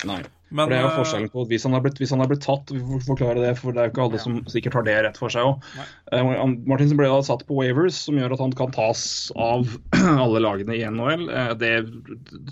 [0.07, 0.21] Nei.
[0.51, 2.43] Men, for det er jo forskjellen på hvis han har blitt, hvis han har blitt
[2.43, 4.23] tatt, vi får forklare det, for det er jo ikke alle ja.
[4.25, 5.67] som sikkert har det rett for seg òg.
[6.11, 9.03] Uh, Martinsen ble da satt på waivers, som gjør at han kan tas
[9.39, 9.69] av
[10.25, 11.23] alle lagene i NHL.
[11.31, 11.71] Uh, det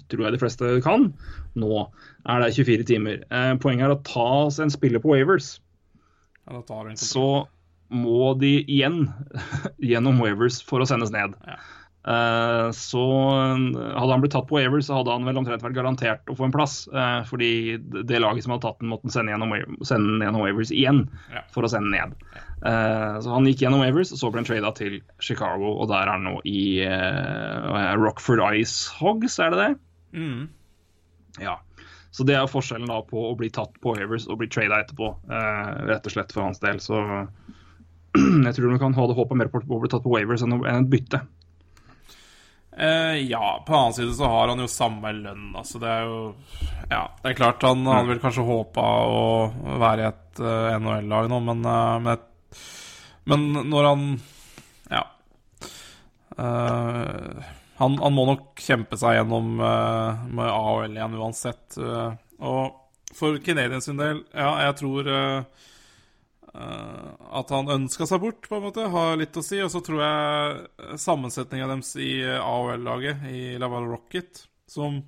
[0.07, 1.09] tror jeg de fleste kan.
[1.59, 1.73] Nå
[2.23, 3.25] er det 24 timer.
[3.33, 4.29] Uh, poenget er å ta
[4.63, 5.57] en spiller på waivers.
[6.47, 6.63] Ja,
[6.97, 7.27] så
[7.89, 9.09] må de igjen
[9.91, 11.35] gjennom waivers for å sendes ned.
[11.43, 11.59] Ja.
[12.07, 15.75] Eh, så eh, hadde han blitt tatt på Aver, så hadde han vel omtrent vært
[15.75, 16.81] garantert å få en plass.
[16.87, 17.51] Eh, fordi
[18.07, 19.55] det laget som hadde tatt den, måtte sende gjennom,
[19.87, 21.03] sende gjennom Avers igjen
[21.53, 22.15] for å sende ned.
[22.59, 26.11] Så han gikk gjennom Wavers og så ble han trada til Chicago, og der er
[26.11, 26.83] han nå i
[28.01, 29.69] Rockford Ice Hogs, er det det?
[30.19, 30.41] Mm.
[31.39, 31.55] Ja.
[32.11, 35.13] Så det er forskjellen da på å bli tatt på waivers og bli trada etterpå,
[35.87, 36.81] rett og slett for hans del.
[36.83, 36.99] Så
[38.19, 40.59] jeg tror du kan ha det håpet mer på å bli tatt på waivers enn
[40.59, 41.23] enn et bytte.
[42.79, 46.05] Eh, ja, på den annen side så har han jo samme lønn, altså det er
[46.07, 46.19] jo
[46.87, 49.23] Ja, det er klart han hadde vel kanskje håpa å
[49.81, 52.61] være i et uh, NHL-lag nå, men, uh, med, et,
[53.27, 54.05] men når han
[54.93, 55.03] Ja.
[56.39, 57.43] Uh,
[57.83, 61.77] han, han, må nok kjempe seg gjennom med AHL igjen uansett.
[61.79, 65.67] og for Canadiens sin del, ja, jeg tror Uh,
[66.53, 69.59] at han ønska seg bort, på en måte, har litt å si.
[69.61, 74.99] Og så tror jeg sammensetninga deres i AOL-laget, i Laval Rocket, som,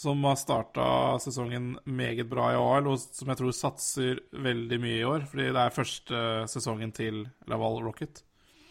[0.00, 0.88] som har starta
[1.22, 5.50] sesongen meget bra i AL, og som jeg tror satser veldig mye i år, fordi
[5.52, 8.24] det er første sesongen til Laval Rocket.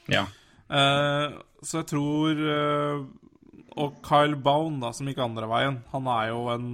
[0.09, 0.25] Ja.
[0.69, 2.99] Uh, så jeg tror uh,
[3.81, 6.67] Og Kyle Bown, da, som gikk andre veien, han er jo en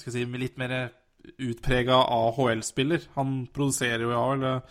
[0.00, 0.74] skal si, litt mer
[1.38, 3.08] utprega AHL-spiller.
[3.14, 4.44] Han produserer jo i AHL.
[4.48, 4.62] Eh,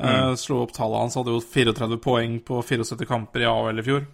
[0.00, 0.36] mm.
[0.40, 4.04] Slå opp tallet hans, hadde jo 34 poeng på 74 kamper i AHL i fjor.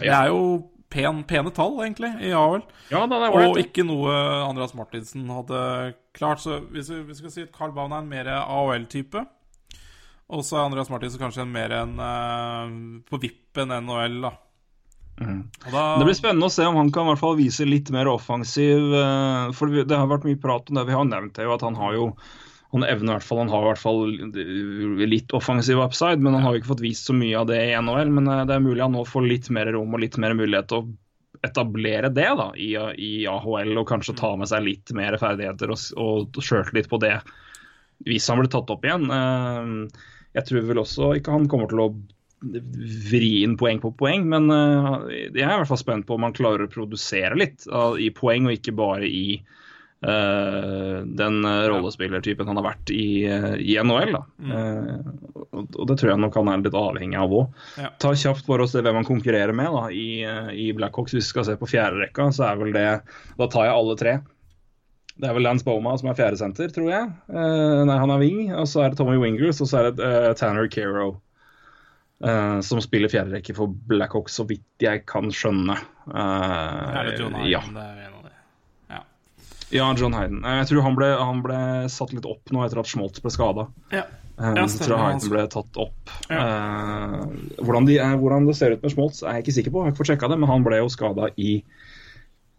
[0.00, 0.04] Ja.
[0.04, 0.44] Det er jo
[0.90, 2.64] pen, pene tall, egentlig, i AHL.
[2.90, 4.14] Ja, det og ikke noe
[4.46, 5.60] Andreas Martinsen hadde
[6.16, 6.42] klart.
[6.42, 9.24] Så hvis vi, hvis vi skal si at Carl Baun er en mer AHL-type,
[10.30, 14.34] og så er Andreas Martinsen kanskje en mer en uh, på vippen NHL, da.
[15.20, 15.40] Mm.
[15.72, 15.98] Da...
[16.00, 18.92] Det blir spennende å se om han kan i hvert fall vise litt mer offensiv.
[18.96, 20.86] Eh, for det har vært mye prat om det.
[20.88, 22.06] Vi har nevnt det jo at han har jo
[22.70, 26.44] han evner i hvert fall, han har i hvert fall litt offensiv upside, men han
[26.44, 28.12] har jo ikke fått vist så mye av det i NHL.
[28.14, 30.70] Men eh, det er mulig han nå får litt mer rom og litt mer mulighet
[30.70, 30.88] til å
[31.46, 35.84] etablere det da, i, i AHL, og kanskje ta med seg litt mer ferdigheter og,
[35.96, 37.16] og litt på det
[38.08, 39.10] hvis han blir tatt opp igjen.
[39.12, 41.90] Eh, jeg tror vel også ikke han kommer til å
[42.40, 46.24] vri inn poeng på poeng, men uh, jeg er i hvert fall spent på om
[46.28, 49.36] han klarer å produsere litt uh, i poeng, og ikke bare i
[50.06, 54.16] uh, den rollespillertypen han har vært i, i NHL.
[54.40, 55.12] Mm.
[55.36, 57.62] Og, og, det tror jeg nok han er litt avhengig av òg.
[57.82, 57.92] Ja.
[58.00, 60.24] Ta kjapt for oss hvem han konkurrerer med da, i,
[60.56, 61.16] i Blackhawks.
[61.16, 62.90] Hvis vi skal se på fjerderekka, så er vel det
[63.36, 64.20] Da tar jeg alle tre.
[65.20, 67.08] Det er vel Lance Boma som er fjerdesenter, tror jeg.
[67.28, 68.46] nei, han er wing.
[68.56, 71.18] Og så er det Tommy Wingers, og så er det Tanner Caro.
[72.20, 75.78] Uh, som spiller fjerderekke for Blackhawks, så vidt jeg kan skjønne.
[76.04, 77.48] Uh, er det John Hayden?
[77.48, 77.62] Ja.
[78.92, 79.00] Ja.
[79.72, 80.42] ja, John Hayden.
[80.44, 83.32] Uh, jeg tror han ble, han ble, satt litt opp nå etter at Schmoltz ble
[83.32, 83.70] skada.
[83.94, 84.04] Ja.
[84.36, 86.12] Så tror jeg Hayden ble tatt opp.
[86.28, 89.80] Hvordan, de, hvordan, det ser ut med Schmoltz, er jeg ikke sikker på.
[89.80, 91.62] Jeg har ikke fått sjekka det, men han ble jo skada i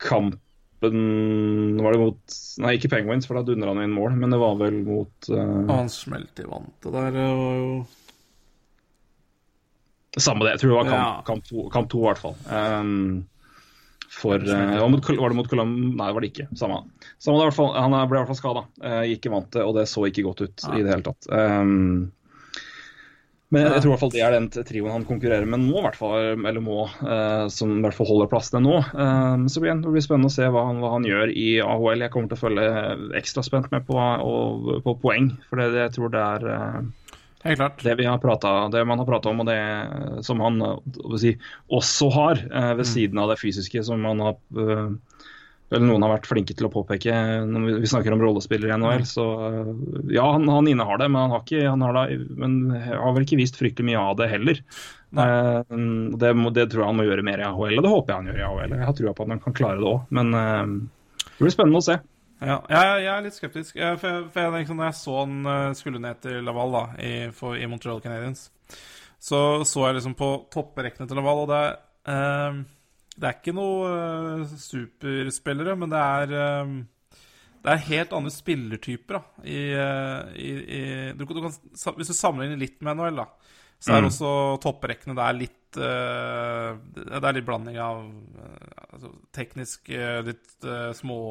[0.02, 0.42] kampen
[0.82, 4.58] Var det mot Nei, ikke Penguins, for da dundra han inn mål, men det var
[4.58, 7.82] vel mot Han smelte i vantet der, var jo
[10.20, 10.56] samme det.
[10.56, 12.36] Jeg tror det var kamp, kamp, to, kamp to, i hvert fall.
[12.52, 13.28] Um,
[14.12, 15.94] for uh, Var det mot Columbus?
[15.96, 16.48] Nei, det var det ikke.
[16.60, 16.82] Samme.
[17.16, 17.76] Samme det, i hvert fall.
[17.80, 18.66] Han ble i hvert fall skada.
[18.84, 20.74] Uh, gikk i vant det, og det så ikke godt ut ja.
[20.76, 21.30] i det hele tatt.
[21.32, 22.12] Um,
[23.52, 25.82] men jeg, jeg, tror i hvert fall det er den trioen han konkurrerer med nå,
[25.96, 28.78] fall, eller må, uh, som i hvert fall holder plassene nå.
[28.96, 32.04] Um, så igjen, det blir spennende å se hva han, hva han, gjør i AHL.
[32.06, 32.70] Jeg kommer til å følge
[33.20, 36.48] ekstra spent med på, og, på poeng, for det, jeg tror det er
[37.44, 37.84] Helt klart.
[37.84, 39.60] Det, vi har pratet, det man har prata om, og det
[40.26, 40.62] som han
[41.22, 41.36] si,
[41.74, 42.92] også har eh, ved mm.
[42.94, 44.92] siden av det fysiske, som man har eh,
[45.72, 47.14] eller noen har vært flinke til å påpeke
[47.48, 49.04] når vi snakker om rollespillere i NHL.
[49.06, 49.08] Mm.
[49.08, 49.70] Så eh,
[50.18, 53.26] ja, han, han, innehar det, men han, har ikke, han har, da, men har vel
[53.26, 54.60] ikke vist fryktelig mye av det heller.
[55.16, 55.62] Eh,
[56.20, 58.32] det, det, tror jeg han må gjøre mer i AHL, og det håper jeg han
[58.32, 58.76] gjør i AHL.
[58.76, 60.76] Jeg har trua på at han kan klare det òg, men eh,
[61.24, 61.98] det blir spennende å se.
[62.42, 63.76] Ja, jeg, jeg, er litt skeptisk.
[63.76, 66.86] For, jeg, for jeg, liksom, når jeg så han eh, skulle ned til Laval da,
[66.98, 68.48] i, for, i Montreal Canadiens,
[69.22, 71.76] så så jeg liksom på topprekkene til Laval, og det er
[72.16, 72.64] eh,
[73.12, 76.74] Det er ikke noe eh, superspillere, men det er eh,
[77.62, 79.20] det er helt andre spillertyper.
[79.20, 80.82] da i, eh, i, i
[81.14, 81.54] du, du kan,
[81.98, 83.28] Hvis du sammenligner litt med NHL, da,
[83.82, 84.10] så er mm.
[84.10, 84.32] også
[84.62, 90.70] topprekkene Det er litt uh, Det er litt blanding av uh, altså, teknisk uh, litt
[90.98, 91.22] små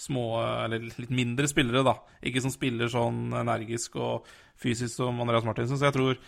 [0.00, 0.26] små,
[0.64, 1.96] eller litt mindre spillere, da.
[2.24, 4.28] Ikke som spiller sånn energisk og
[4.60, 5.78] fysisk som Andreas Martinsen.
[5.78, 6.20] Så jeg tror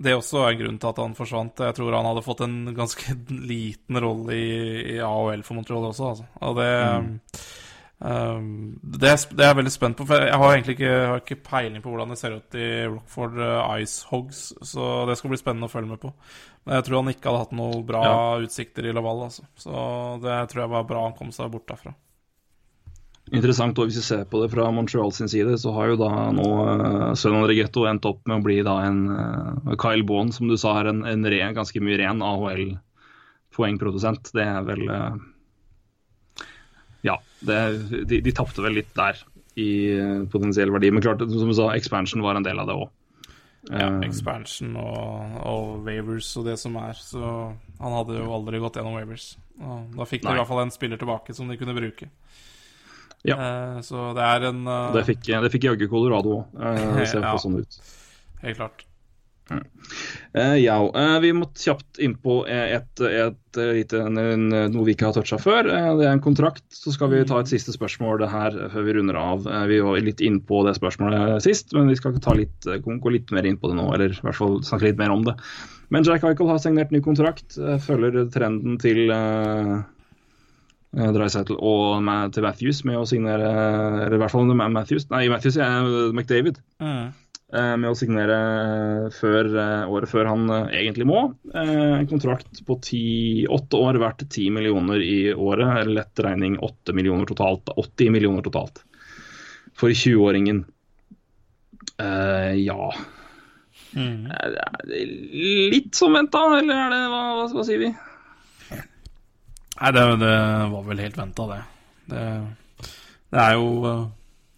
[0.00, 1.64] det også er en grunn til at han forsvant.
[1.66, 3.16] Jeg tror han hadde fått en ganske
[3.52, 4.54] liten rolle i,
[4.94, 6.28] i AHL for Montreal også, altså.
[6.48, 6.70] Og det,
[7.02, 7.10] mm.
[7.98, 8.46] um,
[8.80, 11.84] det, det, er jeg veldig spent på, for jeg har egentlig ikke, har ikke, peiling
[11.84, 15.68] på hvordan det ser ut i Rockford uh, Ice Hogs, så det skal bli spennende
[15.68, 16.14] å følge med på.
[16.64, 18.16] Men jeg tror han ikke hadde hatt noen bra ja.
[18.46, 19.44] utsikter i Laval, altså.
[19.60, 19.84] Så
[20.24, 21.92] det tror jeg var bra han kom seg bort derfra.
[23.32, 26.10] Interessant, og Hvis vi ser på det fra Montreal sin side, så har jo da
[26.36, 30.50] nå uh, Sønnen Regetto endt opp med å bli da en uh, Kyle Bond, som
[30.50, 34.34] du sa er en, en ren, ganske mye ren AHL-poengprodusent.
[34.36, 35.16] Det er vel uh,
[37.02, 37.58] ja, det,
[38.06, 39.18] de, de tapte vel litt der
[39.58, 40.90] i eh, potensiell verdi.
[40.94, 42.90] Men klart, som du sa, expansion var en del av det òg.
[43.70, 46.98] Ja, expansion og, og Wavers og det som er.
[46.98, 49.32] Så han hadde jo aldri gått gjennom Wavers.
[49.62, 50.38] Og da fikk de Nei.
[50.38, 52.08] i hvert fall en spiller tilbake som de kunne bruke.
[53.28, 53.36] Ja.
[53.38, 56.56] Eh, så det er en eh, Det fikk, det fikk jaggu Colorado òg.
[56.98, 57.36] Det ser Ja.
[57.38, 57.78] sånn ut.
[58.42, 58.86] Helt klart.
[59.52, 64.94] Uh, ja, uh, vi må kjapt inn på et, et, et, en, en, noe vi
[64.94, 65.68] ikke har toucha før.
[65.68, 66.64] Uh, det er en kontrakt.
[66.72, 69.44] Så skal vi ta et siste spørsmål her før vi runder av.
[69.68, 73.34] Vi var litt inn på det spørsmålet sist, men vi skal ta litt, gå litt
[73.34, 73.90] mer inn på det nå.
[73.92, 75.36] Eller i hvert fall snakke litt mer om det.
[75.92, 77.58] Men Jack Eichel har signert ny kontrakt.
[77.84, 79.12] følger trenden til
[80.92, 82.04] Dreisaitl og
[82.36, 83.46] til Matthews med å signere
[84.04, 87.06] Eller i hvert fall Matthews, nei, Matthews er McDavid Mm.
[87.54, 88.36] eh, med å signere
[89.16, 91.22] før, eh, året før han eh, egentlig må.
[91.54, 95.86] Eh, En kontrakt på ti, åtte år verdt 10 millioner i året.
[95.88, 97.72] Lett regning 8 millioner totalt.
[97.76, 98.82] 80 millioner totalt.
[99.74, 100.64] For 20-åringen.
[102.00, 102.92] Uh, ja
[103.92, 104.24] Mm.
[105.68, 107.90] Litt som venta, eller er det hva, hva, hva sier vi?
[109.80, 110.32] Nei, det, det
[110.72, 111.60] var vel helt venta, det.
[112.12, 112.24] det.
[113.32, 114.02] Det er jo eh,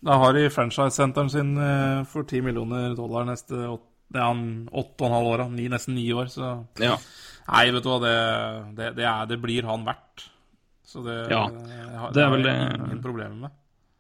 [0.05, 4.69] Da har de franchise-senteren sin eh, for 10 millioner dollar neste åt- Det er han
[4.73, 5.45] åtte og en halv år.
[5.55, 6.97] Ni, nesten ni år, så Ja.
[7.49, 8.16] Nei, vet du hva, det,
[8.77, 10.27] det, det, er, det blir han verdt.
[10.85, 13.51] Så det, Ja, det, har- det er vel det- ingen problemer med.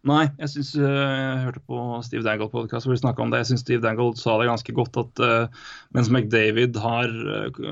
[0.04, 3.40] Nei, jeg syns Jeg hørte på Steve Dangle-podkast hvor de snakka om det.
[3.40, 5.62] Jeg syns Steve Dangle sa det ganske godt at uh,
[5.96, 7.62] mens McDavid har eh,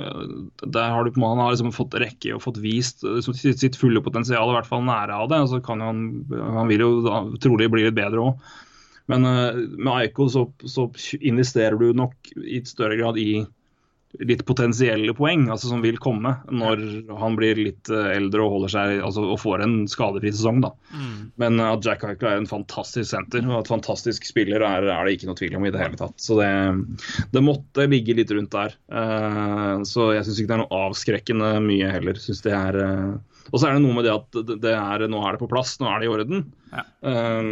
[0.64, 3.60] Der har du på måte, han har liksom fått rekke og fått vist eh, sitt,
[3.60, 5.42] sitt fulle potensial, i hvert fall nære av det.
[5.44, 8.52] og så kan han, han vil jo da, trolig bli litt bedre òg.
[9.12, 10.88] Men uh, med Eichel så, så
[11.20, 13.42] investerer du nok i større grad i
[14.20, 16.82] litt potensielle poeng, altså som vil komme når
[17.16, 20.60] han blir litt eh, eldre og holder seg, altså, og får en skadefri sesong.
[20.64, 20.72] da.
[21.40, 25.08] Men uh, at Jack Eichel er en fantastisk senter og et fantastisk spiller, er, er
[25.08, 26.18] det ikke noe tvil om i det hele tatt.
[26.20, 26.52] Så det,
[27.32, 28.76] det måtte ligge litt rundt der.
[28.92, 32.20] Uh, så jeg syns ikke det er noe avskrekkende mye heller.
[32.20, 33.16] Synes det er, Uh,
[33.52, 35.74] og så er det noe med det at det, er, nå er det på plass,
[35.80, 36.44] nå er det i orden.
[36.72, 36.84] Ja.
[37.10, 37.50] Eh,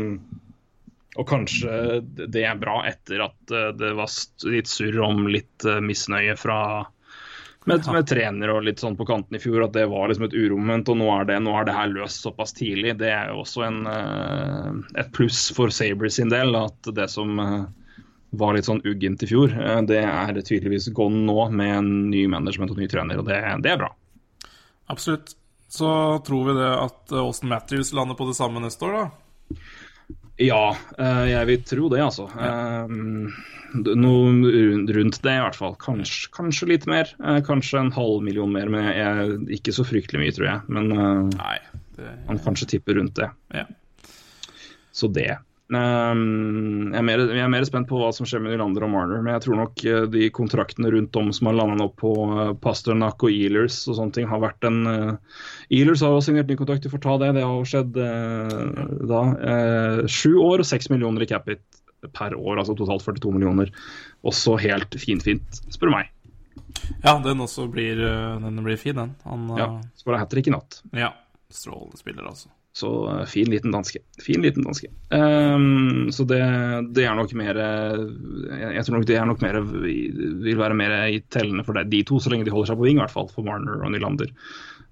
[1.18, 2.00] og kanskje
[2.30, 4.10] det er bra etter at eh, det var
[4.46, 6.60] litt surr om litt eh, misnøye fra
[7.68, 10.36] med, med trener og litt sånn på kanten i fjor, at det var liksom et
[10.36, 10.88] uromoment.
[10.88, 12.94] Og nå er det, nå er det her løst såpass tidlig.
[13.02, 16.56] Det er jo også en, eh, et pluss for Sabres sin del.
[16.56, 17.36] At det som
[18.30, 19.52] var litt sånn uggent i fjor,
[19.90, 23.20] det er tydeligvis gone nå med en ny management og ny trener.
[23.20, 23.90] Og det, det er bra.
[24.94, 25.34] Absolutt.
[25.70, 25.90] Så
[26.26, 29.60] tror vi det at Austin Matthews lander på det samme neste år, da.
[30.40, 32.28] Ja, eh, jeg vil tro det, altså.
[32.32, 32.86] Ja.
[34.00, 34.52] noe
[34.96, 35.76] rundt det, i hvert fall.
[35.78, 37.10] Kanskje, kanskje litt mer.
[37.22, 40.64] Eh, Kanskje en halv million mer, men jeg, ikke så fryktelig mye, tror jeg.
[40.72, 41.58] Men eh, Nei.
[41.98, 43.28] Det, man kanskje tipper rundt det.
[43.54, 43.66] ja.
[44.96, 45.36] Så det.
[45.70, 48.90] Um, jeg, er mer, jeg er mer spent på hva som skjer med Nylander og
[48.90, 52.10] Marner, men jeg tror nok eh, de kontraktene rundt om som har landet opp på
[52.26, 56.50] uh, Pasternak og Ealers og sånne ting, har vært en uh, Ealers har jo signert
[56.50, 57.34] ny kontrakt, du får ta det.
[57.38, 59.22] Det har skjedd uh, da.
[59.50, 61.62] Eh, Sju år og seks millioner i capit
[62.16, 63.70] per år, altså totalt 42 millioner.
[64.26, 66.10] Også helt finfint, spør du meg.
[67.04, 69.14] ja, den også blir, eh, den blir fin, den.
[69.24, 70.82] Han Ja, eh, Skåra hat trick i natt.
[70.92, 71.12] ja.
[71.50, 72.48] Strålende spiller, altså.
[72.80, 74.00] Så eh, fin liten danske.
[74.24, 74.88] Fin liten danske.
[75.12, 76.40] Um, så det,
[76.96, 78.02] det er nok mer eh,
[78.78, 82.02] Jeg tror nok det er nok mer vil være mer i tellende for det- de
[82.08, 83.28] to, så lenge de holder seg på ving, i hvert fall.
[83.34, 84.32] For Marner og Nylander.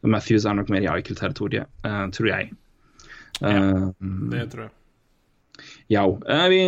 [0.05, 2.53] Matthews er nok mer i Eichel-territoriet, uh, tror jeg.
[3.43, 3.93] ja,
[4.35, 4.73] Det tror jeg.
[5.91, 6.05] ja.
[6.07, 6.61] Eh, vi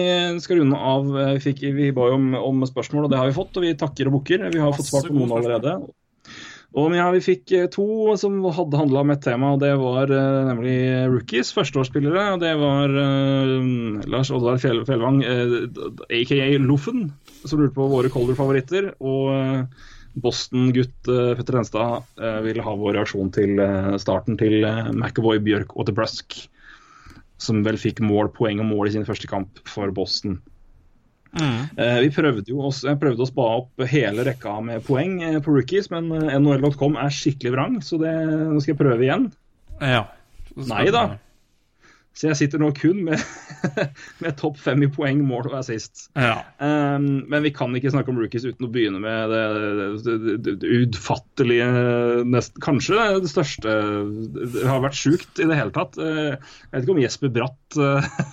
[0.42, 1.06] skal runde av.
[1.18, 3.56] Eh, Vi, fikk, vi ba jo om, om spørsmål, og det har vi fått.
[3.60, 4.48] Og vi takker og bukker.
[4.54, 5.76] Vi har fått svart på noen allerede.
[6.78, 10.12] Og ja, Vi fikk eh, to som hadde handla om et tema, og det var
[10.14, 10.76] uh, nemlig
[11.10, 11.50] rookies.
[11.56, 12.26] Førsteårsspillere.
[12.36, 15.56] og Det var uh, Lars Oddvar Fjell, Fjellvang, uh,
[16.14, 17.08] aka Loffen,
[17.42, 18.92] som lurte på våre Colder-favoritter.
[19.02, 19.66] Og
[20.20, 21.06] Boston-gutt
[21.38, 22.06] Petter Enstad
[22.42, 23.60] ville ha vår reaksjon til
[24.02, 26.34] starten til McAvoy, Bjørk og DeBrusk
[27.40, 30.38] som vel fikk mål, poeng og mål i sin første kamp for Boston.
[31.38, 35.54] Eh, vi prøvde jo også, prøvde å spa opp hele rekka med poeng eh, på
[35.54, 38.12] rookies, men eh, NHL.com er skikkelig vrang, så det,
[38.50, 39.30] nå skal jeg prøve igjen.
[39.80, 40.06] Ja.
[40.66, 41.12] Nei da.
[42.10, 43.20] Så jeg sitter nå kun med,
[44.22, 46.08] med topp fem i poeng, mål og assist.
[46.18, 46.40] Ja.
[46.58, 49.44] Um, men vi kan ikke snakke om rookies uten å begynne med det,
[50.02, 51.68] det, det, det utfattelige
[52.26, 53.76] nest, Kanskje det største
[54.26, 55.96] Det har vært sjukt i det hele tatt.
[56.02, 56.42] Jeg
[56.74, 57.80] vet ikke om Jesper Bratt.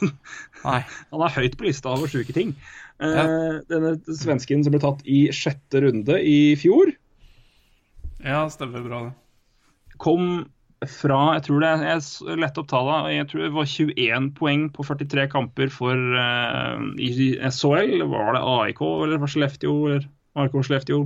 [0.66, 2.58] Han er høyt på lista over sjuke ting.
[3.00, 3.62] Eh, Ja.
[3.70, 6.94] Denne svensken som ble tatt i sjette runde i fjor,
[8.24, 9.14] Ja, stemmer bra, det.
[10.02, 10.48] kom
[10.86, 13.14] fra Jeg tror det jeg s- lette opp tallene.
[13.16, 18.02] Jeg tror det var 21 poeng på 43 kamper for uh, i SHL.
[18.06, 21.00] Var det AIK eller var Skellefteå eller AIK Skellefteå?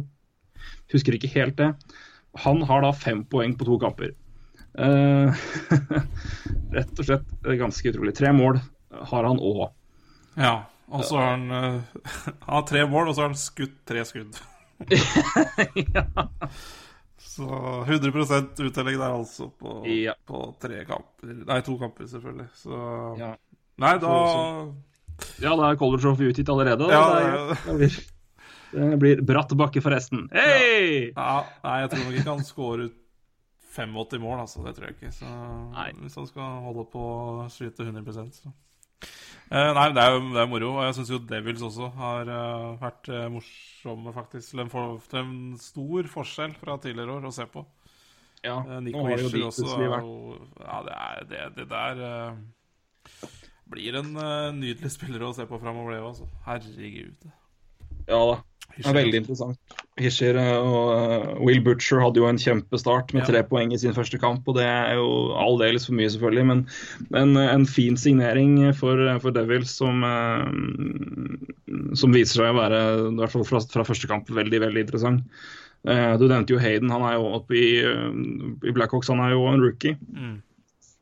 [0.92, 1.70] Husker ikke helt det.
[2.44, 4.12] Han har da fem poeng på to kamper.
[4.76, 5.32] Uh,
[6.76, 8.14] rett og slett eh, ganske utrolig.
[8.16, 8.60] Tre mål
[9.12, 9.70] har han òg.
[10.40, 10.54] Ja.
[10.92, 11.82] Og så har han eh,
[12.48, 14.40] Han har tre mål, og så har han skutt tre skudd.
[17.32, 17.46] Så
[17.88, 18.12] 100
[18.60, 20.14] uttelling der, altså, på, Ja.
[20.28, 21.30] på tre kamper.
[21.48, 22.48] Nei, to kamper, selvfølgelig.
[22.60, 22.80] Så
[23.20, 23.36] Ja.
[23.80, 24.16] Nei, da
[25.40, 26.88] Ja, da er Koldrchov utgitt allerede.
[26.88, 26.92] da.
[26.92, 27.04] Ja,
[27.48, 27.96] det, det, blir,
[28.74, 30.28] det blir bratt bakke, forresten.
[30.34, 31.14] Hei!
[31.16, 32.98] ja, Nei, jeg tror nok ikke han scorer ut
[33.78, 34.66] 85 mål, altså.
[34.66, 35.12] Det tror jeg ikke.
[35.16, 35.26] Så
[36.02, 38.52] Hvis han skal holde på å skyte 100 så
[39.52, 40.72] Eh, Nei, det er jo det er moro.
[40.78, 44.54] Og jeg syns jo Devils også har uh, vært uh, morsomme, faktisk.
[44.56, 47.66] Det er en stor forskjell fra tidligere år å se på.
[48.42, 50.08] Ja, nå har det jo plutselig vært
[50.64, 52.00] Ja, det, er, det, det der
[53.70, 54.16] blir en
[54.58, 56.26] nydelig spiller å se på framover, det altså.
[56.48, 57.28] Herregud.
[58.10, 58.40] Ja da.
[58.86, 59.58] Er veldig interessant.
[60.00, 63.28] Hischer og eh, Will Butcher hadde jo en kjempestart med Ja.
[63.28, 66.46] tre poeng i sin første kamp, og det er jo aldeles for mye, selvfølgelig.
[66.48, 66.62] Men
[67.20, 72.80] en, en fin signering for, for Devils som, eh, som viser seg å være,
[73.12, 75.26] i hvert fall fra, fra første kamp, veldig, veldig interessant.
[75.88, 78.10] Eh, Du nevnte jo Hayden, han er jo oppe i, eh,
[78.70, 79.98] i Blackhawks, han er jo en rookie.
[80.16, 80.40] Mm.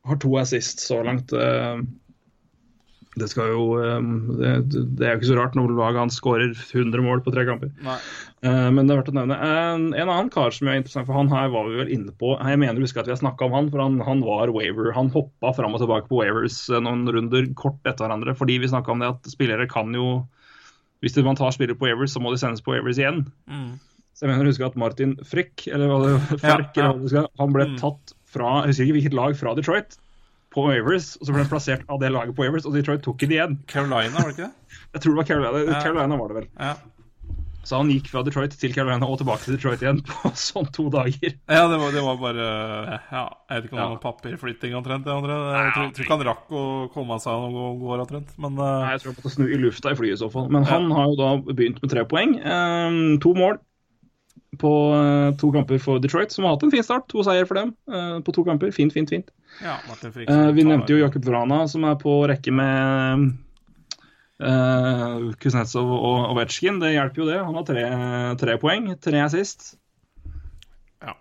[0.08, 1.32] Har to assist så langt.
[3.18, 4.04] Det skal jo eh,
[4.38, 4.50] det,
[4.96, 7.72] det er jo ikke så rart når laget hans skårer 100 mål på tre kamper.
[7.82, 7.96] Nei.
[8.46, 9.38] Eh, Men det er verdt å nevne.
[9.42, 12.36] En, en annen kar som er interessant, for han her var vi vel inne på
[12.38, 14.92] Jeg mener å huske at vi har snakka om han, for han, han var waver.
[14.94, 18.36] Han hoppa fram og tilbake på wavers eh, noen runder kort etter hverandre.
[18.38, 20.20] Fordi vi snakka om det at spillere kan jo
[21.02, 23.24] Hvis man tar spillere på wavers, så må de sendes på wavers igjen.
[23.50, 23.78] Mm.
[24.14, 26.14] Så jeg mener å huske at Martin Frykk, eller hva det
[26.44, 27.26] Frykk, Ja, ja.
[27.40, 27.76] han ble Mm.
[27.80, 29.96] tatt fra Jeg husker ikke hvilket lag fra Detroit.
[30.50, 33.20] På Wavers, og så ble han plassert av det laget på Wavers, og Detroit tok
[33.22, 33.58] det igjen.
[33.70, 34.54] Carolina, var det ikke det?
[34.96, 35.82] Jeg tror det var Carolina, Ja.
[35.84, 36.48] Carolina var det vel.
[36.58, 36.72] Ja.
[37.60, 40.86] Så han gikk fra Detroit til Carolina og tilbake til Detroit igjen på sånn to
[40.90, 41.34] dager.
[41.44, 42.46] Ja, det var, det var bare
[43.12, 43.90] Ja, jeg vet ikke om det Ja.
[43.92, 45.06] var papirflytting omtrent.
[45.06, 45.28] Jeg.
[45.28, 46.64] Jeg tror, ikke han rakk å
[46.96, 48.32] komme seg noen går omtrent.
[48.40, 48.64] Men uh...
[48.80, 50.48] Nei, Jeg tror han måtte snu i lufta i flyet i så fall.
[50.50, 52.38] Men han har jo da begynt med tre poeng.
[52.42, 53.60] Um, to mål
[54.58, 57.06] på eh, to kamper for Detroit, som har hatt en fin start.
[57.12, 58.72] To seier for dem eh, på to kamper.
[58.74, 59.30] Fint, fint, fint.
[59.62, 63.30] ja, Eh, vi nevnte jo Jakub Vrana, som er på rekke med
[64.42, 66.80] uh, Kuznetsov og Ovetsjkin.
[66.82, 67.38] Det hjelper jo, det.
[67.44, 67.86] Han har tre,
[68.40, 69.74] tre poeng, tre assist.
[71.02, 71.16] Ja,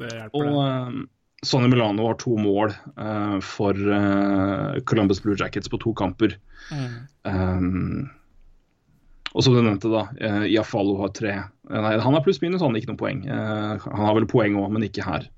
[0.00, 1.08] det hjelper, Og det.
[1.44, 6.38] Sonny Milano har to mål uh, for uh, Columbus Blue Jackets på to kamper.
[6.72, 6.94] Mm.
[7.28, 8.06] Um,
[9.34, 11.34] og som du nevnte, da, uh, Iafalo har tre.
[11.70, 13.24] Eh, nei, han er pluss-minus, han har ikke noe poeng.
[13.28, 15.28] Uh, han har vel poeng òg, men ikke her.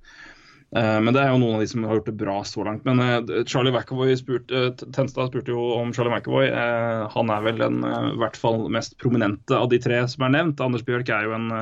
[0.74, 2.84] Uh, men det er jo noen av de som har gjort det bra så langt.
[2.88, 4.66] Men uh, Charlie McAvoy spurte,
[4.96, 6.50] Tenstad spurte jo om Charlie McAvoy.
[7.14, 10.62] Han er vel den i hvert fall mest prominente av de tre som er nevnt.
[10.62, 11.52] Anders Bjørk er jo en,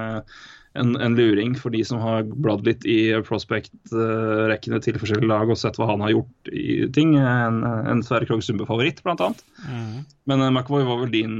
[0.80, 5.60] en, en luring for de som har bladd litt i prospect-rekkene til forskjellige lag og
[5.60, 7.18] sett hva han har gjort i ting.
[7.20, 9.44] En, en Sverre Krogh Sumbe-favoritt, annet.
[9.68, 10.00] Mm.
[10.32, 11.38] Men McAvoy var vel din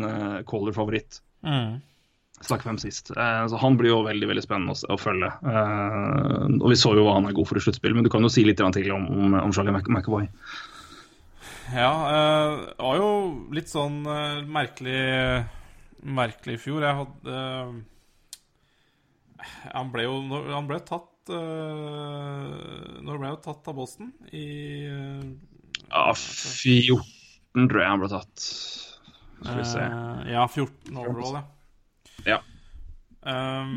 [0.52, 1.22] caller-favoritt.
[1.48, 1.80] Mm.
[2.42, 3.10] Snakket med ham sist.
[3.14, 5.30] Eh, så Han blir jo veldig veldig spennende å, å følge.
[5.30, 8.24] Eh, og Vi så jo hva han er god for i sluttspill, men du kan
[8.26, 10.26] jo si litt til om, om, om Charlie Mc McAvoy.
[11.72, 13.10] Ja, eh, det var jo
[13.56, 15.00] litt sånn eh, merkelig
[16.04, 16.82] Merkelig i fjor.
[16.84, 17.70] Jeg hadde eh,
[19.72, 20.18] Han ble jo
[20.50, 24.10] Han ble tatt Når ble han tatt av Boston?
[24.36, 24.44] I
[24.90, 25.24] eh,
[25.88, 28.44] Ja, 14 tror jeg han ble tatt.
[29.40, 29.80] Skal vi se.
[29.88, 31.38] eh, Ja, 14 overall.
[31.40, 31.44] Ja.
[33.24, 33.76] Um,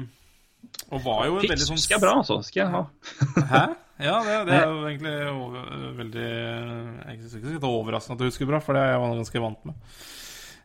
[0.92, 2.40] og var jo en veldig sånn Fisk er bra, altså.
[2.46, 2.84] Skal jeg ha.
[3.54, 3.66] Hæ?
[3.98, 8.22] Ja, det, det er jo egentlig over, veldig Jeg syns ikke det er overraskende at
[8.22, 9.78] du husker bra, for det er jeg ganske vant med.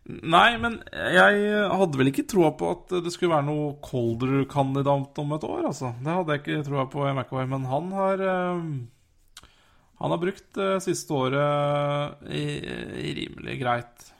[0.03, 0.81] Nei, men
[1.15, 5.69] jeg hadde vel ikke troa på at det skulle være noe Colder-kandidat om et år,
[5.71, 5.93] altså.
[6.03, 8.65] Det hadde jeg ikke troa på i McAvoy, men han har eh,
[10.03, 12.45] Han har brukt det siste året i,
[13.07, 14.12] i rimelig greit.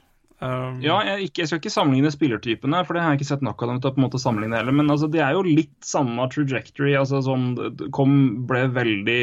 [0.43, 3.45] Um, Ja, jeg, ikke, jeg skal ikke sammenligne spillertypene, for det har jeg ikke sett
[3.45, 4.75] nok av dem til å på en måte sammenligne heller.
[4.75, 6.93] Men altså, det er jo litt samme trajectory.
[6.99, 7.53] altså sånn,
[7.95, 8.17] kom,
[8.49, 9.21] ble veldig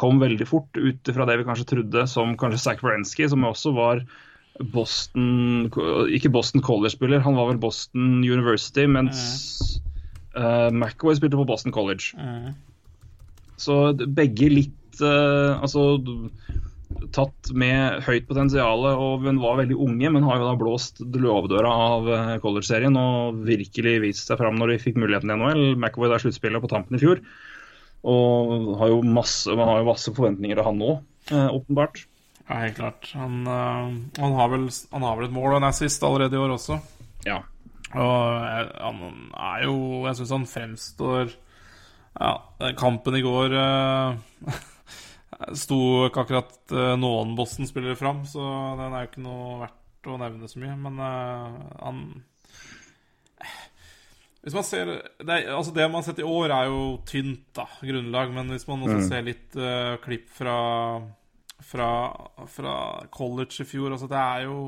[0.00, 3.74] kom veldig fort ut fra det vi kanskje trodde, som kanskje Zack Wierenski, som også
[3.76, 4.02] var
[4.74, 5.68] Boston
[6.14, 9.80] Ikke Boston College-spiller, han var vel Boston University, mens
[10.36, 12.12] uh, McAway spilte på Boston College.
[12.18, 12.52] mm,
[13.58, 13.78] Så
[14.18, 16.02] begge litt uh, Altså
[17.14, 21.70] tatt med høyt potensial og Hun var veldig unge, men har jo da blåst låvedøra
[21.70, 25.64] av eh, college-serien og virkelig vist seg fram når de fikk muligheten i NHL.
[25.76, 27.22] McAvoy er sluttspillet på tampen i fjor.
[28.04, 30.98] Og har jo masse, man har jo masse forventninger til han nå,
[31.30, 32.04] eh, åpenbart.
[32.44, 33.08] Ja, helt klart.
[33.16, 36.44] Han, eh, han, har vel, han har vel et mål og en assist allerede i
[36.44, 36.78] år også.
[37.28, 37.40] Ja.
[37.94, 38.46] Og
[38.82, 39.02] han
[39.38, 41.28] er jo Jeg syns han fremstår
[42.18, 42.32] Ja,
[42.74, 43.54] kampen i går
[45.58, 45.78] sto
[46.08, 48.44] ikke akkurat eh, noen Boston-spillere fram, så
[48.80, 50.76] den er jo ikke noe verdt å nevne så mye.
[50.86, 52.06] Men eh, han
[54.44, 54.90] hvis man ser
[55.24, 58.32] det, altså det man har sett i år, er jo tynt, da, grunnlag.
[58.34, 60.56] Men hvis man også ser litt uh, klipp fra,
[61.64, 61.88] fra,
[62.52, 62.74] fra
[63.14, 64.58] college i fjor Altså, det er jo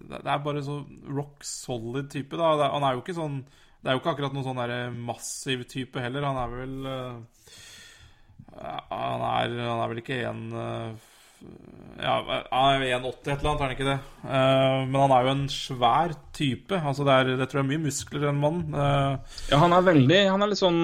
[0.00, 0.78] Det er bare så
[1.12, 2.54] rock solid type, da.
[2.56, 5.66] Det, han er jo ikke sånn Det er jo ikke akkurat noen sånn der massiv
[5.68, 6.30] type heller.
[6.30, 7.52] Han er vel eh,
[8.62, 11.12] han, er, han er vel ikke en eh,
[12.00, 12.14] ja,
[12.50, 13.96] han er 1,80 et eller annet, er han ikke det?
[14.24, 16.78] Eh, men han er jo en svær type.
[16.80, 18.72] Altså det, er, det tror jeg er mye muskler den mannen.
[18.72, 20.80] Eh, Ja, han er veldig Han er litt sånn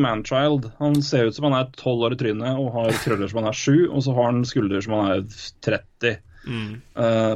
[0.00, 0.70] manchild.
[0.80, 3.50] Han ser ut som han er tolv år i trynet og har krøller som han
[3.52, 5.24] er 7, og så har han skuldre som han er
[5.68, 6.16] 30.
[6.48, 6.70] mm.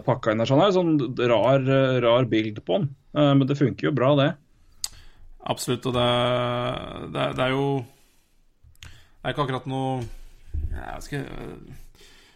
[0.09, 0.49] Pakka inn der.
[0.49, 0.95] Så han er sånn
[1.35, 1.69] rar,
[2.09, 2.89] rar bild på han.
[3.15, 4.31] Men det funker jo bra, det.
[5.45, 5.85] Absolutt.
[5.87, 6.09] Og det,
[7.15, 7.67] det, det er jo
[9.25, 10.03] Det er ikke akkurat noe
[10.75, 11.23] jeg skal,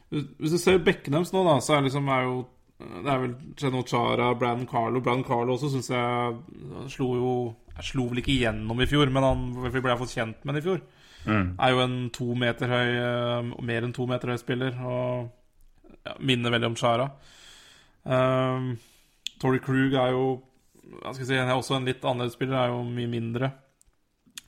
[0.08, 2.38] Hvis du ser bekkene deres nå, da, så er, liksom, er jo
[2.80, 7.34] Det er vel Cheno Chara, Brandon Carlo Brandon Carlo også syns jeg slo jo
[7.74, 10.64] Jeg slo vel ikke igjennom i fjor, men han ble jeg fått kjent med i
[10.64, 10.80] fjor.
[11.28, 15.28] Er jo en to meter høy eh, Mer enn to meter høy spiller, og
[16.08, 17.10] ja, minner veldig om Chara.
[18.08, 18.72] Um,
[19.38, 20.24] Tory Krug er jo
[20.88, 23.52] jeg skal si, også en litt annerledes spiller, er jo mye mindre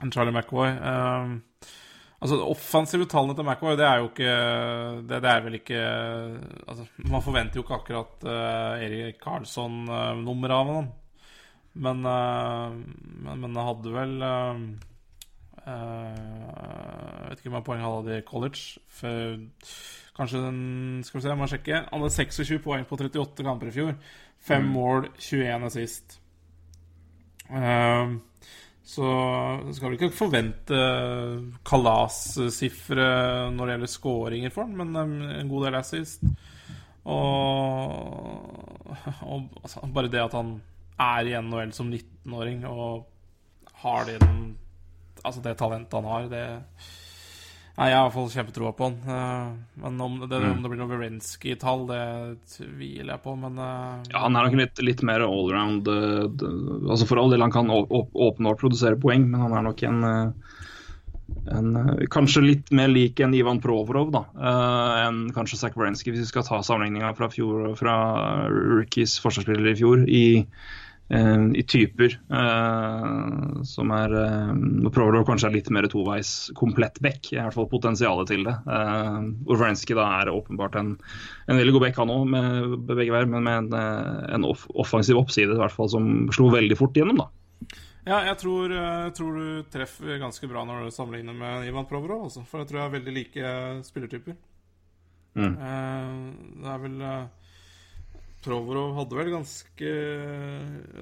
[0.00, 0.72] enn Charlie McAvoy.
[0.80, 1.34] Um,
[2.20, 4.34] altså, de offensive tallene til McAvoy, det er jo ikke
[5.08, 5.80] Det, det er vel ikke
[6.68, 10.90] Altså, man forventer jo ikke akkurat uh, Erik Karlsson-nummer av ham.
[11.80, 12.76] Men, uh,
[13.24, 14.62] men, men hadde vel uh,
[15.66, 18.80] Jeg vet ikke hvor mange poeng han hadde i college.
[19.00, 19.36] For,
[20.16, 20.64] kanskje den
[21.04, 21.84] Skal vi se, jeg må sjekke.
[21.90, 23.94] Han hadde 26 poeng på 38 kamper i fjor.
[24.40, 26.20] Fem mål, 21 assist.
[27.50, 28.20] Ehm,
[28.90, 29.10] så
[29.74, 30.78] skal vi ikke forvente
[31.66, 33.06] kalassifre
[33.54, 36.24] når det gjelder scoringer for han, men um, en god del assist.
[37.10, 38.90] Og,
[39.22, 40.56] og altså, bare det at han
[41.00, 43.06] er i NHL som 19-åring og
[43.84, 44.56] har den,
[45.22, 46.44] altså det talentet han har, det
[47.78, 48.96] Nei, Jeg har i hvert fall kjempetroa på han.
[49.08, 52.00] Eh, Men om det, om det blir noe Werensky-tall, det
[52.56, 56.26] tviler jeg på, men eh, Ja, Han er nok litt, litt mer allround uh,
[56.90, 60.04] altså For all del, han kan åpne og produsere poeng, men han er nok en,
[61.56, 61.70] en
[62.12, 64.24] Kanskje litt mer lik en Ivan Provorov da,
[65.06, 67.94] enn kanskje Zach Werensky, hvis vi skal ta sammenligninga fra, fjor- fra
[68.50, 70.04] rookies forsvarsspiller i fjor.
[70.10, 70.78] i eh,
[71.10, 74.12] i typer eh, som er
[74.54, 78.54] Nå prøver du kanskje litt mer toveis komplett back, i hvert fall potensialet til det.
[78.68, 80.92] Uh, Orvarenski da er åpenbart en,
[81.50, 84.68] en veldig god back han òg, med begge veier, men med en, eh, en off
[84.78, 87.24] offensiv oppside i hvert fall som slo veldig fort gjennom.
[87.24, 87.28] da.
[88.06, 92.28] Ja, jeg tror, jeg tror du treffer ganske bra når du sammenligner med Ivan Provorov.
[92.30, 93.50] Altså, for jeg tror jeg er veldig like
[93.88, 94.38] spillertyper.
[95.34, 95.54] Mm.
[95.54, 96.14] Eh,
[96.62, 97.26] det er vel eh,
[98.44, 99.90] Provorov hadde vel ganske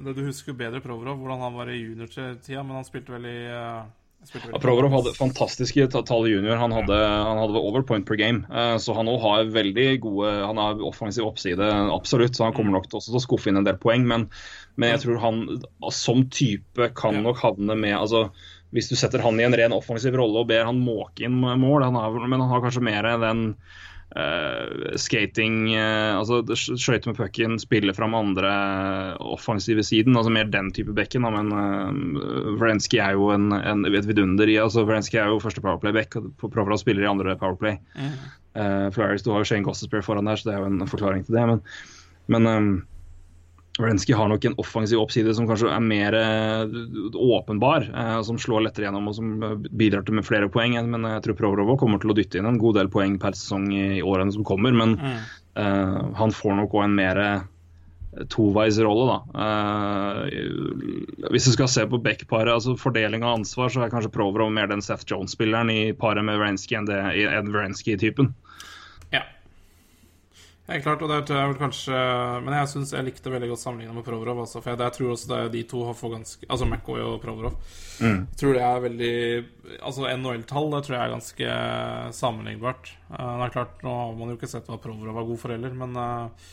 [0.03, 3.39] Det Du husker bedre Provorov, hvordan han var i juniortida, men han spilte vel i
[3.47, 3.87] eh,
[4.35, 6.59] Ja, Provorov hadde fantastiske ta- tall i junior.
[6.59, 8.43] Han hadde, han hadde over point per game.
[8.51, 11.63] Eh, så han òg har veldig gode Han har offensiv oppside,
[11.95, 12.35] absolutt.
[12.35, 14.03] Så han kommer nok til, å skuffe inn en del poeng.
[14.11, 14.27] Men,
[14.75, 15.43] men jeg tror han
[15.95, 18.29] som type kan nok havne med altså,
[18.75, 21.87] Hvis du setter han i en ren offensiv rolle og ber han måke inn mål,
[21.87, 23.53] han har, men han har kanskje mer den
[24.17, 28.53] eh, skating eh, altså Skøyte med pucken, spille fram andre
[29.21, 30.17] offensive siden.
[30.17, 31.27] altså Mer den type bekken.
[31.27, 35.41] da, Men uh, Vrensky er jo en, en, et vidunder i altså Vrensky er jo
[35.43, 36.17] første powerplay-back.
[36.17, 37.79] og Provorov spiller i andre powerplay.
[38.59, 41.25] Eh, Flyers, Du har jo Shane Gossespear foran der, så det er jo en forklaring
[41.27, 41.47] til det.
[41.47, 41.61] Men,
[42.29, 42.71] men um,
[43.79, 46.79] Vrensky har nok en offensiv oppside som kanskje er mer eh,
[47.15, 50.75] åpenbar, eh, som slår lettere gjennom og som eh, bidrar til med flere poeng.
[50.91, 53.69] Men jeg tror Provorov kommer til å dytte inn en god del poeng per sesong
[53.71, 54.75] i, årene som kommer.
[54.75, 55.21] Men Mm.
[55.59, 57.19] uh, han får nok òg en mer
[58.33, 59.19] toveisrolle, da.
[59.39, 64.51] Uh, hvis du skal se på backparet, altså fordeling av ansvar, så er kanskje Provorov
[64.55, 68.33] mer den Seth Jones-spilleren i paret med Wrenski enn det enn Vrensky-typen.
[70.69, 70.81] Ja.
[70.85, 71.99] Klart, og der tror jeg vel kanskje
[72.45, 74.43] Men jeg syns jeg likte veldig godt sammenligna med Provorov.
[74.45, 77.01] Altså, for jeg, jeg tror også det er de to har fått ganske Altså McCoy
[77.07, 77.57] og Provorov.
[78.05, 79.15] Jeg tror det er veldig
[79.79, 81.55] Altså NHL-tall det tror jeg er ganske
[82.19, 82.93] sammenlignbart.
[83.09, 85.55] Uh, det er klart, Nå har man jo ikke sett hva Provorov var god for
[85.55, 86.51] heller, men uh,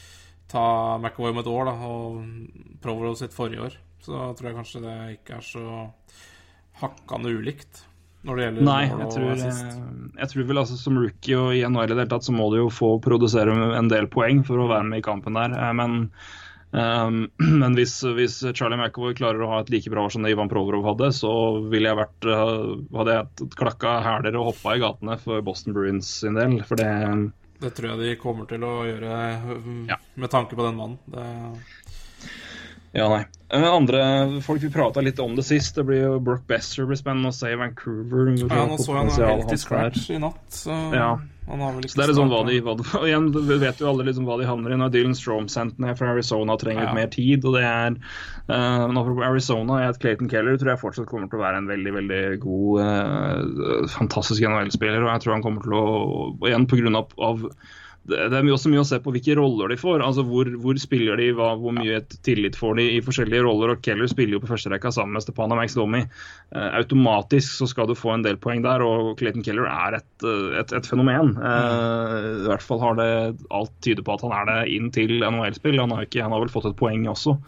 [0.52, 0.64] ta
[1.02, 3.76] McAvoy om et år, da, og Provorov sitt forrige år,
[4.06, 5.66] så tror jeg kanskje det ikke er så
[6.82, 7.84] hakkande ulikt.
[8.26, 9.76] Når det gjelder Nei, jeg tror, eh,
[10.22, 12.48] jeg tror vel altså som rookie og i NHL i det hele tatt, så må
[12.54, 15.54] du jo få produsere en del poeng for å være med i kampen der.
[15.54, 15.96] Eh, Men,
[16.74, 17.20] um,
[17.62, 20.50] men hvis, hvis Charlie McAvoy klarer å ha et like bra år som det Ivan
[20.52, 21.32] Provorov hadde, så
[21.70, 26.10] ville jeg vært, eh, hadde jeg klakka hæler og hoppa i gatene for Boston Bruins
[26.26, 26.60] sin del.
[26.66, 26.92] For det
[27.62, 29.20] Det tror jeg de kommer til å gjøre
[30.20, 30.98] med tanke på den mannen.
[31.08, 31.24] Det,
[32.96, 33.26] Ja, nei.
[33.54, 34.02] Eh, Andre
[34.42, 35.76] folk vi prata litt om det sist.
[35.76, 38.32] Det blir jo Brock Besser blir spennende å se i Vancouver.
[38.40, 39.62] ja, nå så jeg potensialet helt i er.
[39.62, 41.10] scratch i natt, så Ja.
[41.48, 43.58] han har vel ikke Så det er liksom hva de, hva de og igjen, vi
[43.62, 46.56] vet jo alle liksom hva de havner i når Dylan Strom sendt ned fra Arizona
[46.58, 46.88] trenger Ja.
[46.88, 47.46] litt mer tid.
[47.46, 48.00] og det er
[48.50, 51.94] uh, Apropos Arizona, jeg Clayton Keller tror jeg fortsatt kommer til å være en veldig
[52.00, 55.04] veldig god, uh, fantastisk NHL-spiller.
[55.04, 55.86] og jeg tror han kommer til å,
[56.40, 57.44] og igjen på grunn av, av
[58.08, 60.02] det det er også mye å se på hvilke roller de får.
[60.06, 63.72] altså Hvor, hvor spiller de, hva, hvor mye tillit får de i forskjellige roller.
[63.74, 66.04] og Keller spiller jo på førsterekka sammen med Stepan og Max Domi.
[66.54, 70.12] Eh, automatisk så skal du få en del poeng der, og Clayton Keller er et,
[70.24, 71.34] eh, et, et fenomen.
[71.40, 73.10] Eh, I hvert fall har det
[73.50, 75.80] alt tyder på at han er det inn til NHL-spill.
[75.82, 77.40] Han, har ikke- han har vel fått et poeng også,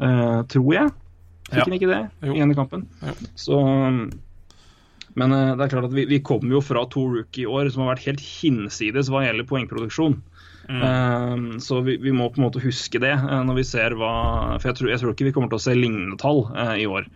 [0.00, 0.92] eh, tror jeg.
[1.46, 1.64] Fikk Ja.
[1.64, 2.34] han ikke det Jo.
[2.34, 2.86] i ene kampen?
[3.00, 3.12] Jo.
[3.38, 3.56] Så
[5.16, 7.94] men eh, det er klart at vi, vi kommer jo fra to rookie-år som har
[7.94, 10.20] vært helt hinsides hva gjelder poengproduksjon.
[10.68, 14.56] Eh, så vi, vi må på en måte huske det eh, når vi ser hva
[14.58, 17.08] For jeg tror, jeg tror ikke vi kommer til å se lignende tall i år.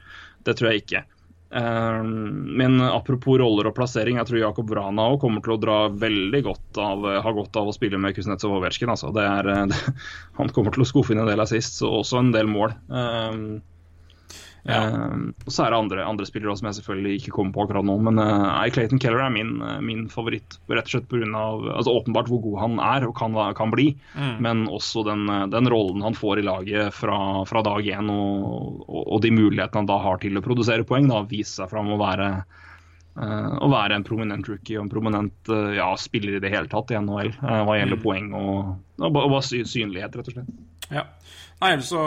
[0.47, 1.07] Det tror jeg ikke.
[1.51, 6.41] Men apropos roller og plassering, jeg tror Jakob Vrana òg kommer til å dra veldig
[6.47, 8.93] godt av, ha godt av å spille med Kuznetsov Ovetsjkin.
[8.95, 9.11] Altså.
[9.13, 9.81] Det er, det,
[10.39, 12.79] han kommer til å skuffe inn en del assist og også en del mål.
[14.65, 15.17] Eh, Eh,
[15.47, 17.87] og så er det andre, andre spillere også, som jeg selvfølgelig ikke kommer på akkurat
[17.87, 17.97] nå.
[18.07, 20.59] Men uh, Clayton Keller er min, eh, min favoritt.
[20.71, 23.91] Rett og slett på av, altså Åpenbart hvor god han er og kan, kan bli,
[24.43, 27.19] men også den, den rollen han får i laget fra,
[27.49, 31.09] fra dag én, og, og, og de mulighetene han da har til å produsere poeng.
[31.11, 32.31] da, viser seg fram å være,
[33.21, 36.99] å være en prominent rookie og en prominent ja, spiller i det hele tatt i
[37.01, 40.53] NHL hva gjelder poeng og, og, og synlighet, rett og slett.
[40.91, 41.07] Ja.
[41.61, 42.01] Nei, så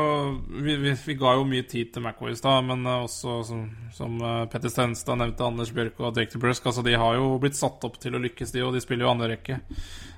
[0.49, 3.59] vi, vi, vi ga jo mye tid til Macquay i stad, men eh, også som,
[3.93, 7.59] som eh, Petter Stenstad nevnte, Anders Bjørk og Drake Brusk, altså de har jo blitt
[7.59, 9.59] satt opp til å lykkes, de, og de spiller jo andre rekke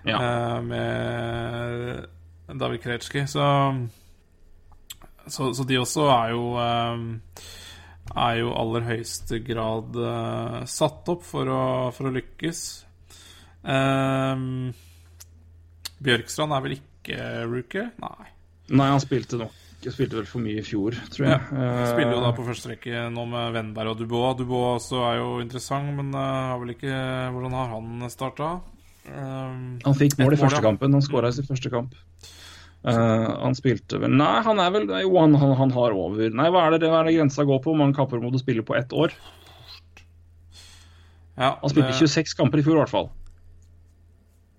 [0.08, 0.16] Ja.
[0.16, 3.48] eh, med David Kretsjki, så,
[5.28, 7.04] så Så de også er jo eh,
[8.16, 11.62] er jo aller høyeste grad eh, satt opp for å,
[11.98, 12.62] for å lykkes.
[13.66, 14.46] Eh,
[16.06, 17.90] Bjørkstrand er vel ikke rookie?
[18.00, 18.32] Nei.
[18.70, 21.42] Nei, han spilte nok jeg spilte vel for mye i fjor, tror jeg.
[21.54, 24.38] Eh, Spiller jo da på første rekke nå med Vennberg og Dubois.
[24.40, 26.94] Dubois også er jo interessant, men uh, har vel ikke
[27.36, 28.48] Hvordan har han starta?
[29.06, 30.98] Um, Han fikk mål i første kampen.
[30.98, 31.94] Han skåra i sin første kamp.
[32.86, 36.52] Uh, han spilte vel Nei, han er vel Jo, han, han, han har over Nei,
[36.54, 37.72] hva er det, hva er det grensa går på?
[37.72, 39.14] Hvor mange kamper må du spille på ett år?
[41.38, 43.10] ja, Han spilte det- 26 kamper i fjor, i hvert fall.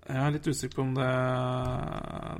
[0.07, 1.07] Jeg er litt usikker på om det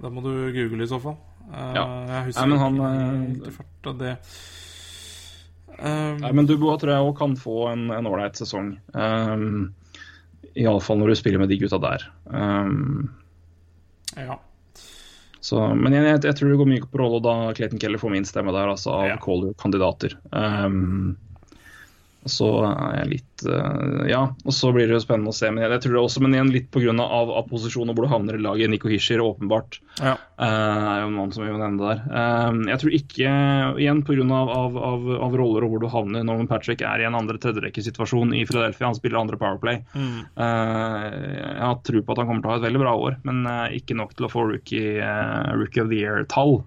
[0.03, 1.19] Da må du google i så fall.
[1.51, 1.83] Ja.
[2.11, 4.15] Jeg husker Nei, men han, ikke eh, helt farta det.
[5.77, 8.73] Um, Nei, men Dubois tror jeg òg kan få en en ålreit sesong.
[8.97, 9.75] Um,
[10.57, 12.07] Iallfall når du spiller med de gutta der.
[12.25, 13.11] Um,
[14.17, 14.39] ja.
[15.39, 18.15] så, men jeg, jeg, jeg tror det går mye på rolle, da Clayton Keller får
[18.15, 19.19] min stemme der, altså av Ja.
[19.21, 20.17] Calder-kandidater.
[20.33, 21.15] Um,
[22.27, 25.49] så er jeg litt eh, Ja, og så blir det jo spennende å se.
[25.53, 26.95] Men jeg, jeg tror det også, men igjen litt pga.
[27.03, 28.71] Av, av posisjon og hvor du havner i laget.
[28.71, 30.15] Nico Hischer, åpenbart, ja.
[30.15, 32.03] eh, er jo noen som vi må nevne der.
[32.07, 33.33] Eh, jeg tror ikke,
[33.83, 34.27] igjen pga.
[34.37, 36.25] Av, av, av, av roller og hvor du havner.
[36.27, 38.89] Norman Patrick er i en andre-tredjerekkesituasjon i Philadelphia.
[38.89, 39.81] Han spiller andre Powerplay.
[39.93, 40.19] Mm.
[40.37, 43.43] Jeg har tro på at han kommer til å ha et veldig bra år, men
[43.77, 44.97] ikke nok til å få rookie,
[45.57, 46.59] rookie of the year-tall.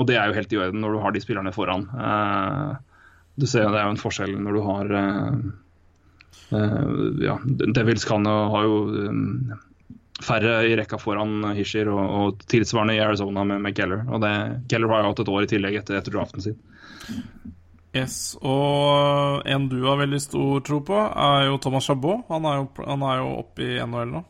[0.00, 1.84] Og det er jo helt i orden når du har de spillerne foran.
[1.92, 2.70] Eh,
[3.36, 5.36] du ser jo Det er jo en forskjell når du har eh,
[6.58, 6.88] eh,
[7.24, 8.78] ja, Devils kan jo ha jo
[9.08, 9.52] um,
[10.22, 14.04] færre i rekka foran Hishir og, og tilsvarende i Arizona med, med Keller.
[14.06, 14.32] Og det,
[14.70, 16.58] Keller har jo hatt et år i tillegg etter, etter draften sin.
[17.92, 22.22] Yes, og en du har veldig stor tro på, er jo Thomas Chabot.
[22.30, 24.22] Han er jo, han er jo oppe i NHL nå.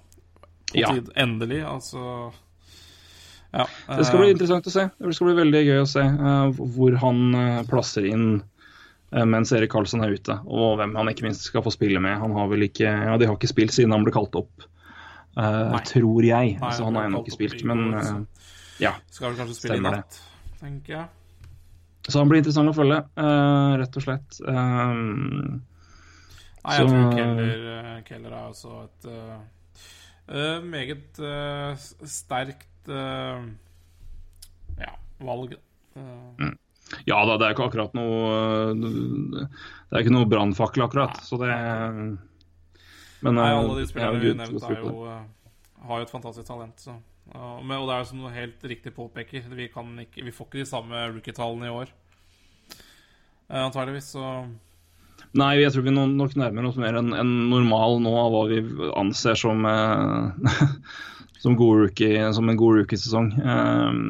[0.73, 0.95] På Ja.
[0.95, 2.33] tid, endelig, altså
[3.53, 3.67] Ja.
[3.87, 4.87] Det skal bli eh, interessant å se.
[4.97, 8.47] Det skal bli veldig gøy å se uh, hvor han uh, plasser inn eh,
[9.29, 12.17] mens Erik Karlsson er ute, og hvem han ikke minst skal få spille med.
[12.23, 14.65] Han har vel ikke Ja, de har ikke spilt siden han ble kalt opp,
[15.37, 16.55] uh, tror jeg.
[16.57, 18.13] Nei, altså, han har ennå ikke spilt, men eh,
[18.87, 18.95] ja.
[19.13, 20.05] Skal vel kanskje spille i Stemmer det.
[20.07, 20.23] natt,
[20.63, 21.09] tenker jeg.
[22.09, 24.41] Så han blir interessant å følge, uh, rett og slett.
[24.49, 25.61] Um,
[26.65, 29.39] Nei, jeg Så- tror Keller, eh, Keller er også et eh,
[30.39, 33.47] eh, meget eh, sterkt eh,
[34.79, 34.93] ja,
[35.27, 35.57] valg.
[35.99, 36.53] Eh,
[37.09, 41.21] Ja da, det er ikke akkurat noe Det er ikke noe brannfakkel, akkurat.
[41.25, 41.53] Så det
[43.23, 45.07] Men Nei, alle de spillerne vi nevnte, jo,
[45.87, 46.77] har jo et fantastisk talent.
[46.83, 46.97] Så.
[47.33, 49.47] Og det er jo som noe helt riktig påpeker.
[49.55, 51.93] Vi, ikke, vi får ikke de samme rookie-tallene i år.
[53.53, 54.43] Antageligvis, så
[55.39, 58.59] Nei, jeg tror vi nok nærmer oss mer enn en normal nå av hva vi
[59.01, 60.59] anser som, eh,
[61.43, 63.31] som, rookie, som en god rookiesesong.
[63.41, 64.03] Um,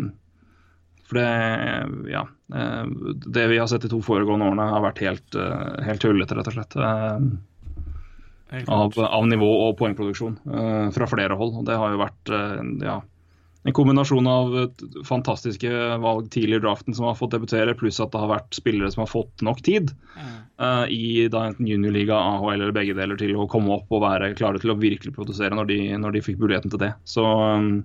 [1.13, 2.85] for det, ja, eh,
[3.37, 6.49] det vi har sett de to foregående årene, har vært helt, eh, helt tullete, rett
[6.49, 6.77] og slett.
[6.77, 7.33] Um,
[8.69, 10.35] av, av, nivå og poengproduksjon
[10.93, 11.55] fra flere hold.
[11.57, 12.33] Og det har jo vært
[12.85, 12.99] ja,
[13.65, 14.53] en kombinasjon av
[15.09, 15.71] fantastiske
[16.03, 19.07] valg tidlig i draften som har fått debutere, pluss at det har vært spillere som
[19.07, 19.95] har fått nok tid
[20.61, 24.35] uh, i da enten juniorliga, AHL eller begge deler til å komme opp og være
[24.37, 26.93] klare til å virkelig produsere når de, når de fikk muligheten til det.
[27.09, 27.85] Så um,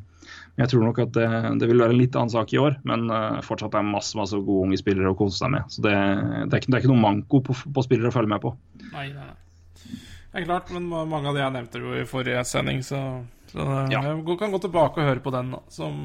[0.58, 1.28] jeg tror nok at det,
[1.62, 4.38] det, vil være en litt annen sak i år, men uh, fortsatt er masse masse
[4.38, 5.70] gode unge spillere å kose seg med.
[5.70, 8.34] Så det, det, er, ikke, det er ikke noe manko på, på, spillere å følge
[8.34, 8.54] med på.
[8.92, 9.08] Nei.
[9.14, 13.02] Det er klart, men mange av de jeg nevnte jo i forrige sending, så
[13.52, 14.02] så ja.
[14.04, 16.00] jeg kan gå tilbake og høre på den, som,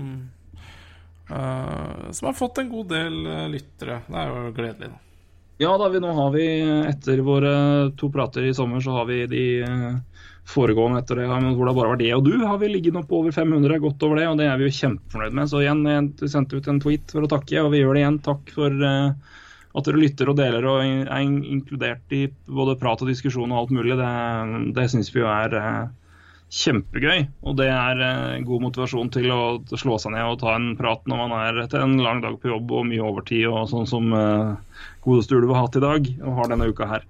[1.31, 4.03] uh, som har fått en god del uh, lyttere.
[4.07, 5.01] Det er jo gledelig, da.
[5.61, 6.47] Ja, da vi, nå har vi,
[6.89, 7.53] etter våre
[7.99, 9.99] to prater i sommer, så har vi de uh,
[10.49, 13.33] foregående etter det, hvor det bare var det og du, har vi ligget på over
[13.33, 15.51] 500, godt over det, og det er vi jo kjempefornøyd med.
[15.51, 18.21] Så igjen, jeg sendte ut en tweet for å takke, og vi gjør det igjen.
[18.27, 18.85] Takk for
[19.73, 23.75] at dere lytter og deler og er inkludert i både prat og diskusjon og alt
[23.79, 23.97] mulig.
[23.97, 24.13] Det,
[24.77, 25.57] det syns vi jo er
[26.53, 27.25] kjempegøy.
[27.49, 30.73] Og det er eh, god motivasjon til å, til slå seg ned og ta en
[30.79, 33.89] prat når man er etter en lang dag på jobb og mye overtid, og sånn
[33.89, 37.09] som eh, godeste Ulv har hatt i dag og har denne uka her.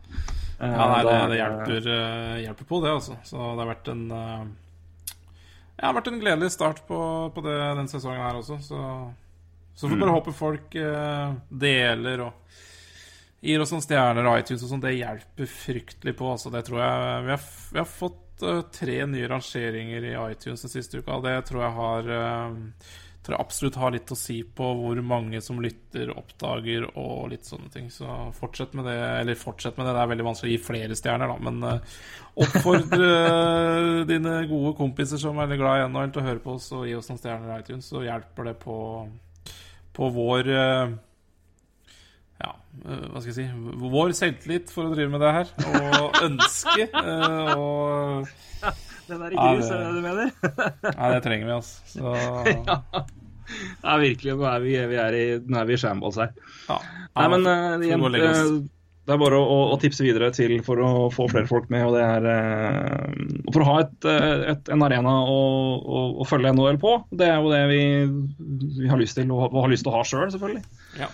[0.63, 3.17] Eh, ja, nei, det, det hjelper, uh, hjelper, på, det, altså.
[3.27, 6.99] Så det har vært en ja, det har vært en gledelig start på,
[7.35, 8.61] på det, den sesongen her også.
[8.63, 8.83] Så,
[9.75, 10.19] så får vi bare mm.
[10.21, 10.77] håpe folk
[11.65, 12.61] deler og
[13.43, 14.85] gir oss noen stjerner og iTunes og sånn.
[14.85, 16.29] Det hjelper fryktelig på.
[16.37, 18.45] Altså, det tror jeg vi har, vi har fått
[18.77, 21.19] tre nye rangeringer i iTunes den siste uka.
[21.25, 22.13] Det tror jeg har
[23.23, 27.47] tror jeg absolutt har litt å si på hvor mange som lytter, oppdager og litt
[27.47, 27.87] sånne ting.
[27.95, 28.97] Så fortsett med det.
[29.21, 31.37] Eller fortsett med det, det er veldig vanskelig å gi flere stjerner, da.
[31.47, 32.01] Men uh,
[32.43, 33.13] oppfordre
[34.11, 36.89] dine gode kompiser som er veldig glad i NHL, til å høre på oss og
[36.91, 37.93] gi oss noen stjerner i iTunes.
[37.95, 38.77] Så hjelper det på,
[39.95, 40.99] på vår uh,
[42.43, 42.55] ja,
[42.89, 45.53] eh, hva skal jeg si Vår selvtillit for å drive med det her.
[46.03, 46.89] Og ønske.
[47.55, 48.27] Og
[49.09, 50.31] Den er i grus, er det du mener?
[50.99, 51.81] ja, det trenger vi, altså.
[51.91, 52.13] Så...
[52.69, 53.07] ja.
[53.83, 54.37] ja, virkelig.
[54.39, 56.31] Nå er vi, vi er i, nå er vi i shambles her.
[56.69, 56.79] Ja.
[57.19, 58.63] Nei, men uh, igjen,
[59.03, 61.89] det er bare å, å, tipse videre til for å få flere folk med.
[61.89, 64.07] og det er uh, For å ha et,
[64.55, 65.41] et, en arena å,
[65.83, 66.95] å, å, følge NHL på.
[67.11, 67.83] Det er jo det vi,
[68.79, 70.65] vi har lyst til, og, har lyst til å ha sjøl, selv, selvfølgelig.
[71.03, 71.11] Ja.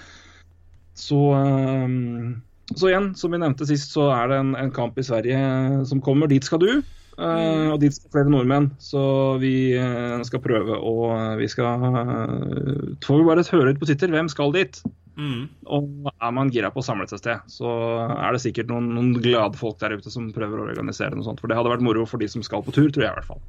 [0.99, 2.43] Så, ehm,
[2.75, 5.41] så, igjen, som vi nevnte sist, så er det en, en kamp i Sverige
[5.89, 6.29] som kommer.
[6.31, 6.71] Dit skal du.
[7.19, 9.01] Uh, og dit skal flere nordmenn, så
[9.43, 10.93] vi uh, skal prøve å
[11.41, 14.13] Vi skal uh, Får vi bare høre litt på Twitter.
[14.15, 14.79] Hvem skal dit?
[15.19, 15.49] Mm.
[15.75, 17.73] Og er man gira på å samles et sted, så
[18.07, 21.43] er det sikkert noen, noen, glade folk der ute som prøver å organisere noe sånt.
[21.43, 23.31] For det hadde vært moro for de som skal på tur, tror jeg i hvert
[23.33, 23.43] fall.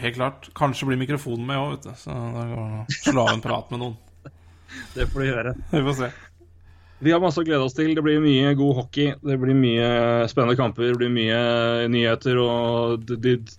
[0.00, 0.48] Helt klart.
[0.56, 1.98] Kanskje blir mikrofonen med òg, vet du.
[2.00, 4.32] Så da går det å slå av en prat med noen.
[4.96, 5.58] det får du gjøre.
[5.74, 6.14] Vi får se.
[7.04, 7.90] Vi har masse å glede oss til.
[7.92, 9.10] Det blir mye god hockey.
[9.20, 9.88] Det blir mye
[10.30, 10.86] spennende kamper.
[10.88, 11.40] Det blir mye
[11.92, 13.10] nyheter og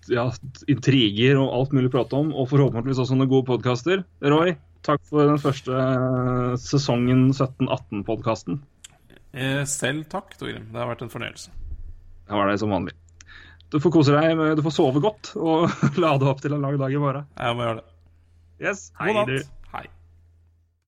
[0.10, 0.24] ja,
[0.72, 2.32] intriger og alt mulig å prate om.
[2.34, 4.02] Og forhåpentligvis også noen gode podkaster.
[4.26, 4.56] Roy,
[4.88, 8.64] takk for den første eh, sesongen 17-18-podkasten.
[9.36, 10.72] Eh, selv takk, Torgrim.
[10.72, 11.54] Det har vært en fornøyelse.
[12.26, 12.96] Det var det som vanlig.
[13.70, 15.70] Du får kose deg, du får sove godt og
[16.02, 17.30] lade opp til en lang dag i morgen.
[17.38, 17.92] Jeg må gjøre det.
[18.64, 19.38] Yes, hei du.